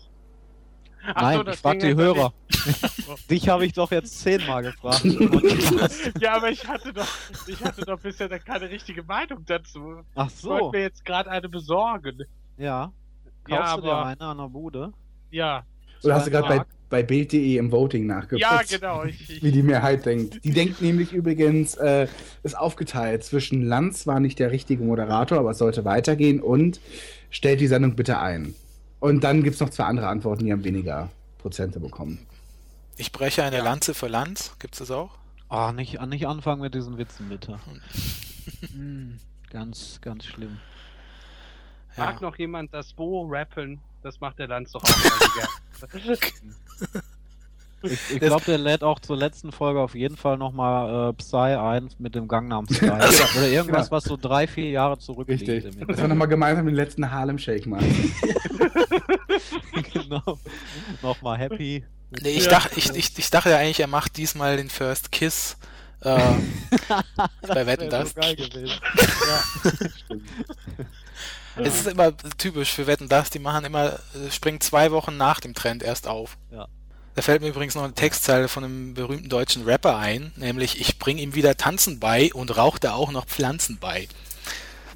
Nein, 1.15 1.45
das 1.45 1.55
ich 1.55 1.61
frage 1.61 1.77
ging 1.79 1.95
die 1.97 2.03
Hörer. 2.03 2.33
Dich 3.29 3.47
habe 3.47 3.65
ich 3.65 3.71
doch 3.73 3.89
jetzt 3.91 4.19
zehnmal 4.19 4.63
gefragt. 4.63 5.03
Ja, 6.19 6.35
aber 6.35 6.49
ich 6.51 6.67
hatte 6.67 6.91
doch, 6.91 7.07
ich 7.47 7.63
hatte 7.63 7.85
doch 7.85 7.99
bisher 7.99 8.27
da 8.27 8.37
keine 8.37 8.69
richtige 8.69 9.03
Meinung 9.03 9.45
dazu. 9.45 10.01
Ach 10.15 10.27
Ich 10.27 10.43
wollte 10.43 10.65
so, 10.65 10.71
mir 10.71 10.81
jetzt 10.81 11.05
gerade 11.05 11.29
eine 11.29 11.47
besorgen. 11.49 12.23
ja. 12.57 12.91
Ja, 13.47 13.57
Kaufst 13.61 13.77
du 13.77 13.81
dir 13.81 13.91
aber- 13.93 14.05
eine 14.07 14.21
an 14.21 14.37
der 14.37 14.47
Bude? 14.49 14.93
Ja, 15.31 15.63
Oder 16.03 16.15
hast 16.15 16.27
du 16.27 16.31
gerade 16.31 16.47
bei? 16.49 16.65
Bei 16.89 17.03
Bild.de 17.03 17.57
im 17.57 17.71
Voting 17.71 18.05
nachgeguckt? 18.07 18.41
ja, 18.41 18.61
genau. 18.67 19.03
Ich, 19.03 19.41
Wie 19.41 19.51
die 19.51 19.63
Mehrheit 19.63 20.05
denkt. 20.05 20.43
Die 20.43 20.51
denkt 20.51 20.81
nämlich 20.81 21.13
übrigens, 21.13 21.75
äh, 21.75 22.07
ist 22.43 22.57
aufgeteilt 22.57 23.23
zwischen 23.23 23.63
Lanz 23.63 24.07
war 24.07 24.19
nicht 24.19 24.39
der 24.39 24.51
richtige 24.51 24.83
Moderator, 24.83 25.39
aber 25.39 25.51
es 25.51 25.57
sollte 25.57 25.85
weitergehen 25.85 26.41
und 26.41 26.79
stellt 27.29 27.61
die 27.61 27.67
Sendung 27.67 27.95
bitte 27.95 28.19
ein. 28.19 28.55
Und 28.99 29.23
dann 29.23 29.43
gibt 29.43 29.55
es 29.55 29.61
noch 29.61 29.69
zwei 29.69 29.85
andere 29.85 30.07
Antworten, 30.07 30.45
die 30.45 30.51
haben 30.51 30.63
weniger 30.63 31.09
Prozente 31.37 31.79
bekommen. 31.79 32.25
Ich 32.97 33.11
breche 33.11 33.43
eine 33.43 33.61
Lanze 33.61 33.93
für 33.93 34.07
Lanz, 34.07 34.55
gibt's 34.59 34.79
das 34.79 34.91
auch? 34.91 35.11
Ah, 35.47 35.71
nicht, 35.71 35.99
nicht 36.07 36.27
anfangen 36.27 36.61
mit 36.61 36.75
diesen 36.75 36.97
Witzen, 36.97 37.29
bitte. 37.29 37.59
Hm, 38.73 39.19
ganz, 39.49 39.99
ganz 40.01 40.25
schlimm. 40.25 40.59
Ja. 41.95 42.05
Mag 42.05 42.21
noch 42.21 42.37
jemand 42.37 42.73
das 42.73 42.93
Bo 42.93 43.25
rappen? 43.27 43.79
Das 44.01 44.19
macht 44.19 44.39
der 44.39 44.47
Lanz 44.47 44.71
doch 44.71 44.83
auch 44.83 44.89
mal 44.89 45.89
gerne. 45.99 46.17
Ich, 47.81 47.97
ich 48.11 48.19
glaube, 48.19 48.43
der 48.43 48.57
lädt 48.57 48.83
auch 48.83 48.99
zur 48.99 49.15
letzten 49.15 49.53
Folge 49.53 49.79
auf 49.79 49.95
jeden 49.95 50.17
Fall 50.17 50.35
nochmal 50.37 51.11
äh, 51.11 51.13
Psy 51.13 51.37
ein 51.55 51.89
mit 51.97 52.13
dem 52.13 52.27
Gangnam 52.27 52.65
Style. 52.69 52.91
Oder 53.37 53.47
irgendwas, 53.47 53.85
Genau. 53.87 53.91
was 53.95 54.03
so 54.03 54.17
drei, 54.17 54.47
vier 54.47 54.69
Jahre 54.69 54.97
zurückliegt. 54.99 55.47
Richtig. 55.47 55.79
im 55.79 55.87
Dass 55.87 55.95
wir 55.97 56.09
nochmal 56.09 56.27
gemeinsam 56.27 56.65
den 56.65 56.75
letzten 56.75 57.09
Harlem 57.09 57.37
Shake 57.37 57.67
machen. 57.67 58.13
genau. 59.93 60.37
Nochmal 61.01 61.37
happy. 61.37 61.85
Nee, 62.21 62.31
ich, 62.31 62.43
Ja. 62.45 62.49
dachte, 62.51 62.77
ich, 62.77 62.89
ich, 62.95 63.17
ich 63.17 63.29
dachte 63.29 63.49
ja 63.51 63.55
eigentlich, 63.59 63.79
er 63.79 63.87
macht 63.87 64.17
diesmal 64.17 64.57
den 64.57 64.69
First 64.69 65.13
Kiss 65.13 65.55
äh, 66.01 66.19
bei 67.47 67.65
Wetten 67.65 67.89
das. 67.89 68.09
so 68.09 68.15
geil 68.19 68.35
gewesen. 68.35 68.73
Es 71.63 71.81
ist 71.81 71.87
immer 71.87 72.13
typisch 72.37 72.73
für 72.73 72.87
Wetten 72.87 73.09
das, 73.09 73.29
die 73.29 73.39
machen 73.39 73.65
immer, 73.65 73.93
äh, 73.93 74.31
springen 74.31 74.61
zwei 74.61 74.91
Wochen 74.91 75.17
nach 75.17 75.39
dem 75.39 75.53
Trend 75.53 75.83
erst 75.83 76.07
auf. 76.07 76.37
Ja. 76.51 76.67
Da 77.15 77.21
fällt 77.21 77.41
mir 77.41 77.49
übrigens 77.49 77.75
noch 77.75 77.83
eine 77.83 77.93
Textzeile 77.93 78.47
von 78.47 78.63
einem 78.63 78.93
berühmten 78.93 79.29
deutschen 79.29 79.65
Rapper 79.65 79.97
ein, 79.97 80.31
nämlich 80.37 80.79
ich 80.79 80.99
bring 80.99 81.17
ihm 81.17 81.35
wieder 81.35 81.57
Tanzen 81.57 81.99
bei 81.99 82.31
und 82.33 82.55
raucht 82.55 82.83
er 82.83 82.95
auch 82.95 83.11
noch 83.11 83.25
Pflanzen 83.25 83.77
bei. 83.79 84.07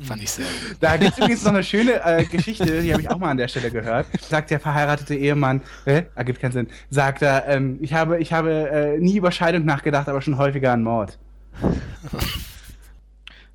Fand 0.01 0.23
ich 0.23 0.31
sehr 0.31 0.45
gut. 0.45 0.77
Da 0.79 0.97
gibt 0.97 1.11
es 1.11 1.17
übrigens 1.17 1.43
noch 1.43 1.53
eine 1.53 1.63
schöne 1.63 2.03
äh, 2.03 2.25
Geschichte, 2.25 2.81
die 2.81 2.91
habe 2.91 3.01
ich 3.01 3.09
auch 3.09 3.17
mal 3.17 3.29
an 3.29 3.37
der 3.37 3.47
Stelle 3.47 3.69
gehört. 3.71 4.07
Sagt 4.27 4.49
der 4.51 4.59
verheiratete 4.59 5.15
Ehemann, 5.15 5.61
äh, 5.85 6.03
ergibt 6.15 6.39
keinen 6.39 6.51
Sinn, 6.51 6.67
sagt 6.89 7.21
er, 7.21 7.47
ähm, 7.47 7.77
ich 7.81 7.93
habe, 7.93 8.19
ich 8.19 8.33
habe 8.33 8.69
äh, 8.69 8.99
nie 8.99 9.17
über 9.17 9.31
Scheidung 9.31 9.65
nachgedacht, 9.65 10.09
aber 10.09 10.21
schon 10.21 10.37
häufiger 10.37 10.71
an 10.71 10.83
Mord. 10.83 11.19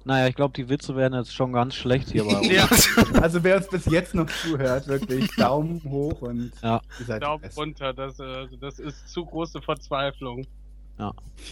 Naja, 0.09 0.27
ich 0.27 0.35
glaube, 0.35 0.55
die 0.57 0.69
Witze 0.71 0.97
werden 0.97 1.13
jetzt 1.13 1.35
schon 1.35 1.53
ganz 1.53 1.75
schlecht 1.75 2.11
hier 2.11 2.25
bei 2.25 2.37
uns. 2.39 2.49
Ja. 2.51 2.67
Also 3.21 3.45
wer 3.45 3.59
uns 3.59 3.69
bis 3.69 3.85
jetzt 3.87 4.15
noch 4.15 4.27
zuhört, 4.27 4.89
wirklich 4.89 5.29
Daumen 5.37 5.83
hoch 5.85 6.23
und 6.23 6.51
Ja. 6.63 6.81
Daumen 7.21 7.45
runter, 7.55 7.93
das, 7.93 8.19
äh, 8.19 8.23
also 8.23 8.57
das 8.57 8.79
ist 8.79 9.09
zu 9.11 9.25
große 9.27 9.61
Verzweiflung. 9.61 10.47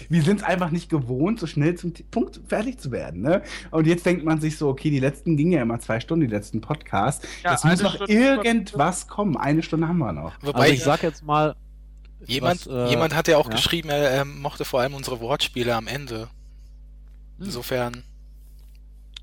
Wir 0.09 0.22
sind 0.22 0.38
es 0.38 0.42
einfach 0.42 0.70
nicht 0.72 0.88
gewohnt, 0.88 1.38
so 1.38 1.46
schnell 1.46 1.76
zum 1.76 1.92
Punkt 2.11 2.40
fertig 2.48 2.80
zu 2.80 2.90
werden. 2.90 3.20
Ne? 3.22 3.42
Und 3.70 3.86
jetzt 3.86 4.04
denkt 4.04 4.24
man 4.24 4.40
sich 4.40 4.59
so, 4.59 4.68
okay, 4.68 4.90
die 4.90 4.98
letzten 4.98 5.36
gingen 5.36 5.52
ja 5.52 5.62
immer 5.62 5.78
zwei 5.78 6.00
Stunden, 6.00 6.26
die 6.26 6.34
letzten 6.34 6.61
Podcasts. 6.61 7.24
Ja, 7.44 7.52
jetzt 7.52 7.64
muss 7.64 7.80
noch 7.80 7.94
Stunde- 7.94 8.12
irgendwas 8.12 9.07
kommen. 9.07 9.36
Eine 9.36 9.62
Stunde 9.62 9.86
haben 9.86 9.98
wir 9.98 10.12
noch. 10.12 10.32
Wobei 10.42 10.61
Also 10.62 10.72
ich 10.72 10.82
sag 10.82 11.04
jetzt 11.04 11.22
mal, 11.22 11.54
jemand, 12.24 12.66
was, 12.66 12.88
äh, 12.88 12.90
jemand 12.90 13.14
hat 13.14 13.28
ja 13.28 13.36
auch 13.36 13.48
ja. 13.48 13.54
geschrieben, 13.54 13.88
er, 13.90 14.11
er 14.11 14.24
mochte 14.24 14.64
vor 14.64 14.80
allem 14.80 14.94
unsere 14.94 15.20
Wortspiele 15.20 15.76
am 15.76 15.86
Ende. 15.86 16.22
Hm. 17.38 17.44
Insofern, 17.46 18.02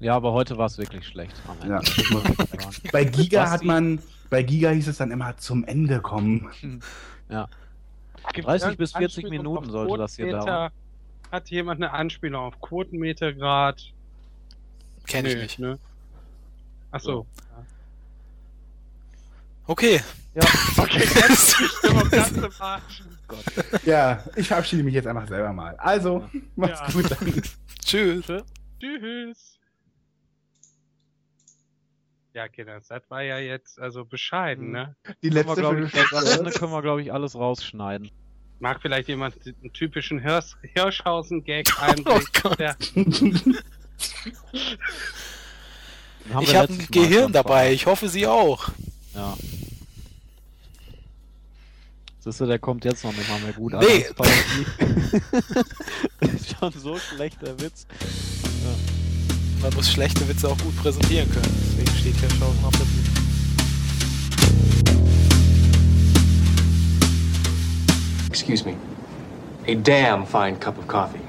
ja, 0.03 0.15
aber 0.15 0.33
heute 0.33 0.57
war 0.57 0.65
es 0.67 0.77
wirklich 0.77 1.05
schlecht. 1.07 1.33
Ende. 1.47 1.69
Ja. 1.69 1.81
Bei 2.91 3.03
Giga 3.05 3.41
Basti? 3.41 3.53
hat 3.57 3.63
man, 3.63 3.99
bei 4.29 4.43
Giga 4.43 4.69
hieß 4.71 4.87
es 4.87 4.97
dann 4.97 5.11
immer 5.11 5.37
zum 5.37 5.63
Ende 5.63 6.01
kommen. 6.01 6.49
Gibt 8.33 8.47
30 8.47 8.67
irgendeine 8.69 8.77
bis 8.77 8.91
40 8.91 8.95
Anspielung 9.25 9.29
Minuten 9.31 9.69
sollte 9.71 9.97
das 9.97 10.15
hier 10.15 10.25
Quotenmeter? 10.27 10.71
Hat 11.31 11.49
jemand 11.49 11.81
eine 11.81 11.91
Anspielung 11.91 12.43
auf 12.43 12.59
Quotenmetergrad? 12.61 13.81
kenne 15.07 15.29
ich 15.29 15.35
nicht. 15.35 15.59
Ne? 15.59 15.77
Achso. 16.91 17.25
Okay. 19.67 20.01
Ja. 20.35 20.43
Okay, 20.77 21.03
jetzt 21.03 21.55
Arsch. 22.59 23.03
Ja, 23.85 24.23
ich 24.35 24.47
verabschiede 24.47 24.83
mich 24.83 24.93
jetzt 24.93 25.07
einfach 25.07 25.27
selber 25.27 25.53
mal. 25.53 25.75
Also, 25.77 26.27
macht's 26.55 26.79
Ja. 26.79 26.87
gut. 27.01 27.11
Dann. 27.11 27.41
Tschüss. 27.83 28.25
Tschüss. 28.79 29.52
Ja, 32.33 32.47
Kinder, 32.47 32.79
das 32.87 33.09
war 33.09 33.21
ja 33.21 33.37
jetzt 33.37 33.79
also 33.79 34.05
bescheiden, 34.05 34.65
Hm. 34.65 34.71
ne? 34.71 34.95
Die 35.21 35.29
Können 35.29 35.45
wir, 35.47 35.81
letzte 35.81 35.97
ich, 35.99 36.09
das 36.09 36.33
am 36.33 36.39
Ende 36.39 36.51
können 36.51 36.71
wir, 36.71 36.81
glaube 36.81 37.01
ich, 37.03 37.13
alles 37.13 37.35
rausschneiden. 37.35 38.09
Mag 38.59 38.81
vielleicht 38.81 39.07
jemand 39.07 39.35
einen 39.45 39.73
typischen 39.73 40.19
Hirs 40.19 40.55
Hirschhausen-Gag 40.73 41.67
Oh 41.77 41.81
einbringen? 41.81 42.25
Gott. 42.41 42.59
der, 42.59 42.75
Ich 42.89 43.05
wir 46.25 46.59
habe 46.59 46.73
ein 46.73 46.87
Gehirn 46.89 47.31
dabei. 47.33 47.73
Ich 47.73 47.85
hoffe, 47.85 48.07
Sie 48.09 48.25
auch. 48.25 48.69
Ja. 49.13 49.35
Siehst 52.19 52.39
du, 52.39 52.45
der 52.45 52.57
kommt 52.59 52.85
jetzt 52.85 53.03
noch 53.03 53.11
nicht 53.11 53.29
mal 53.29 53.39
mehr 53.41 53.53
gut 53.53 53.73
Nee. 53.73 54.07
an. 54.07 54.15
Das 56.21 56.33
ist 56.33 56.57
schon 56.57 56.71
so 56.71 56.97
schlecht, 56.97 57.41
der 57.41 57.59
Witz. 57.59 57.85
Man 59.63 59.73
muss 59.75 59.89
schlechte 59.89 60.27
Witze 60.27 60.49
auch 60.49 60.57
gut 60.57 60.75
präsentieren 60.75 61.31
können. 61.31 61.47
Deswegen 61.77 61.97
steht 61.97 62.17
Hirschhausen 62.17 62.65
auf 62.65 62.73
der 62.73 62.83
Bühne. 62.83 63.09
Excuse 68.27 68.65
me. 68.65 68.75
A 69.65 69.75
damn 69.75 70.27
fine 70.27 70.57
cup 70.57 70.77
of 70.77 70.85
coffee. 70.89 71.21